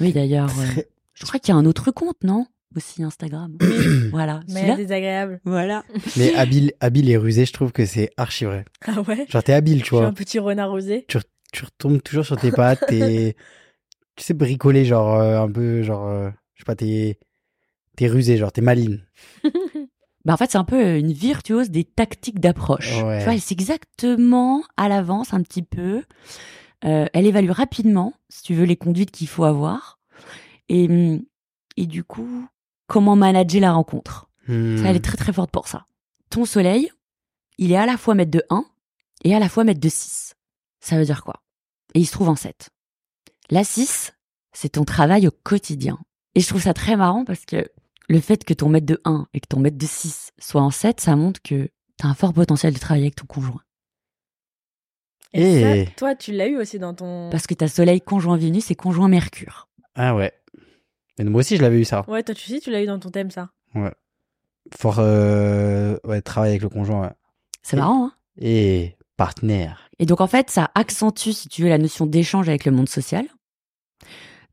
[0.00, 0.82] Oui, d'ailleurs, euh,
[1.14, 2.46] je crois qu'il y a un autre compte, non?
[2.76, 3.56] Aussi Instagram.
[4.10, 4.40] voilà.
[4.48, 5.40] Mais désagréable.
[5.44, 5.84] Voilà.
[6.16, 8.64] Mais habile, habile et rusé, je trouve que c'est archi vrai.
[8.88, 9.24] Ah ouais?
[9.28, 10.12] Genre, t'es habile, Je tu suis un vois.
[10.14, 11.06] petit renard rosé.
[11.06, 11.18] Tu
[11.64, 13.36] retombes toujours sur tes pattes, t'es.
[14.16, 16.08] tu sais, bricoler, genre, euh, un peu, genre.
[16.08, 17.20] euh, je sais pas, t'es.
[17.96, 19.06] T'es rusé, genre, t'es maline.
[20.24, 23.02] Bah en fait, c'est un peu une virtuose des tactiques d'approche.
[23.02, 23.18] Ouais.
[23.18, 26.02] Tu vois, elle sait exactement à l'avance un petit peu.
[26.84, 29.98] Euh, elle évalue rapidement, si tu veux, les conduites qu'il faut avoir.
[30.68, 31.22] Et, hum,
[31.76, 32.46] et du coup,
[32.86, 34.28] comment manager la rencontre.
[34.46, 34.76] Hmm.
[34.78, 35.86] Ça, elle est très très forte pour ça.
[36.28, 36.90] Ton soleil,
[37.58, 38.64] il est à la fois maître de 1
[39.24, 40.34] et à la fois maître de 6.
[40.80, 41.42] Ça veut dire quoi?
[41.94, 42.70] Et il se trouve en 7.
[43.50, 44.12] La 6,
[44.52, 45.98] c'est ton travail au quotidien.
[46.34, 47.68] Et je trouve ça très marrant parce que
[48.10, 50.70] le fait que ton maître de 1 et que ton maître de 6 soit en
[50.70, 51.64] 7, ça montre que
[51.98, 53.62] tu as un fort potentiel de travailler avec ton conjoint.
[55.32, 57.30] Et Et- ça, toi, tu l'as eu aussi dans ton.
[57.30, 59.68] Parce que ta soleil conjoint Vénus et conjoint Mercure.
[59.94, 60.32] Ah ouais.
[61.18, 62.04] Mais moi aussi, je l'avais eu ça.
[62.08, 63.50] Ouais, toi, tu sais, tu l'as eu dans ton thème, ça.
[64.76, 64.96] Fort.
[64.98, 65.96] Euh...
[66.04, 67.12] Ouais, travail avec le conjoint, ouais.
[67.62, 69.88] C'est Et- marrant, hein Et partenaire.
[69.98, 72.88] Et donc en fait, ça accentue, si tu veux, la notion d'échange avec le monde
[72.88, 73.26] social.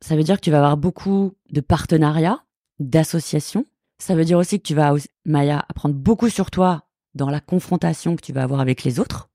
[0.01, 2.43] Ça veut dire que tu vas avoir beaucoup de partenariats,
[2.79, 3.65] d'associations.
[3.99, 4.93] Ça veut dire aussi que tu vas,
[5.25, 6.83] Maya, apprendre beaucoup sur toi
[7.15, 9.29] dans la confrontation que tu vas avoir avec les autres.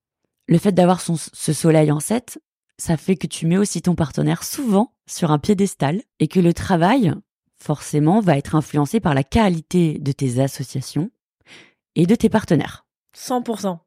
[0.48, 2.38] Le fait d'avoir son- ce soleil en 7,
[2.78, 6.54] ça fait que tu mets aussi ton partenaire souvent sur un piédestal et que le
[6.54, 7.12] travail,
[7.60, 11.10] forcément, va être influencé par la qualité de tes associations
[11.96, 12.86] et de tes partenaires.
[13.16, 13.78] 100%.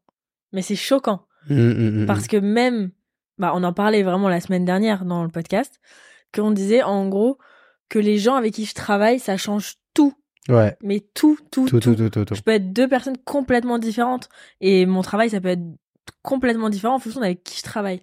[0.53, 1.25] Mais c'est choquant.
[1.49, 2.91] Hum, hum, hum, Parce que même,
[3.37, 5.79] bah, on en parlait vraiment la semaine dernière dans le podcast,
[6.33, 7.37] qu'on disait en gros
[7.89, 10.13] que les gens avec qui je travaille, ça change tout.
[10.49, 10.75] Ouais.
[10.81, 11.95] Mais tout, tout, Tout, tout.
[11.95, 12.35] tout, tout, tout, tout.
[12.35, 14.29] Je peux être deux personnes complètement différentes.
[14.61, 15.63] Et mon travail, ça peut être
[16.21, 18.01] complètement différent en fonction d'avec qui je travaille.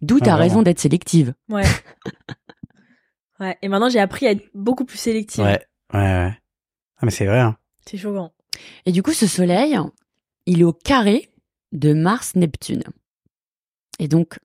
[0.00, 0.48] D'où Ah, tu as vraiment.
[0.48, 1.34] raison d'être sélective.
[1.48, 1.64] Ouais.
[3.40, 3.56] ouais.
[3.62, 5.44] Et maintenant, j'ai appris à être beaucoup plus sélective.
[5.44, 5.64] Ouais,
[5.94, 6.38] ouais, ouais.
[6.98, 7.56] Ah, mais c'est vrai, hein.
[7.88, 8.32] C'est choquant.
[8.86, 9.76] Et du coup, ce soleil,
[10.46, 11.30] il est au carré
[11.72, 12.84] de Mars-Neptune.
[13.98, 14.38] Et donc,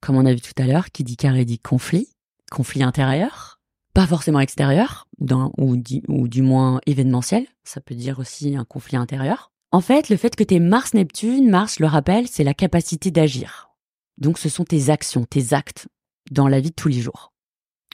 [0.00, 2.08] comme on a vu tout à l'heure, qui dit carré dit conflit,
[2.50, 3.60] conflit intérieur,
[3.94, 5.08] pas forcément extérieur,
[5.56, 9.52] ou, du moins événementiel, ça peut dire aussi un conflit intérieur.
[9.72, 13.70] En fait, le fait que tu Mars-Neptune, Mars, le rappelle, c'est la capacité d'agir.
[14.18, 15.88] Donc, ce sont tes actions, tes actes
[16.30, 17.32] dans la vie de tous les jours.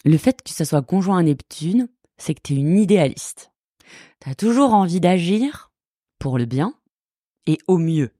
[0.04, 1.88] Le fait que ça soit conjoint à Neptune,
[2.18, 3.52] c'est que tu es une idéaliste.
[4.20, 5.70] Tu as toujours envie d'agir
[6.18, 6.74] pour le bien
[7.46, 8.12] et au mieux.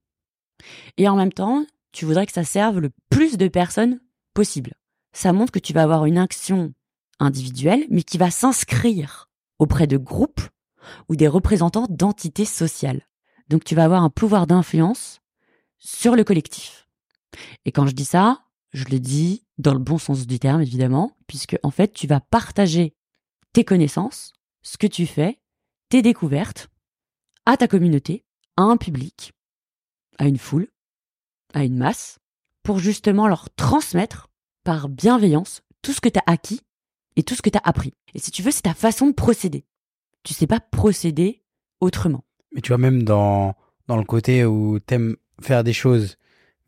[0.97, 4.01] Et en même temps, tu voudrais que ça serve le plus de personnes
[4.35, 4.73] possible.
[5.13, 6.73] Ça montre que tu vas avoir une action
[7.19, 10.43] individuelle, mais qui va s'inscrire auprès de groupes
[11.09, 13.07] ou des représentants d'entités sociales.
[13.49, 15.21] Donc tu vas avoir un pouvoir d'influence
[15.79, 16.89] sur le collectif.
[17.65, 18.43] Et quand je dis ça,
[18.73, 22.21] je le dis dans le bon sens du terme, évidemment, puisque en fait, tu vas
[22.21, 22.95] partager
[23.53, 24.33] tes connaissances,
[24.63, 25.41] ce que tu fais,
[25.89, 26.69] tes découvertes
[27.45, 28.25] à ta communauté,
[28.57, 29.33] à un public,
[30.19, 30.69] à une foule,
[31.53, 32.19] à une masse,
[32.63, 34.29] pour justement leur transmettre
[34.65, 36.61] par bienveillance tout ce que tu as acquis
[37.17, 37.95] et tout ce que tu as appris.
[38.15, 39.65] Et si tu veux, c'est ta façon de procéder.
[40.23, 41.43] Tu sais pas procéder
[41.81, 42.25] autrement.
[42.55, 43.55] Mais tu vois, même dans,
[43.89, 46.17] dans le côté où t'aimes faire des choses,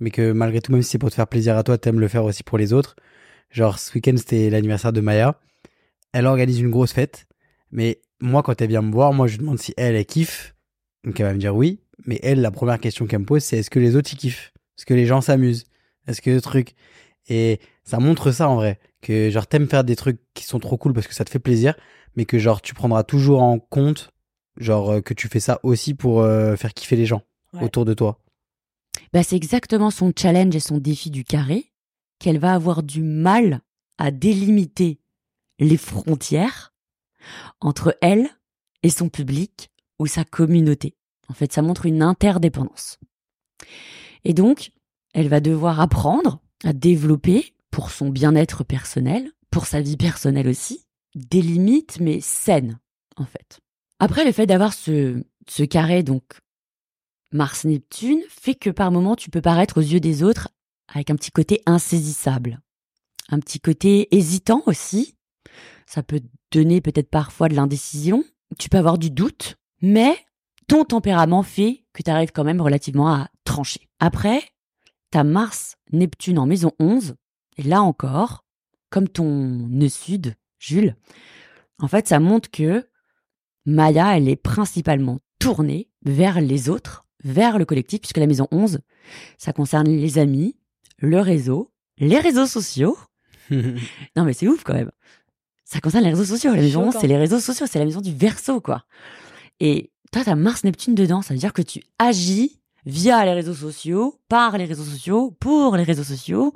[0.01, 2.09] mais que malgré tout, même si c'est pour te faire plaisir à toi, t'aimes le
[2.09, 2.97] faire aussi pour les autres.
[3.51, 5.39] Genre, ce week-end, c'était l'anniversaire de Maya.
[6.13, 7.27] Elle organise une grosse fête.
[7.71, 10.55] Mais moi, quand elle vient me voir, moi, je lui demande si elle, elle kiffe.
[11.05, 11.81] Donc, elle va me dire oui.
[12.07, 14.53] Mais elle, la première question qu'elle me pose, c'est est-ce que les autres, ils kiffent?
[14.77, 15.65] Est-ce que les gens s'amusent?
[16.09, 16.75] Est-ce que le truc?
[17.85, 18.79] Ça montre ça, en vrai.
[19.03, 21.39] Que, genre, t'aimes faire des trucs qui sont trop cool parce que ça te fait
[21.39, 21.75] plaisir.
[22.17, 24.11] Mais que, genre, tu prendras toujours en compte
[24.57, 27.63] genre euh, que tu fais ça aussi pour euh, faire kiffer les gens Ouais.
[27.65, 28.21] autour de toi.
[29.13, 31.71] Bah, c'est exactement son challenge et son défi du carré
[32.19, 33.61] qu'elle va avoir du mal
[33.99, 34.99] à délimiter
[35.61, 36.73] les frontières
[37.61, 38.29] entre elle
[38.83, 39.71] et son public
[40.01, 40.97] ou sa communauté.
[41.29, 42.99] En fait, ça montre une interdépendance.
[44.25, 44.71] Et donc,
[45.13, 50.87] elle va devoir apprendre à développer, pour son bien-être personnel, pour sa vie personnelle aussi,
[51.17, 52.79] des limites, mais saines,
[53.17, 53.59] en fait.
[53.99, 56.23] Après, le fait d'avoir ce, ce carré, donc
[57.33, 60.51] Mars-Neptune, fait que par moments, tu peux paraître aux yeux des autres
[60.87, 62.61] avec un petit côté insaisissable,
[63.29, 65.17] un petit côté hésitant aussi.
[65.85, 66.21] Ça peut
[66.53, 68.23] donner peut-être parfois de l'indécision.
[68.57, 70.17] Tu peux avoir du doute, mais
[70.69, 73.89] ton tempérament fait que tu arrives quand même relativement à trancher.
[73.99, 74.45] Après,
[75.11, 77.17] ta Mars-Neptune en maison 11,
[77.57, 78.45] et là encore,
[78.91, 80.97] comme ton nœud sud, Jules,
[81.79, 82.87] en fait, ça montre que
[83.67, 88.79] Maya, elle est principalement tournée vers les autres, vers le collectif, puisque la maison 11,
[89.39, 90.57] ça concerne les amis,
[90.99, 92.97] le réseau, les réseaux sociaux.
[94.17, 94.91] Non, mais c'est ouf quand même.
[95.65, 96.55] Ça concerne les réseaux sociaux.
[96.55, 97.01] La maison, Choquant.
[97.01, 97.67] c'est les réseaux sociaux.
[97.69, 98.85] C'est la maison du verso, quoi.
[99.61, 101.21] Et toi, t'as Mars-Neptune dedans.
[101.21, 105.77] Ça veut dire que tu agis via les réseaux sociaux, par les réseaux sociaux, pour
[105.77, 106.55] les réseaux sociaux,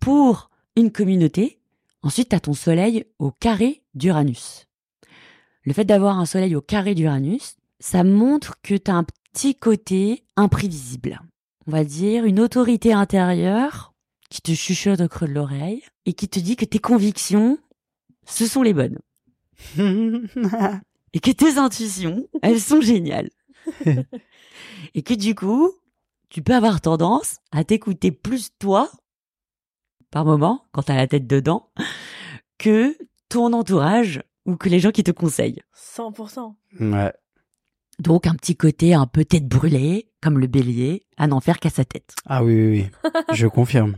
[0.00, 1.60] pour une communauté.
[2.02, 4.66] Ensuite, t'as ton soleil au carré d'Uranus.
[5.64, 10.24] Le fait d'avoir un soleil au carré d'Uranus, ça montre que t'as un petit côté
[10.36, 11.20] imprévisible.
[11.66, 13.94] On va dire une autorité intérieure
[14.30, 17.58] qui te chuchote au creux de l'oreille et qui te dit que tes convictions,
[18.26, 18.98] ce sont les bonnes.
[21.12, 23.30] Et que tes intuitions, elles sont géniales.
[24.94, 25.72] et que du coup,
[26.28, 28.90] tu peux avoir tendance à t'écouter plus toi,
[30.10, 31.70] par moment, quand t'as la tête dedans,
[32.58, 32.96] que
[33.28, 35.62] ton entourage ou que les gens qui te conseillent.
[35.76, 36.54] 100%.
[36.80, 37.12] ouais.
[37.98, 41.68] Donc un petit côté un peu tête brûlée, comme le bélier, à n'en faire qu'à
[41.68, 42.14] sa tête.
[42.26, 43.12] Ah oui, oui, oui.
[43.34, 43.96] Je confirme.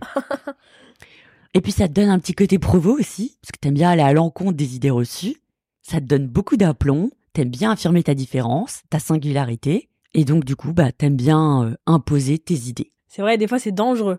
[1.55, 4.03] Et puis ça te donne un petit côté provo aussi, parce que t'aimes bien aller
[4.03, 5.37] à l'encontre des idées reçues.
[5.83, 10.57] Ça te donne beaucoup d'aplomb, t'aimes bien affirmer ta différence, ta singularité, et donc du
[10.57, 12.93] coup, bah t'aimes bien euh, imposer tes idées.
[13.09, 14.19] C'est vrai, des fois, c'est dangereux.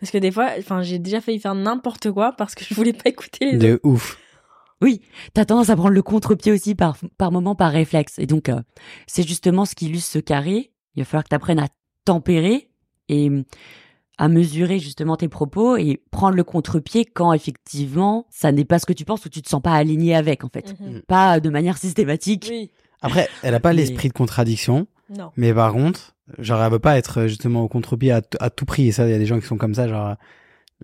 [0.00, 2.92] Parce que des fois, enfin, j'ai déjà failli faire n'importe quoi parce que je voulais
[2.92, 3.66] pas écouter les autres.
[3.66, 4.18] De ouf.
[4.80, 5.00] Oui,
[5.34, 8.18] t'as tendance à prendre le contre-pied aussi par, par moment, par réflexe.
[8.20, 8.60] Et donc, euh,
[9.08, 10.70] c'est justement ce qui illustre ce carré.
[10.94, 11.66] Il va falloir que t'apprennes à
[12.04, 12.70] tempérer
[13.08, 13.44] et hum,
[14.18, 18.86] à mesurer justement tes propos et prendre le contre-pied quand effectivement ça n'est pas ce
[18.86, 20.74] que tu penses ou tu te sens pas aligné avec en fait.
[20.80, 21.02] Mhm.
[21.08, 22.46] Pas de manière systématique.
[22.50, 22.70] Oui,
[23.02, 25.32] Après, elle a pas Mais- l'esprit de contradiction, non.
[25.36, 28.88] mais par contre, genre, elle veut pas être euh, justement au contre-pied à, tout prix.
[28.88, 30.14] Et ça, il y a des gens qui sont comme ça, genre, euh,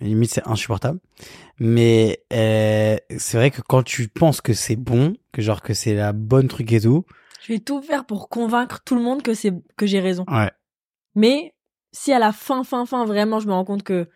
[0.01, 1.01] limite, c'est insupportable.
[1.59, 5.95] Mais euh, c'est vrai que quand tu penses que c'est bon, que genre que c'est
[5.95, 7.05] la bonne truc et tout,
[7.43, 10.25] Je vais tout faire pour convaincre tout le monde que c'est que j'ai raison.
[10.29, 10.51] ouais.
[11.15, 11.55] Mais
[11.93, 14.09] si à la fin, fin, fin, vraiment, je me rends compte que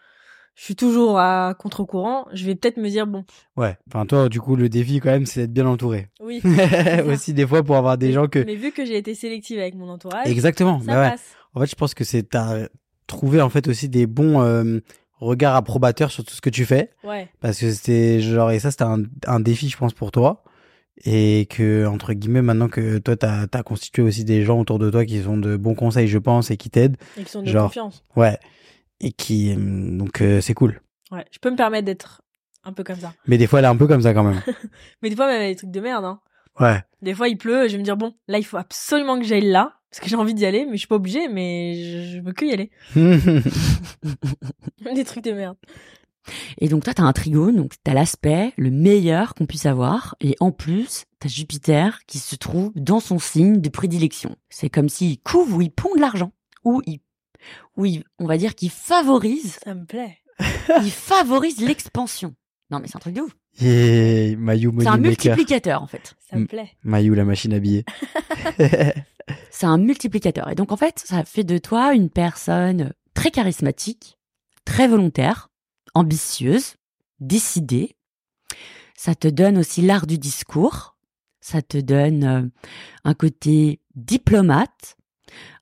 [0.59, 3.25] je suis toujours à contre-courant, je vais peut-être me dire bon,
[3.57, 3.77] Ouais.
[3.87, 6.09] Enfin, toi, du coup, le défi, quand même, c'est d'être bien entouré.
[6.21, 6.43] oui.
[7.07, 8.41] Aussi, des fois, pour avoir des mais, gens que...
[8.41, 10.81] Mais vu que j'ai été sélective avec mon entourage, Exactement.
[10.81, 11.11] ça bah ouais.
[11.11, 11.23] passe.
[11.55, 12.67] En fait, je pense que c'est t'as
[13.07, 14.81] trouvé en fait aussi des bons euh,
[15.21, 17.29] regards approbateurs sur tout ce que tu fais Ouais.
[17.41, 20.45] parce que c'était genre et ça c'était un, un défi je pense pour toi
[21.05, 24.91] et que entre guillemets maintenant que toi t'as as constitué aussi des gens autour de
[24.91, 27.47] toi qui sont de bons conseils je pense et qui t'aident Et qui sont de
[27.49, 27.69] Genre.
[27.69, 28.03] confiance.
[28.17, 28.39] ouais
[29.01, 30.81] et qui euh, donc euh, c'est cool
[31.11, 31.25] Ouais.
[31.31, 32.23] Je peux me permettre d'être
[32.65, 33.15] un peu comme ça.
[33.27, 34.43] mais des fois elle est un peu comme ça quand même
[35.03, 36.21] Mais des fois, même avec des trucs de merde, hein.
[36.61, 39.19] ouais Des fois, il pleut, et je vais me dire, bon, là, il faut absolument
[39.19, 42.13] que j'aille là, parce que j'ai envie d'y aller, mais je suis pas obligée, mais
[42.13, 42.71] je, veux que y aller.
[44.95, 45.57] Des trucs de merde.
[46.59, 50.37] Et donc toi, t'as un trigone, donc t'as l'aspect le meilleur qu'on puisse avoir, et
[50.41, 54.37] en plus, t'as Jupiter qui se trouve dans son signe de prédilection.
[54.51, 56.33] C'est comme s'il couvre ou il pond de l'argent,
[56.65, 57.01] ou il,
[57.77, 60.19] ou il- on va dire qu'il favorise, Ça me plaît.
[60.83, 62.35] il favorise l'expansion.
[62.71, 63.33] Non mais c'est un truc de ouf.
[63.61, 66.15] yeah, Mayu C'est un multiplicateur en fait.
[66.31, 66.47] Ça me Mm.
[66.49, 66.71] plaît.
[66.85, 67.85] Mayu la machine à billets
[69.51, 70.49] C'est un multiplicateur.
[70.51, 74.19] Et donc en fait, ça fait de toi une personne très charismatique,
[74.65, 75.49] très volontaire,
[75.95, 76.77] ambitieuse,
[77.21, 77.97] décidée.
[78.95, 80.97] Ça te donne aussi l'art du discours.
[81.41, 82.43] Ça te donne euh,
[83.05, 84.97] un côté diplomate,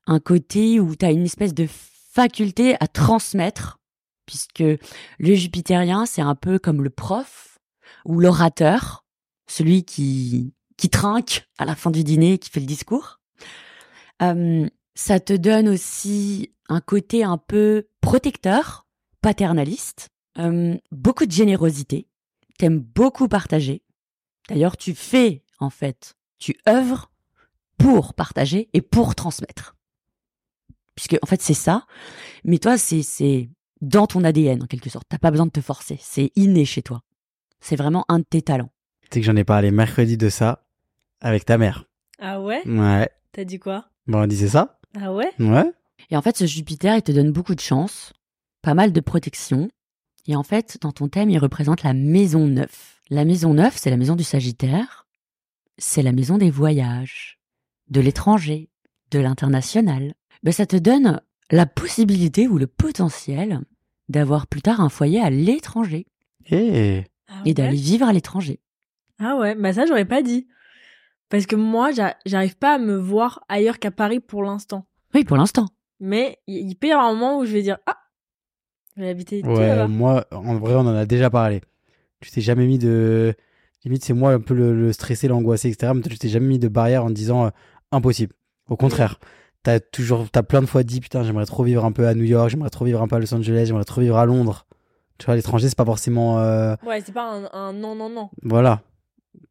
[0.05, 3.79] un côté où tu as une espèce de faculté à transmettre,
[4.25, 7.59] puisque le jupitérien, c'est un peu comme le prof
[8.05, 9.05] ou l'orateur,
[9.47, 13.19] celui qui, qui trinque à la fin du dîner, qui fait le discours.
[14.21, 18.87] Euh, ça te donne aussi un côté un peu protecteur,
[19.21, 22.07] paternaliste, euh, beaucoup de générosité.
[22.57, 23.83] T'aimes beaucoup partager.
[24.49, 27.11] D'ailleurs, tu fais, en fait, tu œuvres
[27.77, 29.75] pour partager et pour transmettre.
[30.95, 31.85] Puisque, en fait, c'est ça.
[32.43, 33.49] Mais toi, c'est, c'est
[33.81, 35.05] dans ton ADN, en quelque sorte.
[35.09, 35.99] T'as pas besoin de te forcer.
[36.01, 37.01] C'est inné chez toi.
[37.59, 38.71] C'est vraiment un de tes talents.
[39.03, 40.65] tu sais que j'en ai parlé mercredi de ça
[41.21, 41.85] avec ta mère
[42.19, 42.61] Ah ouais?
[42.67, 43.89] Ouais T'as dit quoi?
[44.07, 45.31] Bon on disait ça Ah ouais?
[45.39, 45.71] Ouais
[46.09, 48.13] Et en fait, ce Jupiter, il te donne beaucoup de chance,
[48.61, 49.69] pas mal de protection.
[50.27, 53.01] Et en fait, dans ton thème, il représente la maison 9.
[53.09, 55.07] La maison 9, c'est la maison du Sagittaire.
[55.77, 57.36] C'est la maison des voyages,
[57.89, 58.69] de l'étranger,
[59.11, 60.13] de l'international.
[60.43, 63.61] Ben, ça te donne la possibilité ou le potentiel
[64.09, 66.05] d'avoir plus tard un foyer à l'étranger
[66.49, 68.59] et Ah et ouais d'aller vivre à l'étranger.
[69.19, 70.47] Ah ouais, bah ça, j'aurais pas dit.
[71.29, 74.85] Parce que moi, j'a- j'arrive pas à me voir ailleurs qu'à Paris pour l'instant.
[75.13, 75.67] Oui, pour l'instant.
[75.99, 77.97] Mais il peut y avoir un moment où je vais dire, ah,
[78.95, 81.61] je vais habiter Ouais, moi, en vrai, on en a déjà parlé.
[82.21, 83.33] Tu t'es jamais mis de.
[83.83, 85.91] Limite, c'est moi un peu le, le stressé, l'angoissé, etc.
[85.95, 87.51] Mais toi, tu t'es jamais mis de barrière en disant
[87.91, 88.33] impossible.
[88.69, 89.19] Au contraire,
[89.63, 92.23] t'as toujours, t'as plein de fois dit, putain, j'aimerais trop vivre un peu à New
[92.23, 94.65] York, j'aimerais trop vivre un peu à Los Angeles, j'aimerais trop vivre à Londres.
[95.17, 98.29] Tu vois, l'étranger, c'est pas forcément, euh, Ouais, c'est pas un, un non, non, non.
[98.43, 98.81] voilà.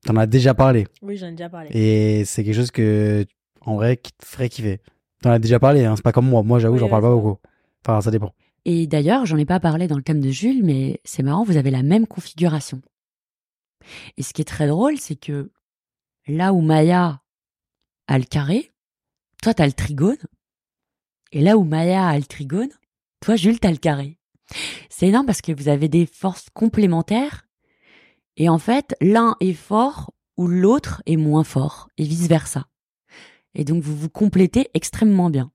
[0.05, 0.87] T'en as déjà parlé.
[1.03, 1.71] Oui, j'en ai déjà parlé.
[1.73, 3.25] Et c'est quelque chose que,
[3.63, 4.81] en vrai, qui te ferait kiffer.
[5.23, 6.43] T'en as déjà parlé, hein, c'est pas comme moi.
[6.43, 7.39] Moi, j'avoue, Oui, j'en parle ouais, pas beaucoup.
[7.85, 8.33] Enfin, ça dépend.
[8.65, 11.57] Et d'ailleurs, j'en ai pas parlé dans le thème de Jules, mais c'est marrant, vous
[11.57, 12.81] avez la même configuration.
[14.17, 15.51] Et ce qui est très drôle, c'est que
[16.27, 17.21] là où Maya
[18.09, 18.73] a le carré,
[19.43, 20.19] toi t'as le trigone.
[21.33, 22.71] Et là où Maya a le trigone,
[23.21, 24.19] toi Jules t'as le carré.
[24.89, 27.47] C'est énorme parce que vous avez des forces complémentaires.
[28.37, 31.89] Et en fait, l'un est fort ou l'autre est moins fort.
[31.97, 32.69] Et vice versa.
[33.55, 35.51] Et donc vous vous complétez extrêmement bien.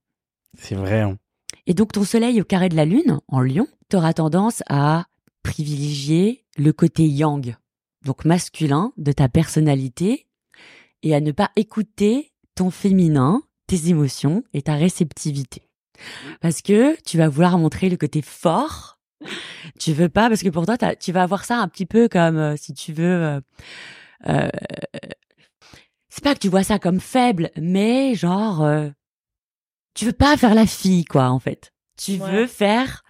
[0.58, 1.18] C'est vrai, hein.
[1.66, 5.06] Et donc ton soleil au carré de la lune, en lion, t'auras tendance à
[5.42, 7.56] privilégier le côté yang,
[8.04, 10.26] donc masculin de ta personnalité,
[11.02, 15.68] et à ne pas écouter ton féminin, tes émotions et ta réceptivité.
[16.40, 18.98] Parce que tu vas vouloir montrer le côté fort.
[19.78, 22.36] Tu veux pas, parce que pour toi, tu vas avoir ça un petit peu comme,
[22.36, 23.40] euh, si tu veux, euh,
[24.28, 24.48] euh,
[26.08, 28.66] c'est pas que tu vois ça comme faible, mais genre,
[29.94, 31.72] tu veux pas faire la fille, quoi, en fait.
[31.96, 32.32] Tu Ouais.
[32.32, 33.04] veux faire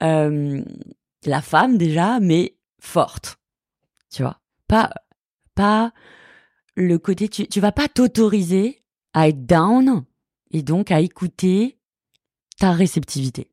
[0.00, 3.38] la femme déjà, mais forte.
[4.10, 4.90] Tu vois, pas,
[5.54, 5.92] pas
[6.78, 7.28] le côté.
[7.28, 8.82] Tu, tu vas pas t'autoriser
[9.12, 10.04] à être down
[10.50, 11.78] et donc à écouter
[12.58, 13.50] ta réceptivité.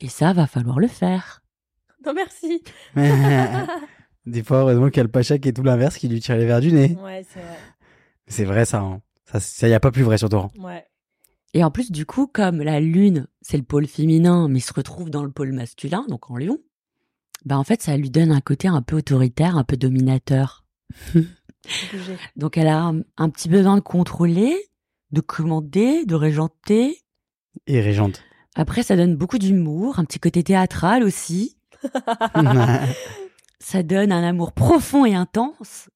[0.00, 1.42] Et ça, va falloir le faire.
[2.06, 2.62] Non, merci.
[4.26, 6.36] Des fois, heureusement qu'il y a le Pacha qui est tout l'inverse, qui lui tire
[6.36, 6.96] les verres du nez.
[7.02, 7.58] Ouais, c'est vrai.
[8.26, 8.80] C'est vrai, ça.
[8.80, 9.02] hein.
[9.26, 10.50] Ça, ça y a pas plus vrai sur Torrent.
[10.58, 10.86] Ouais.
[11.52, 15.10] Et en plus, du coup, comme la lune, c'est le pôle féminin, mais se retrouve
[15.10, 16.58] dans le pôle masculin, donc en lion,
[17.44, 20.64] bah en fait, ça lui donne un côté un peu autoritaire, un peu dominateur.
[21.66, 22.16] Obligé.
[22.36, 24.56] Donc elle a un, un petit besoin de contrôler,
[25.12, 26.98] de commander, de régenter.
[27.66, 28.22] Et Régente.
[28.54, 31.56] Après, ça donne beaucoup d'humour, un petit côté théâtral aussi.
[33.62, 35.90] Ça donne un amour profond et intense,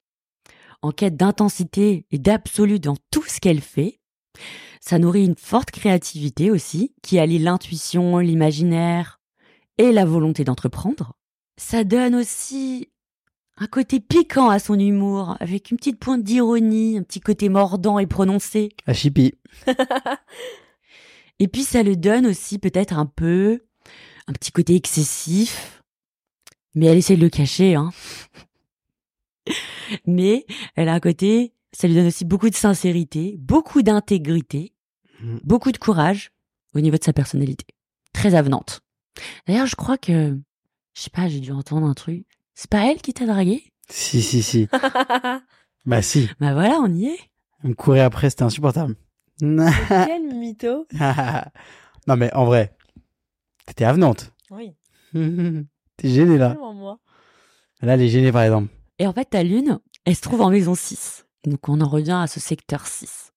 [0.82, 4.01] en quête d'intensité et d'absolu dans tout ce qu'elle fait.
[4.81, 9.19] Ça nourrit une forte créativité aussi, qui allie l'intuition, l'imaginaire
[9.78, 11.15] et la volonté d'entreprendre.
[11.57, 12.91] Ça donne aussi
[13.56, 17.98] un côté piquant à son humour, avec une petite pointe d'ironie, un petit côté mordant
[17.98, 18.70] et prononcé.
[18.86, 19.35] à Chippy.
[21.40, 23.64] Et puis ça le donne aussi peut-être un peu
[24.26, 25.82] un petit côté excessif,
[26.74, 27.90] mais elle essaie de le cacher, hein.
[30.06, 34.74] mais elle a un côté, ça lui donne aussi beaucoup de sincérité, beaucoup d'intégrité,
[35.20, 35.39] Mm.
[35.44, 36.32] beaucoup de courage
[36.74, 37.66] au niveau de sa personnalité,
[38.12, 38.81] très avenante.
[39.47, 40.39] D'ailleurs, je crois que,
[40.94, 42.26] je sais pas, j'ai dû entendre un truc.
[42.55, 43.64] C'est pas elle qui t'a dragué?
[43.89, 44.68] Si, si, si.
[45.85, 46.28] bah, si.
[46.40, 47.18] Bah voilà, on y est.
[47.62, 48.97] Elle me courait après, c'était insupportable.
[49.40, 50.86] non, Quel mytho?
[52.06, 52.76] mais en vrai,
[53.66, 54.32] t'étais avenante.
[54.51, 54.74] Oui,
[55.12, 56.56] T'es gêné là.
[56.74, 56.98] moi.
[57.81, 58.68] Là, elle est gênée par exemple.
[58.98, 61.26] Et en fait, ta lune, elle se trouve en maison 6.
[61.44, 63.32] Donc on en revient à ce secteur 6.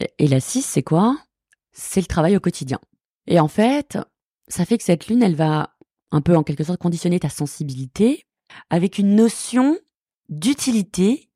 [0.00, 1.16] Et- Et la 6, c'est quoi?
[1.72, 2.80] C'est le travail au quotidien.
[3.26, 3.98] Et en fait,
[4.48, 5.74] ça fait que cette lune, elle va
[6.10, 8.24] un peu en quelque sorte conditionner ta sensibilité
[8.70, 9.78] avec une notion
[10.28, 11.30] d'utilité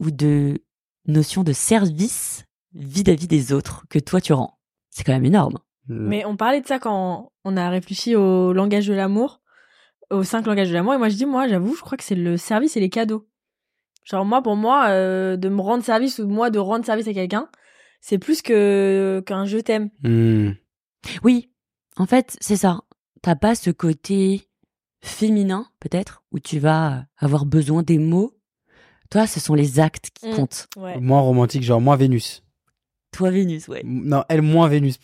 [0.00, 0.62] ou de
[1.06, 4.58] notion de service vis-à-vis des autres que toi tu rends.
[4.90, 5.58] C'est quand même énorme.
[5.88, 9.42] Mais on parlait de ça quand on a réfléchi au langage de l'amour,
[10.10, 10.94] aux cinq langages de l'amour.
[10.94, 13.28] Et moi, je dis, moi, j'avoue, je crois que c'est le service et les cadeaux.
[14.04, 17.12] Genre, moi, pour moi, euh, de me rendre service ou moi de rendre service à
[17.12, 17.48] quelqu'un,
[18.00, 19.90] c'est plus que qu'un je t'aime.
[20.02, 20.52] Hmm.
[21.22, 21.50] Oui,
[21.96, 22.80] en fait, c'est ça.
[23.24, 24.46] T'as pas ce côté
[25.02, 28.36] féminin, peut-être, où tu vas avoir besoin des mots?
[29.10, 30.34] Toi, ce sont les actes qui Mm.
[30.34, 30.66] comptent.
[30.76, 31.00] Ouais.
[31.00, 32.42] Moins romantique, genre moins Vénus.
[33.12, 33.80] Toi, Vénus, ouais.
[33.84, 34.98] Non, elle moins Vénus.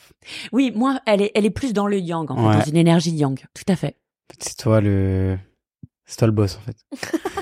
[0.52, 3.12] Oui, moi, elle est, elle est plus dans le yang, en fait, dans une énergie
[3.12, 3.38] yang.
[3.55, 3.97] Tout à fait.
[4.38, 5.38] C'est toi le.
[6.05, 6.76] C'est toi le boss en fait.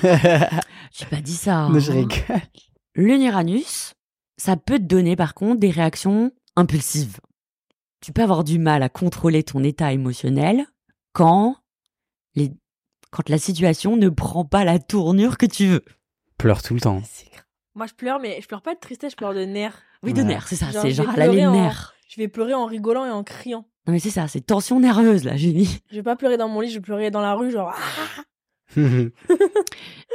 [0.91, 1.67] J'ai pas dit ça.
[1.69, 1.95] Non, je hein.
[1.95, 2.41] rigole.
[2.95, 3.93] L'Uranus,
[4.37, 7.17] ça peut te donner, par contre, des réactions impulsives.
[8.01, 10.65] Tu peux avoir du mal à contrôler ton état émotionnel
[11.13, 11.57] quand
[12.35, 12.51] les,
[13.11, 15.83] quand la situation ne prend pas la tournure que tu veux.
[16.37, 17.01] Pleure tout le temps.
[17.75, 19.81] Moi, je pleure, mais je pleure pas de tristesse, je pleure de nerfs.
[20.03, 20.27] Oui, de Ouais.
[20.29, 20.67] nerfs, c'est ça.
[20.71, 21.93] C'est je genre la pleurer les en- nerfs.
[22.07, 23.65] Je vais pleurer en rigolant et en criant.
[23.85, 25.79] Non mais c'est ça, c'est tension nerveuse là, j'ai mis.
[25.89, 27.73] Je vais pas pleurer dans mon lit, je vais pleurer dans la rue, genre.
[28.77, 28.79] ah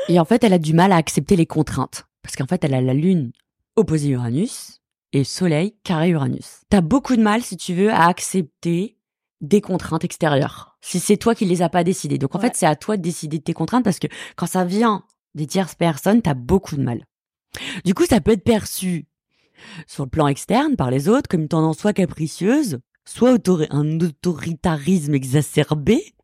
[0.09, 2.05] Et en fait, elle a du mal à accepter les contraintes.
[2.23, 3.33] Parce qu'en fait, elle a la lune
[3.77, 4.81] opposée Uranus
[5.15, 6.63] et soleil carré Uranus.
[6.69, 8.99] T'as beaucoup de mal, si tu veux, à accepter
[9.41, 10.77] des contraintes extérieures.
[10.81, 12.19] Si c'est toi qui les as pas décidées.
[12.19, 12.47] Donc en Ouais.
[12.49, 15.05] fait, c'est à toi de décider de tes contraintes parce que quand ça vient
[15.35, 17.05] des tierces personnes, t'as beaucoup de mal.
[17.85, 19.07] Du coup, ça peut être perçu
[19.87, 24.01] sur le plan externe par les autres comme une tendance soit capricieuse, soit autori- un
[24.01, 26.15] autoritarisme exacerbé,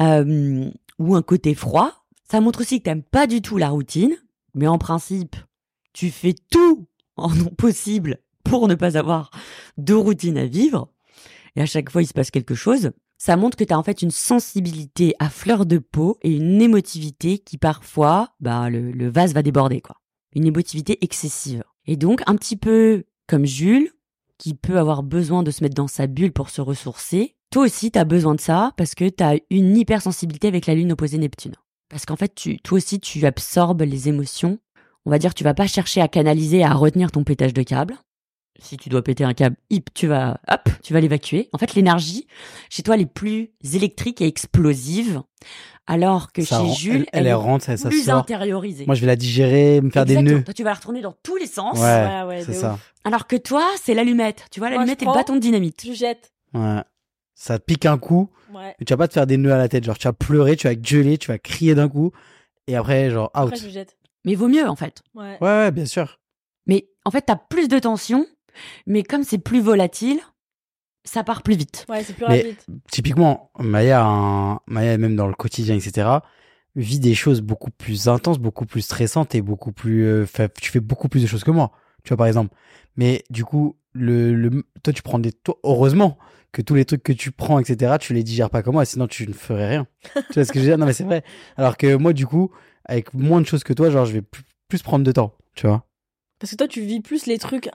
[0.00, 1.92] euh, ou un côté froid.
[2.30, 4.14] Ça montre aussi que t'aimes pas du tout la routine,
[4.54, 5.36] mais en principe,
[5.92, 6.86] tu fais tout
[7.18, 9.30] en non possible pour ne pas avoir
[9.76, 10.88] de routine à vivre.
[11.56, 12.90] Et à chaque fois, il se passe quelque chose.
[13.18, 16.62] Ça montre que tu as en fait une sensibilité à fleur de peau et une
[16.62, 19.96] émotivité qui parfois, bah, le, vase va déborder, quoi.
[20.34, 21.64] Une émotivité excessive.
[21.86, 23.90] Et donc, un petit peu comme Jules,
[24.38, 27.90] qui peut avoir besoin de se mettre dans sa bulle pour se ressourcer, toi aussi,
[27.90, 31.18] tu as besoin de ça parce que tu as une hypersensibilité avec la lune opposée
[31.18, 31.56] Neptune.
[31.88, 34.58] Parce qu'en fait, tu, toi aussi, tu absorbes les émotions.
[35.08, 37.96] On va dire, tu vas pas chercher à canaliser, à retenir ton pétage de câble.
[38.60, 41.48] Si tu dois péter un câble, hip, tu vas, hop, tu vas l'évacuer.
[41.54, 42.26] En fait, l'énergie,
[42.68, 45.22] chez toi, elle est plus électrique et explosive.
[45.86, 48.16] Alors que Ça chez rend- Jules, elle, elle est rentre, ça, ça plus sort.
[48.18, 48.84] intériorisée.
[48.84, 50.44] Moi, je vais la digérer, me faire des nœuds.
[50.44, 51.78] Toi, tu vas la retourner dans tous les sens.
[51.78, 52.74] Ouais, Ouais, ouais, c'est ça.
[52.74, 52.92] ouf.
[53.04, 54.44] Alors que toi, c'est l'allumette.
[54.50, 55.78] Tu vois, l'allumette je et le bâton de dynamite.
[55.78, 56.32] Tu jettes.
[56.52, 56.82] Ouais.
[57.34, 58.74] Ça te pique un coup, Ouais.
[58.78, 59.84] mais tu vas pas te faire des nœuds à la tête.
[59.84, 62.10] Genre, tu vas pleurer, tu vas gueuler, tu vas crier d'un coup,
[62.66, 63.52] et après, genre, out.
[63.54, 63.96] Après, je jette.
[64.24, 65.02] Mais vaut mieux, en fait.
[65.14, 65.38] Ouais.
[65.40, 66.20] Ouais, ouais, bien sûr.
[66.66, 68.26] Mais en fait, t'as plus de tension,
[68.86, 70.20] mais comme c'est plus volatile,
[71.04, 71.86] ça part plus vite.
[71.88, 72.56] Ouais, c'est plus Mais- rapide.
[72.90, 76.08] Typiquement, Maya, un- Maya, même dans le quotidien, etc.,
[76.76, 80.04] vit des choses beaucoup plus intenses, beaucoup plus stressantes et beaucoup plus.
[80.04, 81.72] euh, fait- tu fais beaucoup plus de choses que moi,
[82.04, 82.54] tu vois, par exemple.
[82.96, 85.32] Mais du coup, le, le, toi, tu prends des.
[85.32, 86.18] toi, heureusement
[86.52, 89.06] que tous les trucs que tu prends, etc., tu les digères pas comme moi, sinon
[89.06, 89.86] tu ne ferais rien.
[90.14, 90.78] tu vois ce que je veux dire?
[90.78, 91.24] Non, mais c'est vrai.
[91.56, 92.50] Alors que moi, du coup,
[92.88, 94.22] avec moins de choses que toi, genre, je vais
[94.68, 95.86] plus, prendre de temps, tu vois.
[96.38, 97.68] Parce que toi, tu vis plus les trucs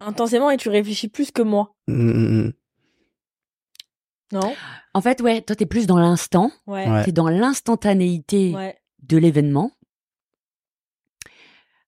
[0.00, 1.74] intensément et tu réfléchis plus que moi.
[1.88, 2.52] Mm, mm, mm.
[4.32, 4.54] Non?
[4.94, 6.88] En fait, ouais, toi, t'es plus dans l'instant, Ouais.
[6.88, 7.04] Ouais.
[7.04, 8.76] t'es dans l'instantanéité Ouais.
[9.02, 9.70] de l'événement.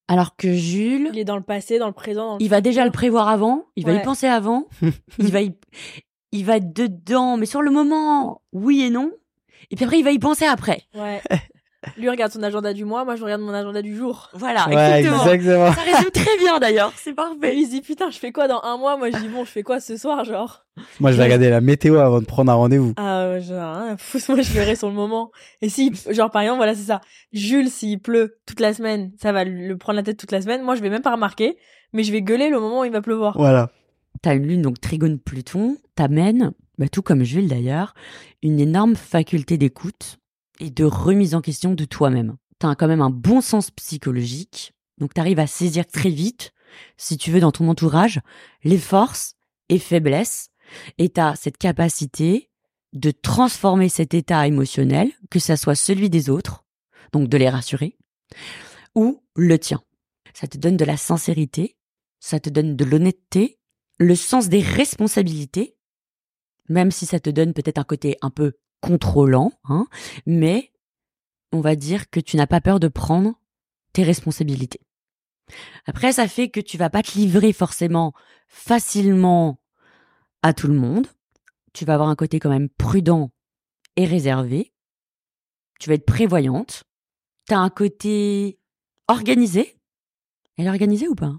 [0.08, 2.32] Alors que Jules, Il est dans le passé, dans le présent.
[2.32, 4.68] Dans le il va déjà le prévoir avant, il va y penser avant,
[5.18, 5.52] il va y...
[6.30, 9.10] il va être dedans, mais sur le moment, oui et non.
[9.70, 10.82] Et puis après, il va y penser après.
[10.94, 11.20] Ouais.
[11.96, 14.28] Lui regarde son agenda du mois, moi je regarde mon agenda du jour.
[14.34, 15.32] Voilà, Ouais, exactement.
[15.32, 15.72] exactement.
[15.72, 17.56] Ça résume très bien d'ailleurs, c'est parfait.
[17.56, 18.96] il se dit putain, je fais quoi dans un mois?
[18.96, 20.64] Moi je dis bon, je fais quoi ce soir, genre?
[21.00, 22.92] Moi, je vais regarder la météo avant de prendre un rendez-vous.
[22.98, 25.30] Ah, rien à foutre, moi je verrai sur le moment.
[25.62, 27.00] Et si, genre par exemple, voilà, c'est ça.
[27.32, 30.62] Jules, s'il pleut toute la semaine, ça va le prendre la tête toute la semaine.
[30.62, 31.56] Moi je vais même pas remarquer,
[31.92, 33.38] mais je vais gueuler le moment où il va pleuvoir.
[33.38, 33.70] Voilà.
[34.22, 37.94] T'as une lune, donc Trigone Pluton, t'amène, bah, tout comme Jules d'ailleurs,
[38.42, 40.18] une énorme faculté d'écoute
[40.60, 42.36] et de remise en question de toi-même.
[42.58, 46.52] T'as quand même un bon sens psychologique, donc t'arrives à saisir très vite,
[46.96, 48.20] si tu veux, dans ton entourage,
[48.64, 49.34] les forces
[49.68, 50.50] et faiblesses,
[50.98, 52.50] et t'as cette capacité
[52.92, 56.64] de transformer cet état émotionnel, que ça soit celui des autres,
[57.12, 57.96] donc de les rassurer,
[58.94, 59.82] ou le tien.
[60.34, 61.76] Ça te donne de la sincérité,
[62.20, 63.58] ça te donne de l'honnêteté,
[63.98, 65.76] le sens des responsabilités,
[66.68, 69.86] même si ça te donne peut-être un côté un peu contrôlant, hein,
[70.26, 70.72] mais
[71.52, 73.34] on va dire que tu n'as pas peur de prendre
[73.92, 74.80] tes responsabilités.
[75.86, 78.12] Après, ça fait que tu vas pas te livrer forcément
[78.48, 79.60] facilement
[80.42, 81.06] à tout le monde.
[81.72, 83.30] Tu vas avoir un côté quand même prudent
[83.96, 84.72] et réservé.
[85.78, 86.84] Tu vas être prévoyante.
[87.48, 88.58] Tu as un côté
[89.08, 89.78] organisé.
[90.56, 91.34] Elle est organisée ou pas?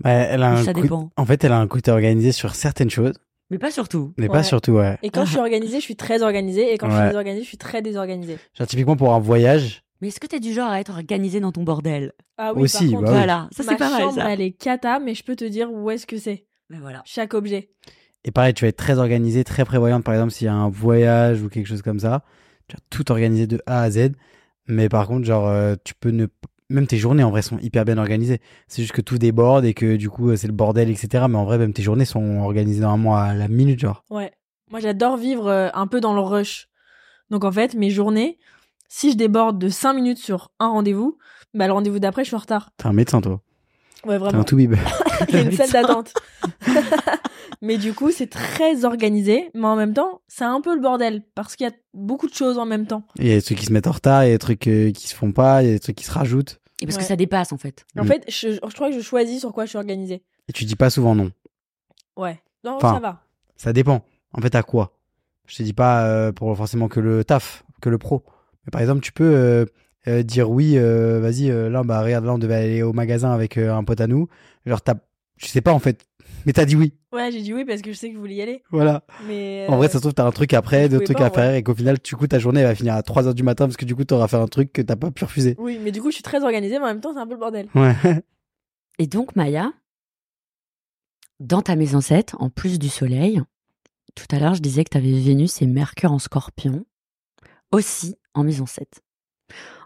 [0.00, 1.10] Bah, elle a un Ça dépend?
[1.16, 3.14] En fait, elle a un côté organisé sur certaines choses,
[3.50, 4.14] Mais pas surtout.
[4.16, 4.32] mais Ouais.
[4.32, 4.98] pas surtout, ouais.
[5.02, 6.72] Et quand je suis organisée, je suis très organisée.
[6.72, 7.00] Et quand je Ouais.
[7.00, 8.38] suis désorganisée, je suis très désorganisée.
[8.58, 11.52] Genre, typiquement pour un voyage, Mais est-ce que t'es du genre à être organisé dans
[11.52, 12.12] ton bordel?
[12.36, 13.16] Ah oui, Aussi, par contre, bah oui.
[13.16, 14.30] Voilà, ça ma c'est pas mal chambre, ça.
[14.32, 16.44] elle est cata, mais je peux te dire où est-ce que c'est.
[16.68, 17.00] Mais voilà.
[17.06, 17.70] Chaque objet.
[18.24, 20.68] et pareil, tu vas être très organisé, très prévoyante, par exemple, s'il y a un
[20.68, 22.22] voyage ou quelque chose comme ça,
[22.68, 24.10] tu vas tout organiser de A à Z.
[24.66, 26.26] Mais par contre, genre, euh, tu peux ne.
[26.70, 28.40] Même tes journées, en vrai, sont hyper bien organisées.
[28.68, 31.26] C'est juste que tout déborde et que du coup, euh, c'est le bordel, etc.
[31.28, 34.02] Mais en vrai, même tes journées sont organisées normalement à la minute, genre.
[34.10, 34.32] Ouais.
[34.70, 36.68] Moi, j'adore vivre euh, un peu dans le rush.
[37.30, 38.38] Donc, en fait, mes journées,
[38.88, 41.18] si je déborde de 5 minutes sur un rendez-vous,
[41.52, 42.70] bah, le rendez-vous d'après, je suis en retard.
[42.78, 43.40] T'es un médecin, toi.
[44.04, 44.40] Ouais, T'es vraiment.
[44.40, 44.74] un tout-bib.
[45.28, 46.14] Il y a une salle d'attente.
[47.62, 51.22] mais du coup, c'est très organisé, mais en même temps, c'est un peu le bordel
[51.34, 53.04] parce qu'il y a beaucoup de choses en même temps.
[53.18, 54.66] Il y a des trucs qui se mettent en retard, il y a des trucs
[54.66, 56.60] euh, qui se font pas, il y a des trucs qui se rajoutent.
[56.80, 57.02] Et parce Ouais.
[57.02, 57.86] que ça dépasse en fait.
[57.98, 58.08] En Mm.
[58.08, 60.22] fait, je, je crois que je choisis sur quoi je suis organisée.
[60.48, 61.30] Et tu dis pas souvent non.
[62.16, 62.40] Ouais.
[62.64, 63.20] Non, Enfin, ça va.
[63.56, 64.02] Ça dépend.
[64.32, 64.96] En fait, à quoi?
[65.46, 68.24] Je te dis pas euh, pour forcément que le taf, que le pro.
[68.66, 69.64] Mais par exemple, tu peux euh,
[70.08, 73.30] euh, dire oui, euh, vas-y, euh, là, bah regarde, là, on devait aller au magasin
[73.32, 74.28] avec euh, un pote à nous.
[74.66, 74.94] Genre, t'as,
[75.36, 76.06] je sais pas en fait,
[76.46, 76.94] mais t'as dit oui.
[77.12, 78.62] Ouais, j'ai dit oui parce que je sais que vous voulez y aller.
[78.70, 79.04] Voilà.
[79.26, 81.40] Mais En vrai, euh, ça se trouve, t'as un truc après, pouvais trucs à pas,
[81.40, 81.46] ouais.
[81.46, 83.66] faire, et qu'au final, du coup, ta journée elle va finir à 3h du matin
[83.66, 85.54] parce que du coup, t'auras fait un truc que t'as pas pu refuser.
[85.58, 87.34] Oui, mais du coup, je suis très organisée, mais en même temps, c'est un peu
[87.34, 87.68] le bordel.
[87.74, 87.94] Ouais.
[88.98, 89.72] Et donc, Maya,
[91.40, 93.42] dans ta maison 7, en plus du soleil,
[94.14, 96.84] tout à l'heure, je disais que tu avais Vénus et Mercure en scorpion,
[97.72, 99.02] aussi en maison 7.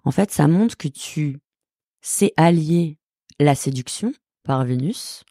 [0.05, 1.39] En fait, ça montre que tu
[2.03, 2.99] sais allier
[3.41, 4.13] la séduction
[4.45, 5.25] par Vénus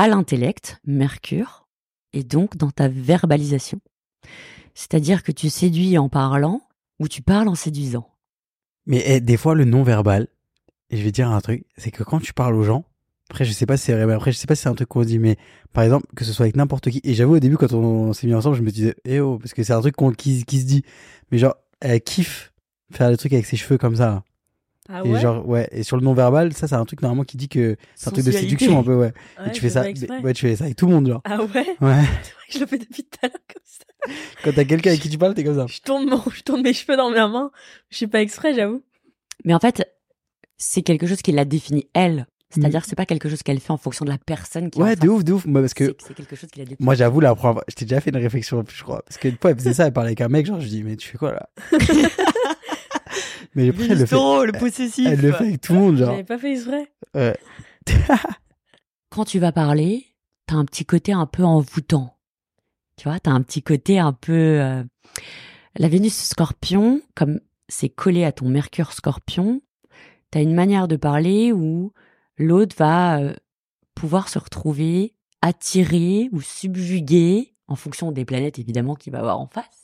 [0.00, 1.68] à l'intellect, Mercure,
[2.14, 3.80] et donc dans ta verbalisation.
[4.72, 6.62] C'est-à-dire que tu séduis en parlant
[7.00, 8.08] ou tu parles en séduisant.
[8.86, 10.28] Mais eh, des fois, le non-verbal,
[10.88, 12.86] et je vais dire un truc, c'est que quand tu parles aux gens,
[13.28, 15.04] après, je sais pas si c'est après, je sais pas si c'est un truc qu'on
[15.04, 15.36] dit, mais
[15.74, 17.02] par exemple, que ce soit avec n'importe qui.
[17.04, 19.52] Et j'avoue, au début, quand on, s'est mis ensemble, je me disais, eh oh, parce
[19.52, 20.82] que c'est un truc qu'on, qui, qui se dit.
[21.30, 22.54] Mais genre, elle kiffe
[22.90, 24.24] faire le truc avec ses cheveux comme ça.
[24.92, 25.68] Ah et ouais genre, ouais.
[25.72, 28.24] Et sur le non-verbal, ça, c'est un truc normalement qui dit que c'est un truc
[28.24, 29.12] de séduction un peu, ouais.
[29.38, 31.20] Ouais, et tu fais ça, ouais, tu fais ça avec tout le monde, genre.
[31.24, 32.02] Ah ouais Ouais.
[32.22, 34.14] C'est vrai que je le fais depuis tout à l'heure comme ça.
[34.42, 35.66] Quand t'as quelqu'un avec qui tu parles, t'es comme ça.
[35.68, 37.50] Je tourne, mon, je tourne mes cheveux dans ma main.
[37.90, 38.82] Je suis pas exprès, j'avoue.
[39.44, 39.84] Mais en fait,
[40.56, 42.26] c'est quelque chose qui la définit elle.
[42.52, 44.96] C'est-à-dire que c'est pas quelque chose qu'elle fait en fonction de la personne qui Ouais,
[44.96, 45.46] de ouf, de ouf.
[45.46, 46.84] Moi, parce que, C'est- quelque chose qui la définit.
[46.84, 49.02] moi, j'avoue, la première fois, je t'ai déjà fait une réflexion, je crois.
[49.06, 50.96] Parce qu'une fois, elle faisait ça, elle parlait avec un mec, genre, je dis, mais
[50.96, 51.48] tu fais quoi, là?
[53.54, 55.06] mais après, elle le fait, le possessif.
[55.06, 56.10] elle le fait avec tout le monde, genre.
[56.10, 56.92] J'avais pas fait exprès.
[57.14, 57.36] Ouais.
[59.10, 60.06] Quand tu vas parler,
[60.46, 62.16] t'as un petit côté un peu envoûtant.
[62.96, 64.32] Tu vois, t'as un petit côté un peu...
[64.60, 64.84] euh,
[65.78, 69.62] La Vénus scorpion, comme c'est collé à ton Mercure scorpion,
[70.30, 71.92] t'as une manière de parler où
[72.36, 73.34] l'autre va euh,
[73.94, 79.46] pouvoir se retrouver attiré ou subjugué, en fonction des planètes évidemment qu'il va avoir en
[79.46, 79.79] face,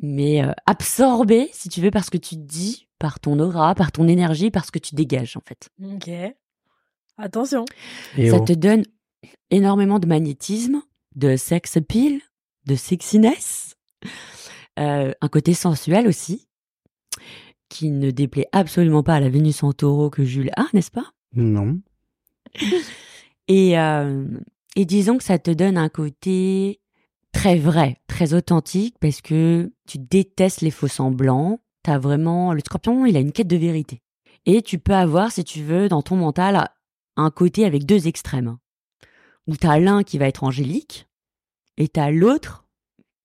[0.00, 3.92] mais euh, absorbé, si tu veux, par ce que tu dis, par ton aura, par
[3.92, 5.68] ton énergie, par ce que tu dégages en fait.
[5.82, 6.10] Ok.
[7.16, 7.64] Attention.
[8.16, 8.44] Et Ça oh.
[8.44, 8.84] te donne
[9.50, 10.82] énormément de magnétisme,
[11.16, 12.20] de sex appeal,
[12.66, 13.76] de sexiness,
[14.78, 16.48] euh, un côté sensuel aussi,
[17.68, 21.12] qui ne déplaît absolument pas à la Vénus en taureau que Jules a, n'est-ce pas?
[21.34, 21.80] Non.
[23.48, 24.26] et, euh,
[24.76, 26.80] et disons que ça te donne un côté
[27.32, 31.60] très vrai, très authentique, parce que tu détestes les faux semblants.
[31.82, 34.02] T'as vraiment le scorpion, il a une quête de vérité.
[34.46, 36.70] Et tu peux avoir, si tu veux, dans ton mental,
[37.16, 38.58] un côté avec deux extrêmes.
[39.46, 41.08] Où t'as l'un qui va être angélique,
[41.76, 42.66] et t'as l'autre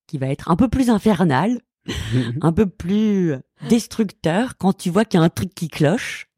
[0.07, 1.61] qui va être un peu plus infernal,
[2.41, 3.35] un peu plus
[3.69, 6.29] destructeur quand tu vois qu'il y a un truc qui cloche.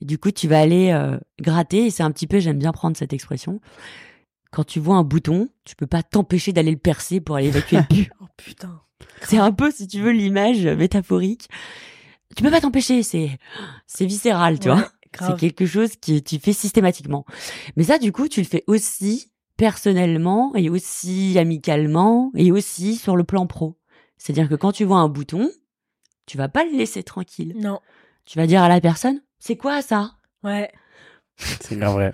[0.00, 2.72] Et du coup, tu vas aller euh, gratter, et c'est un petit peu, j'aime bien
[2.72, 3.60] prendre cette expression.
[4.50, 7.78] Quand tu vois un bouton, tu peux pas t'empêcher d'aller le percer pour aller évacuer
[7.78, 8.10] le pu.
[8.20, 8.80] Oh putain.
[9.22, 11.48] C'est un peu, si tu veux, l'image métaphorique.
[12.36, 13.38] Tu peux pas t'empêcher, c'est
[13.86, 14.90] c'est viscéral, tu Ouais, vois.
[15.18, 17.24] C'est quelque chose que tu fais systématiquement.
[17.76, 23.16] Mais ça, du coup, tu le fais aussi personnellement et aussi amicalement et aussi sur
[23.16, 23.78] le plan pro.
[24.18, 25.50] C'est-à-dire que quand tu vois un bouton,
[26.26, 27.54] tu vas pas le laisser tranquille.
[27.56, 27.80] Non.
[28.24, 30.12] Tu vas dire à la personne, c'est quoi ça?
[30.44, 30.70] Ouais.
[31.60, 32.12] C'est grave vrai.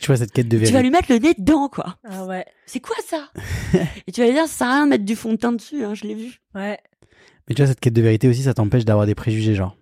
[0.00, 0.82] Tu vois cette quête de Tu vas vérité.
[0.82, 1.96] lui mettre le nez dedans, quoi.
[2.08, 2.44] Ah ouais.
[2.66, 3.28] C'est quoi ça
[4.06, 5.52] Et tu vas lui dire, ça sert à rien de mettre du fond de teint
[5.52, 6.40] dessus, hein, je l'ai vu.
[6.54, 6.78] Ouais.
[7.48, 9.76] Mais tu vois, cette quête de vérité aussi, ça t'empêche d'avoir des préjugés, genre.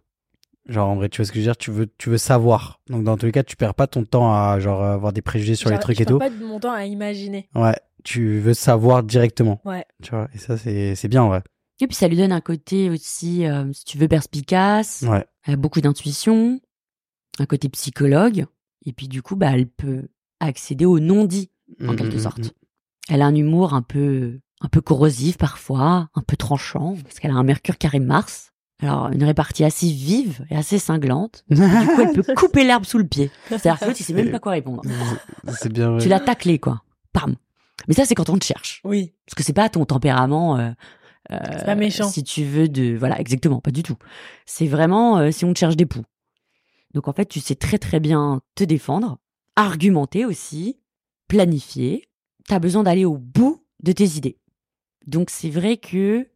[0.66, 2.80] Genre, en vrai, tu vois ce que je veux dire, tu veux, tu veux savoir.
[2.88, 5.54] Donc, dans tous les cas, tu perds pas ton temps à, genre, avoir des préjugés
[5.56, 6.18] sur les trucs je et perds tout.
[6.18, 7.48] pas de mon temps à imaginer.
[7.54, 7.76] Ouais.
[8.02, 9.60] Tu veux savoir directement.
[9.64, 9.84] Ouais.
[10.02, 10.28] Tu vois?
[10.34, 11.42] Et ça, c'est, c'est bien, en vrai.
[11.80, 15.24] Et puis ça lui donne un côté aussi, euh, si tu veux, perspicace, Ouais.
[15.48, 16.60] euh, beaucoup d'intuition,
[17.38, 18.46] un côté psychologue.
[18.86, 20.08] Et puis du coup, bah, elle peut
[20.40, 21.50] accéder au non-dit,
[21.86, 22.38] en Mm, quelque mm, sorte.
[22.40, 22.50] mm.
[23.08, 27.30] Elle a un humour un peu, un peu corrosif parfois, un peu tranchant, parce qu'elle
[27.30, 28.52] a un Mercure carré Mars.
[28.82, 31.44] Alors, une répartie assez vive et assez cinglante.
[31.48, 33.30] Du coup, elle peut couper l'herbe sous le pied.
[33.48, 34.82] C'est-à-dire que l'autre, il sait même pas quoi répondre.
[35.60, 36.00] c'est bien vrai.
[36.02, 36.82] Tu l'as taclé, quoi.
[37.12, 37.36] Pam.
[37.88, 38.80] Mais ça, c'est quand on te cherche.
[38.84, 39.12] Oui.
[39.26, 40.58] Parce que c'est pas ton tempérament.
[40.58, 40.70] euh,
[41.32, 42.08] euh, pas méchant.
[42.08, 43.96] Si tu veux de, voilà, exactement, pas du tout.
[44.44, 46.02] C'est vraiment euh, si on te cherche des poux.
[46.94, 49.18] Donc en fait, tu sais très très bien te défendre,
[49.56, 50.78] argumenter aussi,
[51.28, 52.08] planifier.
[52.48, 54.38] T'as besoin d'aller au bout de tes idées.
[55.06, 56.28] Donc c'est vrai que,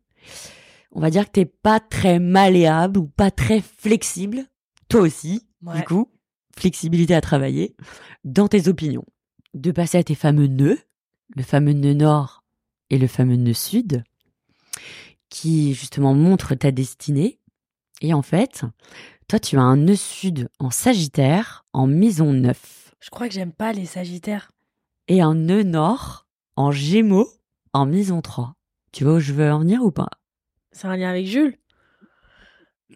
[0.93, 4.45] on va dire que t'es pas très malléable ou pas très flexible.
[4.89, 5.77] Toi aussi, Ouais.
[5.79, 6.11] du coup,
[6.57, 7.75] flexibilité à travailler
[8.25, 9.05] dans tes opinions.
[9.55, 10.79] De passer à tes fameux nœuds,
[11.35, 12.45] le fameux nœud nord
[12.91, 14.05] et le fameux nœud sud,
[15.31, 17.39] qui justement montrent ta destinée.
[18.01, 18.63] Et en fait,
[19.29, 23.53] toi, tu as un nœud sud en Sagittaire, en maison 9, Je crois que j'aime
[23.53, 24.51] pas les Sagittaires.
[25.07, 26.27] et un nœud nord
[26.57, 27.29] en Gémeaux,
[27.73, 28.55] en maison 3.
[28.93, 30.09] Tu vois où je veux en venir ou pas?
[30.73, 31.57] C'est un lien avec Jules?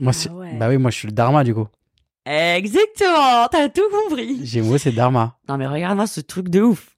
[0.01, 0.57] Moi, Ah ouais.
[0.59, 1.69] bah oui, moi, je suis le Dharma, du coup.
[2.25, 4.45] Exactement, t'as tout compris.
[4.47, 5.39] Gémeaux, c'est Dharma.
[5.49, 6.97] Non mais regarde-moi ce truc de ouf.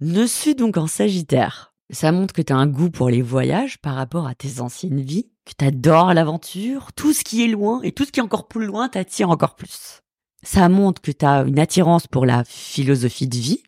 [0.00, 1.74] Ne suis donc en Sagittaire.
[1.90, 5.00] Ça montre que tu as un goût pour les voyages par rapport à tes anciennes
[5.00, 8.22] vies, que tu adores l'aventure, tout ce qui est loin et tout ce qui est
[8.22, 10.02] encore plus loin t'attire encore plus.
[10.42, 13.62] Ça montre que tu as une attirance pour la philosophie de vie,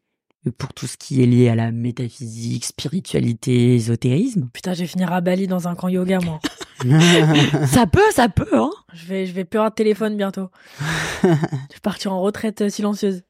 [0.46, 4.48] et pour tout ce qui est lié à la métaphysique, spiritualité, ésotérisme.
[4.52, 6.38] Putain, je vais finir à Bali dans un camp yoga, moi.
[7.66, 8.70] ça peut, ça peut, hein.
[8.92, 10.48] Je vais, je vais plus avoir de téléphone bientôt.
[11.22, 13.22] je vais partir en retraite euh, silencieuse.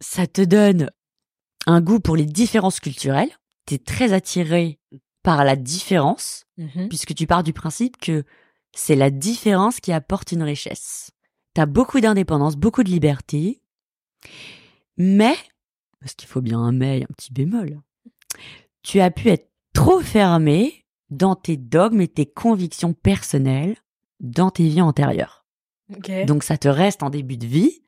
[0.00, 0.90] Ça te donne
[1.66, 3.30] un goût pour les différences culturelles.
[3.66, 4.80] T'es très attiré
[5.22, 6.88] par la différence, Mhm.
[6.88, 8.24] puisque tu pars du principe que
[8.72, 11.10] c'est la différence qui apporte une richesse.
[11.54, 13.62] T'as beaucoup d'indépendance, beaucoup de liberté,
[14.96, 15.36] mais,
[16.00, 17.80] parce qu'il faut bien un mais et un petit bémol,
[18.82, 23.76] tu as pu être trop fermé dans tes dogmes et tes convictions personnelles
[24.20, 25.44] dans tes vies antérieures.
[26.24, 27.82] Donc ça te reste en début de vie.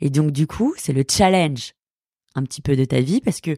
[0.00, 1.74] Et donc du coup, c'est le challenge
[2.34, 3.56] un petit peu de ta vie parce que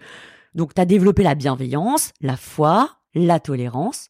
[0.54, 4.08] donc tu as développé la bienveillance, la foi, la tolérance,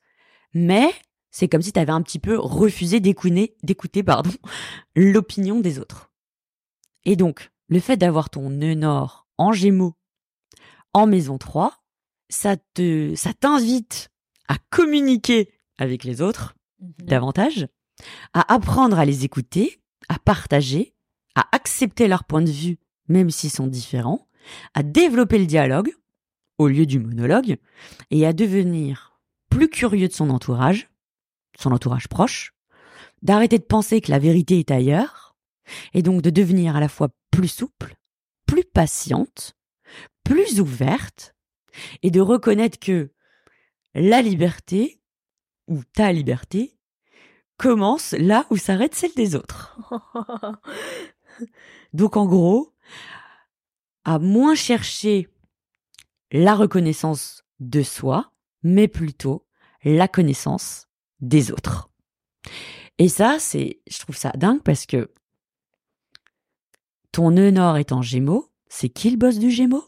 [0.55, 0.91] mais
[1.31, 4.31] c'est comme si tu avais un petit peu refusé d'écouter pardon,
[4.97, 6.11] l'opinion des autres.
[7.05, 9.95] Et donc, le fait d'avoir ton nœud nord en Gémeaux
[10.93, 11.83] en maison 3,
[12.31, 14.11] ça te ça t'invite
[14.49, 16.55] à communiquer avec les autres
[16.85, 17.07] Mhm.
[17.07, 17.67] davantage,
[18.33, 20.95] à apprendre à les écouter, à partager,
[21.35, 22.79] à accepter leurs points de vue,
[23.09, 24.29] même s'ils sont différents,
[24.75, 25.93] à développer le dialogue
[26.59, 27.57] au lieu du monologue,
[28.11, 29.14] et à devenir
[29.55, 30.91] plus curieux de son entourage,
[31.57, 32.55] son entourage proche,
[33.23, 35.37] d'arrêter de penser que la vérité est ailleurs,
[35.93, 37.95] et donc de devenir à la fois plus souple,
[38.47, 39.57] plus patiente,
[40.25, 41.37] plus ouverte,
[42.03, 43.13] et de reconnaître que
[43.95, 45.01] la liberté,
[45.69, 46.77] ou ta liberté,
[47.57, 49.79] commence là où s'arrête celle des autres.
[51.93, 52.75] Donc en gros,
[54.05, 55.29] à moins chercher
[56.33, 58.33] la reconnaissance de soi,
[58.65, 59.44] mais plutôt
[59.85, 60.89] la connaissance
[61.21, 61.91] des autres.
[62.99, 65.11] Et ça, c'est, je trouve ça dingue parce que
[67.13, 69.85] ton nœud nord est en gémeaux, c'est qui le boss du gémeaux?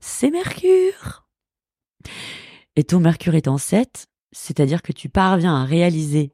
[0.00, 1.28] C'est Mercure.
[2.76, 6.32] Et ton Mercure est en 7, c'est-à-dire que tu parviens à réaliser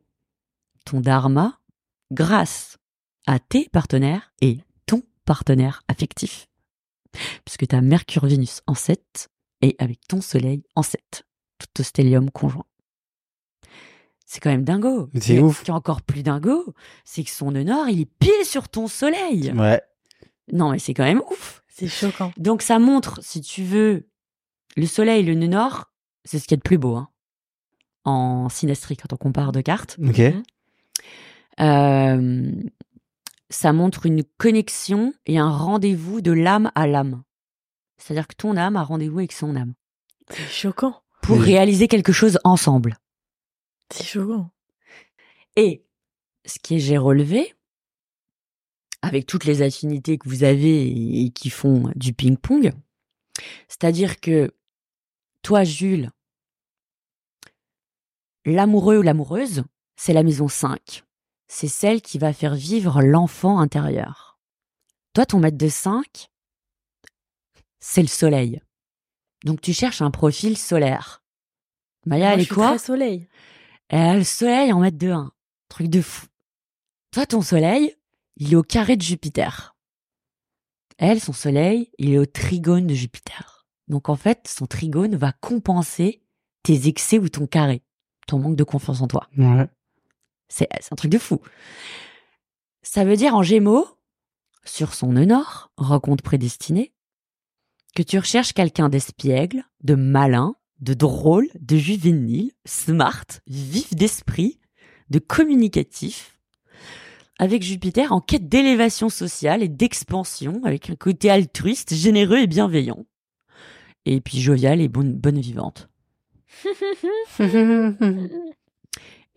[0.85, 1.59] ton dharma
[2.13, 2.79] grâce
[3.27, 6.47] à tes partenaires et ton partenaire affectif.
[7.45, 9.29] Puisque tu as Mercure-Vénus en 7
[9.63, 11.25] et avec ton Soleil en 7.
[11.59, 12.67] Tout au stellium conjoint.
[14.29, 15.09] C'est quand même dingo.
[15.21, 15.61] C'est ouf.
[15.61, 16.75] Ce qui est encore plus dingo,
[17.05, 19.53] c'est que son nœud nord, il est pile sur ton Soleil.
[19.53, 19.81] Ouais.
[20.53, 21.63] Non, mais c'est quand même ouf.
[21.69, 22.33] C'est choquant.
[22.37, 24.09] Donc ça montre, si tu veux,
[24.77, 25.93] le Soleil, le nœud nord,
[26.25, 26.97] c'est ce qu'il y a de plus beau.
[26.97, 27.09] Hein.
[28.05, 29.97] En synastrie, quand on compare deux cartes.
[30.05, 30.19] Ok.
[30.19, 30.43] Mhm.
[31.61, 32.53] Euh,
[33.49, 37.23] ça montre une connexion et un rendez-vous de l'âme à l'âme.
[37.97, 39.75] C'est-à-dire que ton âme a rendez-vous avec son âme
[40.31, 41.01] C'est choquant.
[41.23, 41.45] pour Oui.
[41.45, 42.97] réaliser quelque chose ensemble.
[43.91, 44.51] C'est.
[45.57, 45.85] Et
[46.45, 47.55] ce que j'ai relevé,
[49.03, 50.87] avec toutes les affinités que vous avez
[51.25, 52.73] et qui font du ping-pong,
[53.69, 54.55] c'est-à-dire que
[55.43, 56.11] toi, Jules,
[58.45, 59.65] l'amoureux ou l'amoureuse,
[59.97, 61.05] c'est la maison 5.
[61.49, 64.39] C'est celle qui va faire vivre l'enfant intérieur.
[65.15, 66.29] Toi, ton maître de 5,
[67.79, 68.61] c'est le soleil.
[69.45, 71.23] Donc tu cherches un profil solaire.
[72.05, 72.69] Maya, Moi, elle je est suis quoi?
[72.69, 73.29] très soleil.
[73.89, 75.33] Elle le soleil en maître de 1.
[75.69, 76.27] Truc de fou.
[77.13, 77.97] Toi, ton soleil,
[78.37, 79.77] il est au carré de Jupiter.
[80.99, 83.67] Elle, son soleil, il est au trigone de Jupiter.
[83.89, 86.23] Donc en fait, son trigone va compenser
[86.63, 87.83] tes excès ou ton carré,
[88.27, 89.29] ton manque de confiance en toi.
[89.37, 89.69] Ouais.
[90.49, 91.41] C'est c'est un truc de fou.
[92.83, 93.87] Ça veut dire en gémeaux,
[94.65, 96.93] sur son nœud nord, rencontre prédestinée,
[97.95, 104.59] que tu recherches quelqu'un d'espiègle, de malin, de drôle, de juvénile, smart, vif d'esprit,
[105.11, 106.39] de communicatif,
[107.39, 113.07] avec Jupiter en quête d'élévation sociale et d'expansion, avec un côté altruiste, généreux et bienveillant.
[114.05, 115.89] Et puis jovial et bonne, bonne vivante.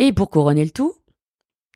[0.02, 0.94] Et pour couronner le tout,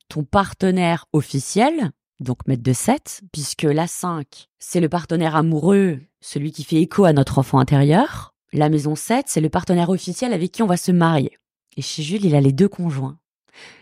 [0.08, 1.92] ton partenaire officiel,
[2.22, 7.04] donc maître de 7, puisque la 5, c'est le partenaire amoureux, celui qui fait écho
[7.04, 8.33] à notre enfant intérieur.
[8.54, 11.38] La maison 7, c'est le partenaire officiel avec qui on va se marier.
[11.76, 13.20] Et chez Jules, il a les deux conjoints.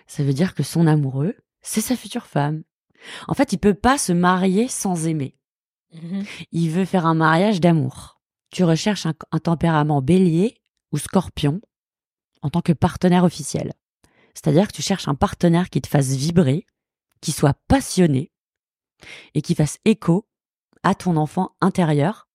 [0.07, 2.63] Ça veut dire que son amoureux, c'est sa future femme.
[3.27, 5.35] En fait, il peut pas se marier sans aimer.
[5.93, 6.23] Mhm.
[6.53, 8.21] Il veut faire un mariage d'amour.
[8.49, 10.61] Tu recherches un, un tempérament bélier
[10.93, 11.59] ou scorpion
[12.41, 13.73] en tant que partenaire officiel.
[14.33, 16.65] C'est-à-dire que tu cherches un partenaire qui te fasse vibrer,
[17.19, 18.31] qui soit passionné
[19.33, 20.27] et qui fasse écho
[20.83, 22.29] à ton enfant intérieur,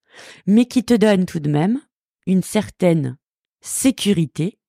[0.45, 1.81] mais qui te donne tout de même
[2.27, 3.17] une certaine
[3.61, 4.59] sécurité.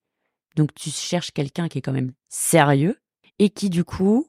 [0.57, 2.97] Donc tu cherches quelqu'un qui est quand même sérieux
[3.39, 4.27] et qui du coup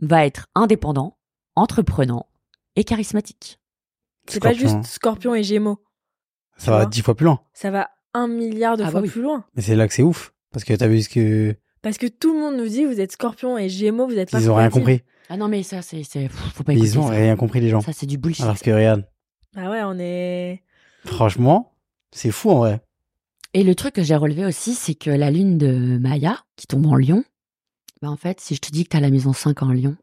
[0.00, 1.18] va être indépendant,
[1.54, 2.26] entreprenant,
[2.76, 3.58] et charismatique.
[4.26, 5.82] C'est pas Scorpion, juste Scorpion et Gémeaux.
[6.56, 7.40] Ça va dix fois plus loin.
[7.52, 9.10] Ça va un milliard de Ah fois bah oui.
[9.10, 9.44] plus loin.
[9.54, 10.32] Mais c'est là que c'est ouf.
[10.52, 11.56] Parce que t'as vu ce que.
[11.82, 14.40] Parce que tout le monde nous dit vous êtes Scorpion et Gémeaux, vous êtes pas
[14.40, 15.02] Ils ont rien compris.
[15.28, 17.14] Ah non, mais ça, c'est, faut pas écouter Ils ont ça.
[17.14, 17.80] rien compris, les gens.
[17.80, 18.42] Ça, c'est du bullshit.
[18.44, 19.08] Alors que regarde,
[19.54, 20.62] Bah ouais, on est.
[21.06, 21.71] franchement,
[22.12, 22.80] c'est fou en vrai.
[23.54, 26.86] Et le truc que j'ai relevé aussi, c'est que la lune de Maya, qui tombe
[26.86, 27.24] en lion,
[28.00, 29.96] bah en fait, si je te dis que t'as la maison 5 en lion,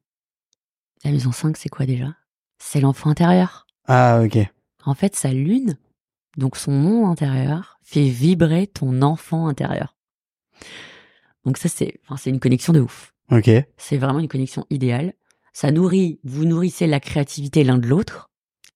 [1.04, 2.16] la maison 5, c'est quoi déjà?
[2.60, 3.66] C'est l'enfant intérieur.
[3.88, 4.38] Ah, ok.
[4.86, 5.78] En fait, sa lune,
[6.38, 9.96] donc son monde intérieur, fait vibrer ton enfant intérieur.
[11.46, 13.14] Donc ça, c'est, enfin, c'est une connexion de ouf.
[13.32, 13.50] Ok.
[13.78, 15.14] C'est vraiment une connexion idéale.
[15.54, 18.30] Ça nourrit, vous nourrissez la créativité l'un de l'autre.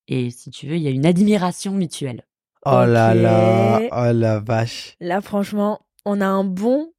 [0.07, 2.25] Et si tu veux, il y a une admiration mutuelle.
[2.65, 3.81] Oh là là.
[3.91, 4.95] Oh la vache.
[4.99, 6.91] Là, franchement, on a un bon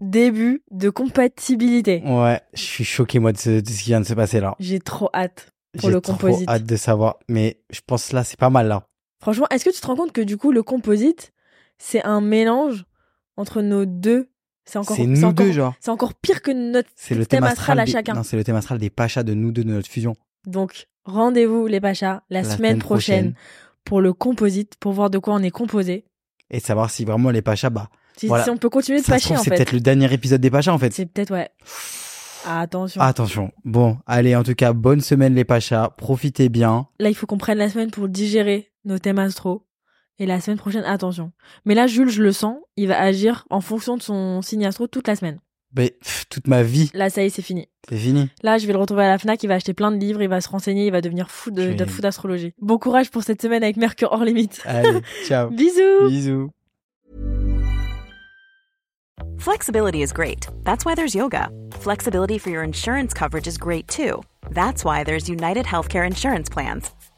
[0.00, 2.02] début de compatibilité.
[2.04, 4.54] Ouais, je suis choqué, moi, de ce, de ce qui vient de se passer là.
[4.58, 5.48] J'ai trop hâte.
[5.78, 6.48] Pour J'ai le trop composite.
[6.48, 7.16] hâte de savoir.
[7.28, 8.86] Mais je pense là, c'est pas mal là.
[9.22, 11.32] Franchement, est-ce que tu te rends compte que du coup, le composite,
[11.78, 12.84] c'est un mélange
[13.36, 14.28] entre nos deux?
[14.64, 15.74] C'est encore, C'est nous encore- deux, genre.
[15.80, 18.14] C'est encore pire que notre C'est le thème astral à des- chacun.
[18.14, 20.14] Non, c'est le thème astral des pachas de nous deux, de notre fusion.
[20.46, 23.34] Donc, rendez-vous les Pachas la, semaine prochaine,
[23.84, 26.04] pour le composite, pour voir de quoi on est composé.
[26.50, 27.88] Et savoir si vraiment les pachas, bah.
[28.16, 28.44] Si, Voilà.
[28.44, 29.56] si on peut continuer de trouve, en c'est fait.
[29.56, 30.92] peut-être le dernier épisode des pachas en fait.
[30.92, 31.48] C'est peut-être, ouais.
[32.44, 33.00] Ah, attention.
[33.00, 33.52] Attention.
[33.64, 35.90] Bon, allez, en tout cas, bonne semaine les pachas.
[35.96, 36.88] Profitez bien.
[36.98, 39.64] Là, il faut qu'on prenne la semaine pour digérer nos thèmes astro.
[40.18, 41.32] Et la semaine prochaine, attention.
[41.64, 44.86] Mais là, Jules, je le sens, il va agir en fonction de son signe astro
[44.86, 45.38] toute la semaine.
[45.76, 47.66] Mais pff, toute ma vie, Là, ça y est, c'est fini.
[47.88, 48.28] c'est fini.
[48.42, 50.28] Là, je vais le retrouver à la FNAC, il va acheter plein de livres, il
[50.28, 52.52] va se renseigner, il va devenir fou de, de fou d'astrologie.
[52.60, 54.60] Bon courage pour cette semaine avec Mercure hors limite.
[54.66, 55.50] Allez, ciao.
[55.50, 56.50] Bisous Bisous.
[59.38, 60.46] Flexibility is great.
[60.64, 61.48] That's why there's yoga.
[61.80, 64.22] Flexibility for your insurance coverage is great too.
[64.50, 66.90] That's why there's United Healthcare Insurance Plans.